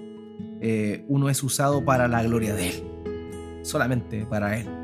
uno 1.07 1.29
es 1.29 1.41
usado 1.41 1.83
para 1.83 2.07
la 2.07 2.21
gloria 2.21 2.53
de 2.53 2.69
Él, 2.69 2.83
solamente 3.63 4.25
para 4.27 4.57
Él. 4.57 4.80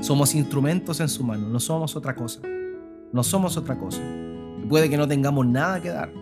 Somos 0.00 0.34
instrumentos 0.34 1.00
en 1.00 1.08
su 1.08 1.24
mano, 1.24 1.48
no 1.48 1.60
somos 1.60 1.96
otra 1.96 2.14
cosa. 2.14 2.40
No 3.12 3.22
somos 3.22 3.56
otra 3.56 3.78
cosa. 3.78 4.02
puede 4.68 4.90
que 4.90 4.96
no 4.96 5.06
tengamos 5.06 5.46
nada 5.46 5.80
que 5.80 5.90
dar. 5.90 6.12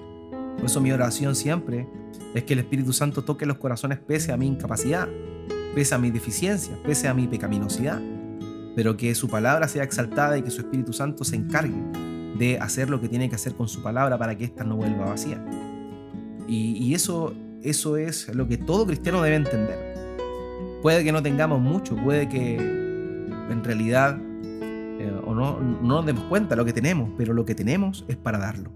Por 0.57 0.67
eso 0.67 0.81
mi 0.81 0.93
oración 0.93 1.35
siempre 1.35 1.89
es 2.35 2.45
que 2.45 2.53
el 2.53 2.59
Espíritu 2.59 2.93
Santo 2.93 3.23
toque 3.25 3.47
los 3.47 3.57
corazones 3.57 3.99
pese 3.99 4.33
a 4.33 4.37
mi 4.37 4.47
incapacidad, 4.47 5.09
pese 5.75 5.95
a 5.95 5.99
mi 5.99 6.11
deficiencia, 6.11 6.77
pese 6.85 7.09
a 7.09 7.15
mi 7.15 7.27
pecaminosidad. 7.27 8.01
Pero 8.77 8.97
que 8.97 9.15
su 9.15 9.29
palabra 9.29 9.69
sea 9.69 9.85
exaltada 9.85 10.37
y 10.39 10.43
que 10.43 10.51
su 10.51 10.61
Espíritu 10.61 10.93
Santo 10.93 11.25
se 11.25 11.37
encargue 11.37 11.83
de 12.39 12.59
hacer 12.59 12.91
lo 12.91 13.01
que 13.01 13.09
tiene 13.09 13.29
que 13.29 13.37
hacer 13.37 13.55
con 13.55 13.69
su 13.69 13.83
palabra 13.83 14.19
para 14.19 14.37
que 14.37 14.45
ésta 14.45 14.65
no 14.65 14.77
vuelva 14.77 15.07
vacía. 15.07 15.43
Y, 16.47 16.93
eso, 16.93 17.33
eso 17.63 17.97
es 17.97 18.29
lo 18.35 18.47
que 18.47 18.59
todo 18.59 18.87
cristiano 18.87 19.23
debe 19.23 19.37
entender. 19.37 19.95
Puede 20.83 21.05
que 21.05 21.13
no 21.13 21.23
tengamos 21.23 21.61
mucho, 21.61 21.97
puede 21.97 22.29
que 22.29 22.82
en 23.51 23.65
realidad 23.65 24.19
eh, 24.21 25.13
o 25.25 25.35
no, 25.35 25.61
no 25.61 25.83
nos 25.83 26.07
demos 26.07 26.25
cuenta 26.25 26.57
lo 26.57 26.65
que 26.65 26.73
tenemos, 26.73 27.11
pero 27.17 27.33
lo 27.33 27.45
que 27.45 27.55
tenemos 27.55 28.05
es 28.09 28.17
para 28.17 28.39
darlo. 28.39 28.73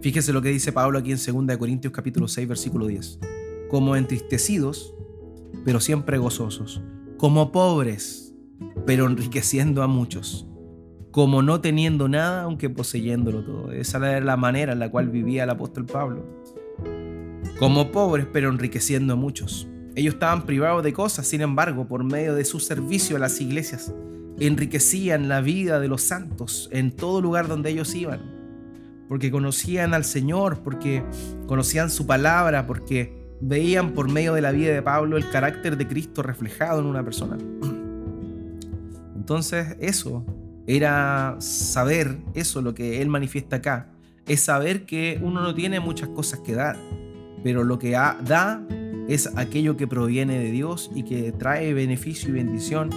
Fíjese 0.00 0.32
lo 0.32 0.40
que 0.40 0.48
dice 0.48 0.72
Pablo 0.72 0.98
aquí 0.98 1.12
en 1.12 1.46
2 1.46 1.56
Corintios 1.58 1.92
capítulo 1.92 2.28
6 2.28 2.48
versículo 2.48 2.86
10. 2.86 3.18
Como 3.68 3.96
entristecidos, 3.96 4.94
pero 5.64 5.80
siempre 5.80 6.18
gozosos. 6.18 6.82
Como 7.18 7.52
pobres, 7.52 8.34
pero 8.86 9.06
enriqueciendo 9.06 9.82
a 9.82 9.86
muchos 9.86 10.46
como 11.10 11.42
no 11.42 11.60
teniendo 11.60 12.08
nada, 12.08 12.42
aunque 12.42 12.70
poseyéndolo 12.70 13.44
todo. 13.44 13.72
Esa 13.72 13.98
era 13.98 14.24
la 14.24 14.36
manera 14.36 14.72
en 14.72 14.78
la 14.78 14.90
cual 14.90 15.08
vivía 15.08 15.44
el 15.44 15.50
apóstol 15.50 15.86
Pablo. 15.86 16.24
como 17.58 17.90
pobres, 17.92 18.26
pero 18.32 18.48
enriqueciendo 18.48 19.12
a 19.12 19.16
muchos. 19.16 19.68
Ellos 19.94 20.14
estaban 20.14 20.46
privados 20.46 20.84
de 20.84 20.92
cosas, 20.92 21.26
sin 21.26 21.40
embargo, 21.40 21.86
por 21.86 22.04
medio 22.04 22.34
de 22.34 22.44
su 22.44 22.60
servicio 22.60 23.16
a 23.16 23.18
las 23.18 23.40
iglesias, 23.40 23.92
enriquecían 24.38 25.28
la 25.28 25.40
vida 25.40 25.80
de 25.80 25.88
los 25.88 26.02
santos 26.02 26.68
en 26.72 26.92
todo 26.92 27.20
lugar 27.20 27.48
donde 27.48 27.70
ellos 27.70 27.94
iban, 27.94 28.20
porque 29.08 29.30
conocían 29.30 29.92
al 29.92 30.04
Señor, 30.04 30.60
porque 30.62 31.04
conocían 31.46 31.90
su 31.90 32.06
palabra, 32.06 32.66
porque 32.66 33.18
veían 33.40 33.92
por 33.92 34.10
medio 34.10 34.34
de 34.34 34.42
la 34.42 34.52
vida 34.52 34.72
de 34.72 34.82
Pablo 34.82 35.16
el 35.16 35.28
carácter 35.30 35.76
de 35.76 35.88
Cristo 35.88 36.22
reflejado 36.22 36.80
en 36.80 36.86
una 36.86 37.04
persona. 37.04 37.36
Entonces 39.16 39.76
eso 39.80 40.24
era 40.66 41.36
saber, 41.40 42.18
eso 42.34 42.62
lo 42.62 42.74
que 42.74 43.02
él 43.02 43.08
manifiesta 43.08 43.56
acá, 43.56 43.88
es 44.26 44.40
saber 44.40 44.86
que 44.86 45.18
uno 45.22 45.40
no 45.42 45.54
tiene 45.54 45.80
muchas 45.80 46.08
cosas 46.10 46.40
que 46.40 46.54
dar, 46.54 46.76
pero 47.42 47.64
lo 47.64 47.78
que 47.78 47.90
da 47.90 48.64
es 49.10 49.36
aquello 49.36 49.76
que 49.76 49.88
proviene 49.88 50.38
de 50.38 50.52
Dios 50.52 50.90
y 50.94 51.02
que 51.02 51.32
trae 51.32 51.74
beneficio 51.74 52.28
y 52.28 52.32
bendición 52.32 52.90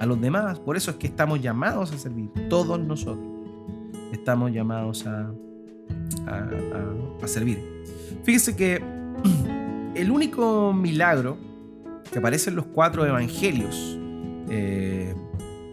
a 0.00 0.06
los 0.06 0.20
demás. 0.20 0.58
Por 0.58 0.76
eso 0.76 0.90
es 0.90 0.96
que 0.96 1.06
estamos 1.06 1.40
llamados 1.40 1.92
a 1.92 1.98
servir, 1.98 2.28
todos 2.48 2.78
nosotros 2.80 3.30
estamos 4.12 4.52
llamados 4.52 5.06
a, 5.06 5.32
a, 6.26 7.28
servir. 7.28 7.84
Fíjese 8.24 8.56
que 8.56 8.82
el 9.94 10.10
único 10.10 10.72
milagro 10.72 11.38
que 12.12 12.18
aparece 12.18 12.50
en 12.50 12.56
los 12.56 12.66
cuatro 12.66 13.06
evangelios, 13.06 13.98
eh, 14.50 15.14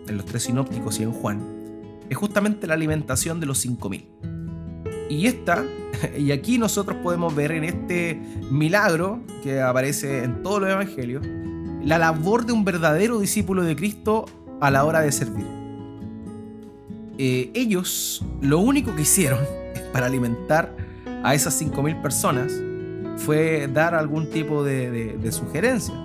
en 0.07 0.17
los 0.17 0.25
tres 0.25 0.43
sinópticos 0.43 0.99
y 0.99 1.03
en 1.03 1.11
Juan, 1.11 1.41
es 2.09 2.17
justamente 2.17 2.67
la 2.67 2.75
alimentación 2.75 3.39
de 3.39 3.47
los 3.47 3.57
5000. 3.57 4.07
Y 5.09 5.27
esta, 5.27 5.65
y 6.17 6.31
aquí 6.31 6.57
nosotros 6.57 6.97
podemos 7.03 7.33
ver 7.35 7.51
en 7.51 7.63
este 7.63 8.19
milagro 8.51 9.19
que 9.43 9.61
aparece 9.61 10.23
en 10.23 10.43
todos 10.43 10.61
los 10.61 10.69
evangelios, 10.69 11.25
la 11.83 11.97
labor 11.97 12.45
de 12.45 12.53
un 12.53 12.65
verdadero 12.65 13.19
discípulo 13.19 13.63
de 13.63 13.75
Cristo 13.75 14.25
a 14.59 14.71
la 14.71 14.83
hora 14.83 15.01
de 15.01 15.11
servir. 15.11 15.45
Eh, 17.17 17.49
ellos 17.53 18.23
lo 18.41 18.59
único 18.59 18.95
que 18.95 19.01
hicieron 19.03 19.39
para 19.93 20.07
alimentar 20.07 20.75
a 21.23 21.33
esas 21.33 21.59
5.000 21.61 22.01
personas 22.01 22.53
fue 23.17 23.67
dar 23.73 23.95
algún 23.95 24.29
tipo 24.29 24.63
de, 24.63 25.17
de 25.17 25.31
sugerencia. 25.31 25.95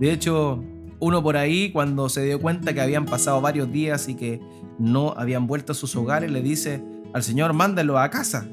De 0.00 0.10
hecho, 0.10 0.64
uno 0.98 1.22
por 1.22 1.36
ahí, 1.36 1.70
cuando 1.70 2.08
se 2.08 2.24
dio 2.24 2.40
cuenta 2.40 2.74
que 2.74 2.80
habían 2.80 3.06
pasado 3.06 3.40
varios 3.40 3.70
días 3.70 4.08
y 4.08 4.14
que 4.14 4.40
no 4.78 5.14
habían 5.16 5.46
vuelto 5.46 5.72
a 5.72 5.74
sus 5.74 5.94
hogares, 5.94 6.30
le 6.30 6.42
dice 6.42 6.82
al 7.12 7.22
Señor, 7.22 7.52
mándalo 7.52 7.98
a 7.98 8.10
casa. 8.10 8.46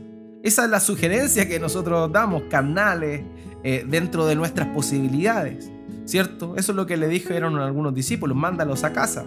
Esa 0.44 0.66
es 0.66 0.70
la 0.70 0.80
sugerencia 0.80 1.48
que 1.48 1.60
nosotros 1.60 2.12
damos, 2.12 2.44
carnales, 2.50 3.22
eh, 3.64 3.86
dentro 3.88 4.26
de 4.26 4.36
nuestras 4.36 4.68
posibilidades. 4.70 5.72
¿Cierto? 6.06 6.56
Eso 6.56 6.72
es 6.72 6.76
lo 6.76 6.86
que 6.86 6.96
le 6.96 7.08
dijeron 7.10 7.58
algunos 7.60 7.94
discípulos, 7.94 8.38
mándalos 8.38 8.84
a 8.84 8.94
casa. 8.94 9.26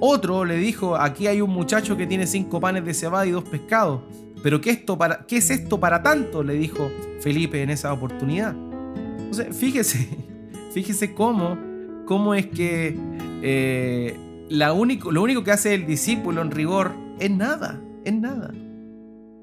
Otro 0.00 0.44
le 0.44 0.56
dijo, 0.56 0.96
aquí 0.96 1.26
hay 1.26 1.40
un 1.40 1.50
muchacho 1.50 1.96
que 1.96 2.06
tiene 2.06 2.26
cinco 2.26 2.60
panes 2.60 2.84
de 2.84 2.92
cebada 2.92 3.26
y 3.26 3.30
dos 3.30 3.44
pescados. 3.44 4.02
Pero 4.42 4.60
¿qué, 4.60 4.70
esto 4.70 4.96
para, 4.96 5.26
¿qué 5.26 5.38
es 5.38 5.50
esto 5.50 5.80
para 5.80 6.02
tanto? 6.02 6.42
Le 6.42 6.54
dijo 6.54 6.90
Felipe 7.20 7.62
en 7.62 7.70
esa 7.70 7.92
oportunidad. 7.92 8.54
Entonces, 9.18 9.56
fíjese, 9.56 10.08
fíjese 10.74 11.14
cómo, 11.14 11.58
cómo 12.06 12.34
es 12.34 12.46
que 12.46 12.96
eh, 13.42 14.16
lo 14.50 14.74
único 14.74 15.44
que 15.44 15.50
hace 15.50 15.74
el 15.74 15.86
discípulo 15.86 16.42
en 16.42 16.50
rigor 16.50 16.92
es 17.18 17.30
nada, 17.30 17.80
es 18.04 18.14
nada. 18.14 18.52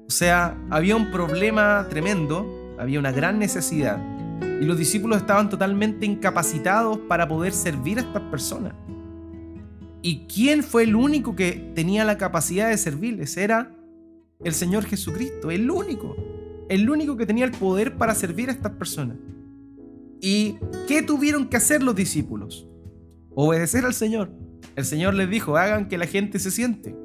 O 0.06 0.10
sea, 0.10 0.56
había 0.70 0.96
un 0.96 1.10
problema 1.10 1.86
tremendo, 1.90 2.76
había 2.78 2.98
una 2.98 3.12
gran 3.12 3.38
necesidad 3.38 3.98
y 4.60 4.64
los 4.64 4.78
discípulos 4.78 5.18
estaban 5.18 5.50
totalmente 5.50 6.06
incapacitados 6.06 6.98
para 7.08 7.28
poder 7.28 7.52
servir 7.52 7.98
a 7.98 8.02
estas 8.02 8.22
personas. 8.22 8.74
¿Y 10.02 10.26
quién 10.26 10.62
fue 10.62 10.84
el 10.84 10.94
único 10.94 11.34
que 11.34 11.72
tenía 11.74 12.04
la 12.04 12.16
capacidad 12.16 12.68
de 12.68 12.78
servirles? 12.78 13.36
Era 13.36 13.74
el 14.44 14.54
Señor 14.54 14.84
Jesucristo, 14.84 15.50
el 15.50 15.70
único. 15.70 16.16
El 16.68 16.88
único 16.88 17.16
que 17.16 17.26
tenía 17.26 17.44
el 17.44 17.50
poder 17.52 17.96
para 17.96 18.14
servir 18.14 18.48
a 18.48 18.52
estas 18.52 18.72
personas. 18.72 19.16
¿Y 20.20 20.58
qué 20.88 21.02
tuvieron 21.02 21.48
que 21.48 21.56
hacer 21.56 21.82
los 21.82 21.94
discípulos? 21.94 22.66
Obedecer 23.34 23.84
al 23.84 23.94
Señor. 23.94 24.30
El 24.74 24.84
Señor 24.84 25.14
les 25.14 25.28
dijo, 25.28 25.56
hagan 25.56 25.88
que 25.88 25.98
la 25.98 26.06
gente 26.06 26.38
se 26.38 26.50
siente. 26.50 26.96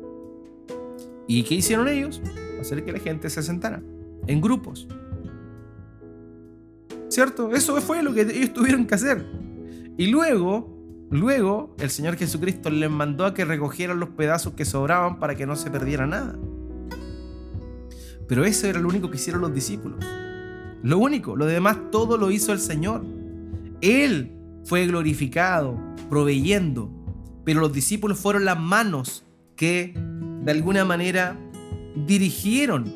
¿Y 1.28 1.43
qué 1.43 1.56
hicieron 1.56 1.88
ellos? 1.88 2.22
Hacer 2.62 2.84
que 2.84 2.91
la 2.91 2.99
gente 2.99 3.30
se 3.30 3.43
sentara 3.43 3.82
en 4.28 4.41
grupos. 4.41 4.88
¿Cierto? 7.09 7.51
Eso 7.51 7.80
fue 7.82 8.01
lo 8.03 8.14
que 8.14 8.22
ellos 8.22 8.53
tuvieron 8.53 8.86
que 8.86 8.95
hacer. 8.95 9.26
Y 9.97 10.07
luego, 10.07 11.07
luego, 11.09 11.76
el 11.80 11.89
Señor 11.89 12.16
Jesucristo 12.16 12.70
les 12.70 12.89
mandó 12.89 13.26
a 13.26 13.34
que 13.34 13.43
recogieran 13.43 13.99
los 13.99 14.09
pedazos 14.09 14.53
que 14.53 14.66
sobraban 14.66 15.20
para 15.20 15.36
que 15.36 15.45
no 15.45 15.55
se 15.55 15.70
perdiera 15.70 16.07
nada. 16.07 16.38
Pero 18.28 18.45
eso 18.45 18.68
era 18.68 18.80
lo 18.80 18.88
único 18.88 19.09
que 19.09 19.18
hicieron 19.18 19.41
los 19.41 19.53
discípulos. 19.53 19.99
Lo 20.84 20.97
único, 20.97 21.36
lo 21.36 21.45
demás 21.45 21.78
todo 21.91 22.18
lo 22.18 22.32
hizo 22.32 22.53
el 22.53 22.59
Señor. 22.59 23.03
Él 23.82 24.32
fue 24.64 24.88
glorificado, 24.88 25.78
proveyendo, 26.09 26.89
pero 27.43 27.59
los 27.59 27.74
discípulos 27.74 28.20
fueron 28.20 28.45
las 28.45 28.59
manos 28.59 29.26
que 29.55 29.93
de 30.43 30.51
alguna 30.51 30.86
manera 30.86 31.38
dirigieron 31.96 32.94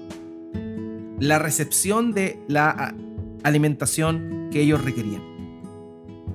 la 1.19 1.39
recepción 1.39 2.11
de 2.13 2.39
la 2.47 2.93
alimentación 3.43 4.49
que 4.51 4.61
ellos 4.61 4.83
requerían. 4.83 5.21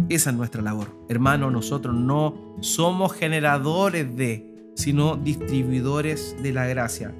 Esa 0.09 0.31
es 0.31 0.37
nuestra 0.37 0.63
labor. 0.63 0.89
Hermano, 1.09 1.51
nosotros 1.51 1.95
no 1.95 2.57
somos 2.61 3.13
generadores 3.13 4.17
de, 4.17 4.73
sino 4.75 5.17
distribuidores 5.17 6.37
de 6.43 6.53
la 6.53 6.67
gracia 6.67 7.15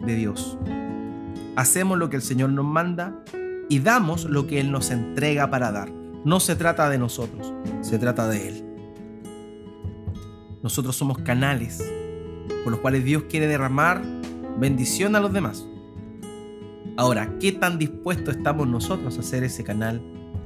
de 0.00 0.14
Dios. 0.14 0.58
Hacemos 1.56 1.98
lo 1.98 2.08
que 2.08 2.16
el 2.16 2.22
Señor 2.22 2.50
nos 2.50 2.64
manda 2.64 3.22
y 3.68 3.80
damos 3.80 4.24
lo 4.24 4.46
que 4.46 4.60
Él 4.60 4.70
nos 4.70 4.90
entrega 4.90 5.50
para 5.50 5.70
dar. 5.70 5.90
No 6.24 6.40
se 6.40 6.56
trata 6.56 6.88
de 6.88 6.98
nosotros, 6.98 7.52
se 7.80 7.98
trata 7.98 8.28
de 8.28 8.48
Él. 8.48 8.64
Nosotros 10.62 10.96
somos 10.96 11.18
canales 11.18 11.84
por 12.62 12.72
los 12.72 12.80
cuales 12.80 13.04
Dios 13.04 13.24
quiere 13.28 13.48
derramar 13.48 14.02
bendición 14.58 15.16
a 15.16 15.20
los 15.20 15.32
demás. 15.32 15.66
Ahora, 16.96 17.38
¿qué 17.40 17.52
tan 17.52 17.78
dispuestos 17.78 18.36
estamos 18.36 18.68
nosotros 18.68 19.16
a 19.16 19.20
hacer 19.20 19.44
ese 19.44 19.64
canal 19.64 20.02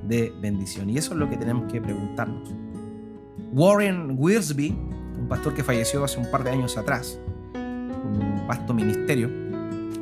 de 0.06 0.32
bendición? 0.40 0.88
Y 0.90 0.98
eso 0.98 1.12
es 1.12 1.18
lo 1.18 1.28
que 1.28 1.36
tenemos 1.36 1.70
que 1.70 1.80
preguntarnos. 1.80 2.54
Warren 3.52 4.14
Wiersbe, 4.18 4.70
un 5.18 5.26
pastor 5.28 5.54
que 5.54 5.64
falleció 5.64 6.04
hace 6.04 6.18
un 6.18 6.30
par 6.30 6.44
de 6.44 6.50
años 6.50 6.76
atrás, 6.76 7.18
un 7.54 8.46
vasto 8.46 8.72
ministerio 8.74 9.28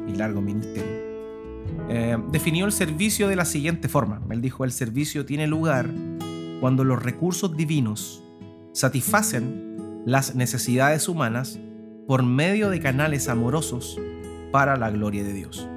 y 0.07 0.14
largo 0.14 0.40
ministerio, 0.40 1.05
eh, 1.88 2.16
definió 2.30 2.66
el 2.66 2.72
servicio 2.72 3.28
de 3.28 3.36
la 3.36 3.44
siguiente 3.44 3.88
forma. 3.88 4.20
Él 4.30 4.40
dijo, 4.40 4.64
el 4.64 4.72
servicio 4.72 5.24
tiene 5.24 5.46
lugar 5.46 5.90
cuando 6.61 6.84
los 6.84 7.02
recursos 7.02 7.57
divinos 7.57 8.22
satisfacen 8.72 10.02
las 10.07 10.34
necesidades 10.34 11.09
humanas 11.09 11.59
por 12.07 12.22
medio 12.22 12.70
de 12.70 12.80
canales 12.80 13.28
amorosos 13.28 14.00
para 14.52 14.76
la 14.76 14.90
gloria 14.90 15.24
de 15.24 15.32
Dios. 15.32 15.68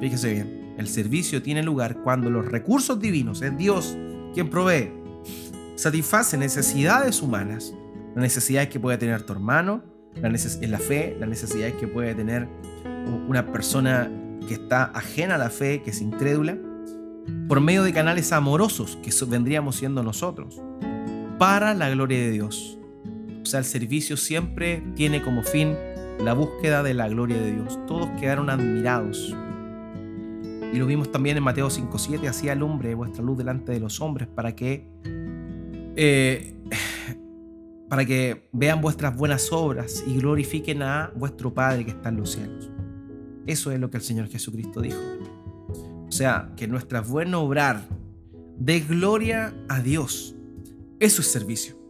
Fíjese 0.00 0.32
bien, 0.32 0.74
el 0.78 0.88
servicio 0.88 1.42
tiene 1.42 1.62
lugar 1.62 1.98
cuando 2.02 2.30
los 2.30 2.46
recursos 2.46 3.00
divinos, 3.00 3.42
es 3.42 3.56
Dios 3.56 3.96
quien 4.32 4.50
provee, 4.50 4.92
satisface 5.76 6.36
necesidades 6.36 7.22
humanas, 7.22 7.74
las 8.14 8.22
necesidades 8.22 8.68
que 8.68 8.80
puede 8.80 8.98
tener 8.98 9.22
tu 9.22 9.32
hermano, 9.32 9.82
la, 10.20 10.28
la 10.28 10.78
fe, 10.78 11.16
las 11.18 11.28
necesidades 11.28 11.74
que 11.74 11.88
puede 11.88 12.14
tener 12.14 12.48
una 13.28 13.52
persona 13.52 14.10
que 14.46 14.54
está 14.54 14.84
ajena 14.84 15.36
a 15.36 15.38
la 15.38 15.50
fe, 15.50 15.82
que 15.82 15.90
es 15.90 16.00
incrédula, 16.00 16.58
por 17.48 17.60
medio 17.60 17.82
de 17.82 17.92
canales 17.92 18.32
amorosos 18.32 18.98
que 19.02 19.10
vendríamos 19.26 19.76
siendo 19.76 20.02
nosotros, 20.02 20.60
para 21.38 21.74
la 21.74 21.90
gloria 21.90 22.18
de 22.18 22.30
Dios. 22.30 22.78
O 23.44 23.46
sea, 23.46 23.58
el 23.58 23.66
servicio 23.66 24.16
siempre 24.16 24.82
tiene 24.96 25.22
como 25.22 25.42
fin 25.42 25.76
la 26.18 26.32
búsqueda 26.32 26.82
de 26.82 26.94
la 26.94 27.08
gloria 27.08 27.36
de 27.36 27.52
Dios. 27.52 27.78
Todos 27.86 28.08
quedaron 28.18 28.48
admirados. 28.48 29.36
Y 30.72 30.78
lo 30.78 30.86
vimos 30.86 31.12
también 31.12 31.36
en 31.36 31.42
Mateo 31.42 31.68
5.7, 31.68 32.26
así 32.26 32.48
alumbre 32.48 32.94
vuestra 32.94 33.22
luz 33.22 33.36
delante 33.36 33.72
de 33.72 33.80
los 33.80 34.00
hombres 34.00 34.28
para 34.28 34.56
que, 34.56 34.88
eh, 35.94 36.54
para 37.90 38.06
que 38.06 38.48
vean 38.52 38.80
vuestras 38.80 39.14
buenas 39.14 39.52
obras 39.52 40.02
y 40.06 40.16
glorifiquen 40.16 40.80
a 40.80 41.12
vuestro 41.14 41.52
Padre 41.52 41.84
que 41.84 41.90
está 41.90 42.08
en 42.08 42.16
los 42.16 42.32
cielos. 42.32 42.70
Eso 43.46 43.70
es 43.72 43.78
lo 43.78 43.90
que 43.90 43.98
el 43.98 44.02
Señor 44.02 44.28
Jesucristo 44.28 44.80
dijo. 44.80 44.98
O 46.08 46.12
sea, 46.12 46.50
que 46.56 46.66
nuestra 46.66 47.02
buena 47.02 47.36
obrar 47.38 47.86
dé 48.58 48.80
gloria 48.80 49.54
a 49.68 49.80
Dios. 49.80 50.34
Eso 50.98 51.20
es 51.20 51.28
servicio 51.28 51.83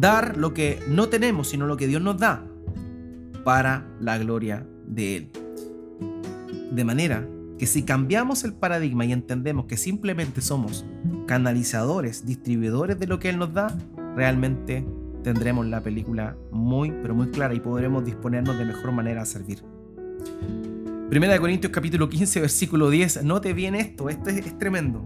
dar 0.00 0.36
lo 0.36 0.52
que 0.52 0.78
no 0.88 1.08
tenemos, 1.08 1.48
sino 1.48 1.66
lo 1.66 1.76
que 1.76 1.86
Dios 1.86 2.02
nos 2.02 2.18
da 2.18 2.44
para 3.44 3.86
la 4.00 4.18
gloria 4.18 4.66
de 4.86 5.16
Él. 5.16 5.30
De 6.70 6.84
manera 6.84 7.26
que 7.58 7.66
si 7.66 7.84
cambiamos 7.84 8.44
el 8.44 8.52
paradigma 8.52 9.04
y 9.06 9.12
entendemos 9.12 9.66
que 9.66 9.76
simplemente 9.76 10.40
somos 10.40 10.84
canalizadores, 11.26 12.26
distribuidores 12.26 12.98
de 12.98 13.06
lo 13.06 13.18
que 13.18 13.30
Él 13.30 13.38
nos 13.38 13.54
da, 13.54 13.76
realmente 14.14 14.86
tendremos 15.22 15.66
la 15.66 15.80
película 15.80 16.36
muy, 16.50 16.90
pero 16.90 17.14
muy 17.14 17.30
clara 17.30 17.54
y 17.54 17.60
podremos 17.60 18.04
disponernos 18.04 18.58
de 18.58 18.64
mejor 18.64 18.92
manera 18.92 19.22
a 19.22 19.26
servir. 19.26 19.62
Primera 21.08 21.32
de 21.32 21.40
Corintios 21.40 21.72
capítulo 21.72 22.08
15, 22.08 22.40
versículo 22.40 22.90
10. 22.90 23.24
Note 23.24 23.52
bien 23.52 23.74
esto, 23.74 24.10
esto 24.10 24.28
es, 24.28 24.44
es 24.44 24.58
tremendo. 24.58 25.02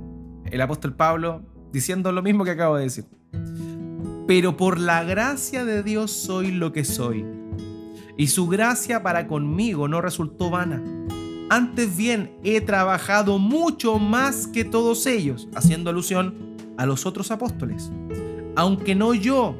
El 0.46 0.60
apóstol 0.60 0.94
Pablo 0.96 1.42
diciendo 1.72 2.10
lo 2.10 2.22
mismo 2.22 2.44
que 2.44 2.50
acabo 2.50 2.76
de 2.76 2.84
decir. 2.84 3.04
Pero 4.30 4.56
por 4.56 4.78
la 4.78 5.02
gracia 5.02 5.64
de 5.64 5.82
Dios 5.82 6.12
soy 6.12 6.52
lo 6.52 6.72
que 6.72 6.84
soy. 6.84 7.26
Y 8.16 8.28
su 8.28 8.46
gracia 8.46 9.02
para 9.02 9.26
conmigo 9.26 9.88
no 9.88 10.00
resultó 10.00 10.50
vana 10.50 10.80
antes 11.52 11.96
bien, 11.96 12.30
he 12.44 12.60
trabajado 12.60 13.40
mucho 13.40 13.98
más 13.98 14.46
que 14.46 14.64
todos 14.64 15.04
ellos, 15.06 15.48
haciendo 15.56 15.90
alusión 15.90 16.56
a 16.76 16.86
los 16.86 17.06
otros 17.06 17.32
apóstoles. 17.32 17.90
Aunque 18.54 18.94
no 18.94 19.14
yo, 19.14 19.56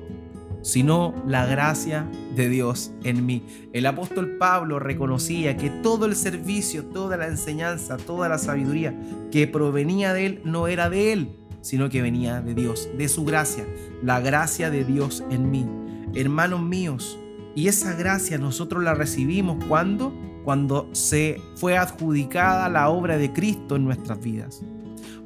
sino 0.63 1.21
la 1.27 1.47
gracia 1.47 2.09
de 2.37 2.49
Dios 2.49 2.93
en 3.03 3.27
mí. 3.27 3.43
El 3.73 3.87
apóstol 3.87 4.37
Pablo 4.39 4.79
reconocía 4.79 5.57
que 5.57 5.69
todo 5.69 6.07
el 6.07 6.15
servicio, 6.15 6.85
toda 6.85 7.17
la 7.17 7.27
enseñanza, 7.27 7.97
toda 7.97 8.29
la 8.29 8.39
sabiduría 8.39 8.95
que 9.33 9.49
provenía 9.49 10.15
de 10.15 10.27
él 10.27 10.43
no 10.45 10.69
era 10.69 10.89
de 10.91 11.13
él, 11.13 11.41
sino 11.61 11.89
que 11.89 12.03
venía 12.03 12.41
de 12.41 12.55
Dios, 12.55 12.89
de 12.97 13.09
su 13.09 13.25
gracia, 13.25 13.67
la 14.03 14.21
gracia 14.21 14.71
de 14.71 14.85
Dios 14.85 15.25
en 15.31 15.51
mí. 15.51 15.67
Hermanos 16.15 16.61
míos, 16.61 17.19
y 17.55 17.69
esa 17.69 17.95
gracia 17.95 18.39
nosotros 18.39 18.83
la 18.83 18.95
recibimos 18.95 19.63
cuando 19.67 20.13
cuando 20.45 20.89
se 20.93 21.41
fue 21.57 21.77
adjudicada 21.77 22.69
la 22.69 22.89
obra 22.89 23.19
de 23.19 23.33
Cristo 23.33 23.77
en 23.77 23.85
nuestras 23.85 24.21
vidas. 24.21 24.63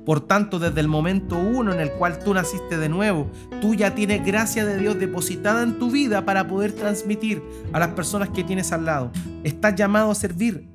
Por 0.05 0.20
tanto, 0.20 0.59
desde 0.59 0.80
el 0.80 0.89
momento 0.89 1.39
uno 1.39 1.72
en 1.72 1.80
el 1.80 1.93
cual 1.93 2.18
tú 2.18 2.35
naciste 2.35 2.76
de 2.76 2.91
nuevo, 2.91 3.30
tú 3.62 3.74
ya 3.74 3.95
tienes 3.95 4.24
gracia 4.24 4.66
de 4.66 4.76
Dios 4.76 4.99
depositada 4.99 5.62
en 5.62 5.78
tu 5.78 5.91
vida 5.91 6.26
para 6.26 6.47
poder 6.47 6.72
transmitir 6.72 7.43
a 7.72 7.78
las 7.78 7.89
personas 7.89 8.28
que 8.28 8.45
tienes 8.45 8.70
al 8.72 8.85
lado. 8.85 9.11
Estás 9.45 9.74
llamado 9.76 10.11
a 10.11 10.14
servir. 10.14 10.68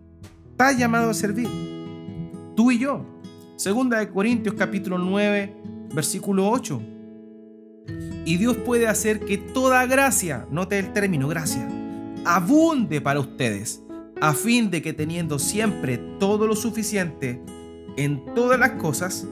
Estás 0.52 0.78
llamado 0.78 1.12
a 1.12 1.14
servir. 1.14 1.48
Tú 2.56 2.72
y 2.72 2.80
yo. 2.80 3.06
Segunda 3.60 4.00
de 4.00 4.10
Corintios 4.10 4.56
capítulo 4.58 4.98
9, 4.98 5.54
versículo 5.94 6.50
8. 6.50 6.82
Y 8.24 8.38
Dios 8.38 8.56
puede 8.56 8.88
hacer 8.88 9.20
que 9.20 9.38
toda 9.38 9.86
gracia, 9.86 10.48
note 10.50 10.80
el 10.80 10.94
término 10.94 11.28
gracia, 11.28 11.68
abunde 12.24 13.02
para 13.02 13.20
ustedes 13.20 13.84
a 14.22 14.32
fin 14.32 14.72
de 14.72 14.82
que 14.82 14.94
teniendo 14.94 15.40
siempre 15.40 15.98
todo 16.22 16.48
lo 16.48 16.56
suficiente 16.56 17.44
en 17.98 18.34
todas 18.34 18.58
las 18.58 18.72
cosas, 18.82 19.28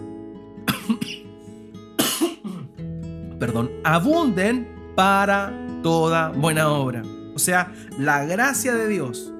perdón, 3.39 3.71
abunden 3.85 4.67
para 4.93 5.53
toda 5.81 6.31
buena 6.31 6.67
obra. 6.67 7.01
O 7.33 7.39
sea, 7.39 7.71
la 7.97 8.25
gracia 8.25 8.75
de 8.75 8.89
Dios, 8.89 9.33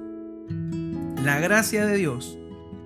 la 1.25 1.41
gracia 1.41 1.85
de 1.85 1.97
Dios 1.97 2.39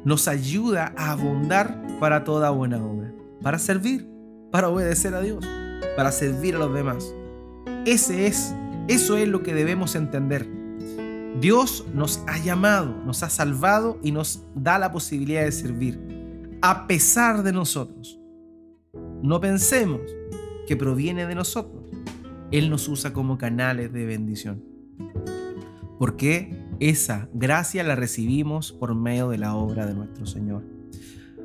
nos 0.03 0.27
ayuda 0.27 0.93
a 0.97 1.11
abundar 1.11 1.81
para 1.99 2.23
toda 2.23 2.49
buena 2.49 2.83
obra, 2.83 3.13
para 3.41 3.59
servir, 3.59 4.07
para 4.51 4.69
obedecer 4.69 5.13
a 5.13 5.21
Dios, 5.21 5.45
para 5.95 6.11
servir 6.11 6.55
a 6.55 6.59
los 6.59 6.73
demás. 6.73 7.13
Ese 7.85 8.27
es, 8.27 8.53
eso 8.87 9.17
es 9.17 9.27
lo 9.27 9.43
que 9.43 9.53
debemos 9.53 9.95
entender. 9.95 10.47
Dios 11.39 11.85
nos 11.93 12.21
ha 12.27 12.37
llamado, 12.37 12.95
nos 13.05 13.23
ha 13.23 13.29
salvado 13.29 13.97
y 14.03 14.11
nos 14.11 14.43
da 14.55 14.77
la 14.77 14.91
posibilidad 14.91 15.43
de 15.43 15.51
servir, 15.51 15.99
a 16.61 16.87
pesar 16.87 17.43
de 17.43 17.53
nosotros. 17.53 18.19
No 19.21 19.39
pensemos 19.39 20.01
que 20.67 20.75
proviene 20.75 21.25
de 21.25 21.35
nosotros. 21.35 21.85
Él 22.51 22.69
nos 22.69 22.87
usa 22.87 23.13
como 23.13 23.37
canales 23.37 23.93
de 23.93 24.05
bendición. 24.05 24.63
Porque 25.97 26.60
esa 26.81 27.29
gracia 27.31 27.83
la 27.83 27.95
recibimos 27.95 28.71
por 28.71 28.95
medio 28.95 29.29
de 29.29 29.37
la 29.37 29.55
obra 29.55 29.85
de 29.85 29.93
nuestro 29.93 30.25
Señor. 30.25 30.63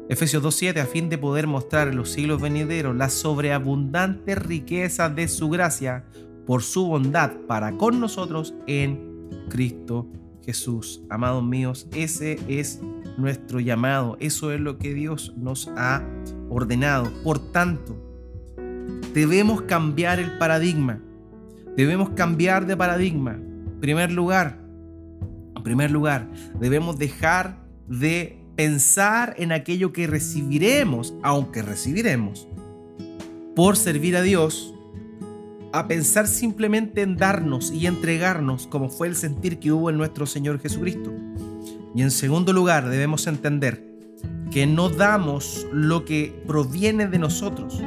Efesios 0.09 0.43
2.7, 0.43 0.81
a 0.81 0.87
fin 0.87 1.11
de 1.11 1.19
poder 1.19 1.47
mostrar 1.47 1.89
en 1.89 1.97
los 1.97 2.11
siglos 2.11 2.41
venideros 2.41 2.97
la 2.97 3.11
sobreabundante 3.11 4.35
riqueza 4.35 5.11
de 5.11 5.29
su 5.29 5.51
gracia 5.51 6.07
por 6.47 6.63
su 6.63 6.87
bondad 6.87 7.33
para 7.47 7.77
con 7.77 8.01
nosotros 8.01 8.55
en 8.67 9.29
Cristo 9.51 10.09
Jesús. 10.43 11.03
Amados 11.11 11.45
míos, 11.45 11.87
ese 11.93 12.39
es 12.49 12.81
nuestro 13.19 13.61
llamado. 13.61 14.17
Eso 14.21 14.53
es 14.53 14.61
lo 14.61 14.79
que 14.79 14.95
Dios 14.95 15.35
nos 15.37 15.69
ha 15.77 16.03
ordenado. 16.49 17.13
Por 17.23 17.53
tanto, 17.53 17.95
debemos 19.13 19.63
cambiar 19.63 20.19
el 20.19 20.39
paradigma. 20.39 20.99
Debemos 21.77 22.11
cambiar 22.11 22.65
de 22.65 22.75
paradigma. 22.75 23.33
En 23.35 23.81
primer 23.81 24.13
lugar, 24.13 24.66
primer 25.67 25.91
lugar, 25.91 26.29
debemos 26.61 26.97
dejar 26.97 27.59
de 27.89 28.39
pensar 28.55 29.35
en 29.37 29.51
aquello 29.51 29.93
que 29.93 30.07
recibiremos, 30.07 31.13
aunque 31.25 31.61
recibiremos, 31.61 32.47
por 33.57 33.77
servir 33.77 34.17
a 34.17 34.23
Dios 34.23 34.73
a 35.73 35.89
pensar 35.89 36.29
simplemente 36.29 37.03
en 37.03 37.17
darnos 37.17 37.73
y 37.73 37.89
entregarnos 37.89 38.69
como 38.69 38.91
fue 38.91 39.09
el 39.09 39.17
sentir 39.17 39.59
que 39.59 39.73
hubo 39.73 39.91
en 39.91 39.99
nuestro 39.99 40.25
Señor 40.25 40.61
Jesucristo. 40.61 41.13
Y 41.97 42.03
en 42.03 42.13
segundo 42.13 42.53
lugar, 42.53 42.89
debemos 42.89 43.27
entender 43.27 43.85
que 44.53 44.69
no 44.69 44.89
damos 44.89 45.67
lo 45.73 46.05
que 46.05 46.45
proviene 46.47 47.09
de 47.09 47.19
nosotros, 47.19 47.83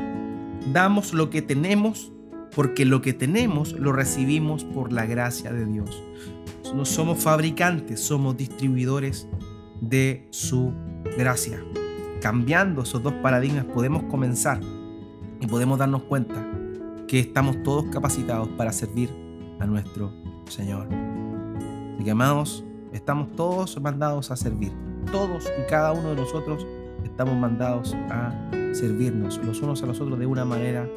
damos 0.74 1.14
lo 1.14 1.30
que 1.30 1.42
tenemos 1.42 2.12
porque 2.56 2.86
lo 2.86 3.02
que 3.02 3.14
tenemos 3.14 3.74
lo 3.74 3.92
recibimos 3.92 4.64
por 4.64 4.92
la 4.92 5.06
gracia 5.06 5.52
de 5.52 5.66
Dios. 5.66 6.04
No 6.76 6.86
somos 6.86 7.24
fabricantes, 7.24 8.00
somos 8.00 8.38
distribuidores 8.38 9.28
de 9.82 10.28
su 10.32 10.74
gracia. 11.18 11.64
Cambiando 12.22 12.84
esos 12.84 13.02
dos 13.02 13.14
paradigmas 13.14 13.66
podemos 13.66 14.04
comenzar 14.04 14.60
y 15.40 15.48
podemos 15.48 15.80
darnos 15.80 16.04
cuenta 16.04 16.46
que 17.08 17.20
estamos 17.20 17.64
todos 17.64 17.86
capacitados 17.86 18.50
para 18.50 18.72
servir 18.72 19.10
a 19.60 19.66
nuestro 19.66 20.12
Señor. 20.48 20.88
Amados, 22.10 22.66
estamos 22.92 23.32
todos 23.36 23.80
mandados 23.80 24.32
a 24.32 24.36
servir. 24.36 24.72
Todos 25.12 25.46
y 25.46 25.70
cada 25.70 25.92
uno 25.92 26.10
de 26.10 26.16
nosotros 26.16 26.66
estamos 27.04 27.36
mandados 27.36 27.94
a 28.10 28.34
servirnos 28.74 29.38
los 29.44 29.62
unos 29.62 29.84
a 29.84 29.86
los 29.86 30.02
otros 30.02 30.18
de 30.18 30.26
una 30.26 30.44
manera 30.44 30.90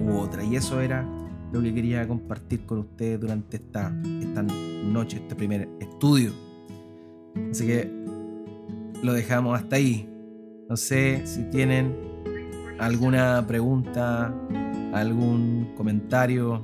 u 0.00 0.16
otra. 0.16 0.42
Y 0.44 0.56
eso 0.56 0.80
era 0.80 1.06
lo 1.52 1.62
que 1.62 1.72
quería 1.72 2.06
compartir 2.06 2.66
con 2.66 2.78
ustedes 2.78 3.20
durante 3.20 3.56
esta, 3.58 3.94
esta 4.20 4.42
noche, 4.42 5.18
este 5.18 5.34
primer 5.34 5.68
estudio. 5.80 6.32
Así 7.50 7.66
que 7.66 7.90
lo 9.02 9.12
dejamos 9.12 9.58
hasta 9.58 9.76
ahí. 9.76 10.08
No 10.68 10.76
sé 10.76 11.26
si 11.26 11.44
tienen 11.50 11.94
alguna 12.78 13.44
pregunta 13.46 14.34
algún 14.92 15.72
comentario, 15.76 16.62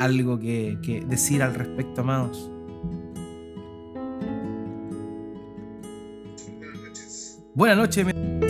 algo 0.00 0.38
que, 0.38 1.04
decir 1.08 1.42
al 1.42 1.54
respecto, 1.54 2.00
amados. 2.00 2.50
Buenas 6.58 6.80
noches. 6.80 7.42
Buenas 7.54 7.76
noches. 7.78 8.47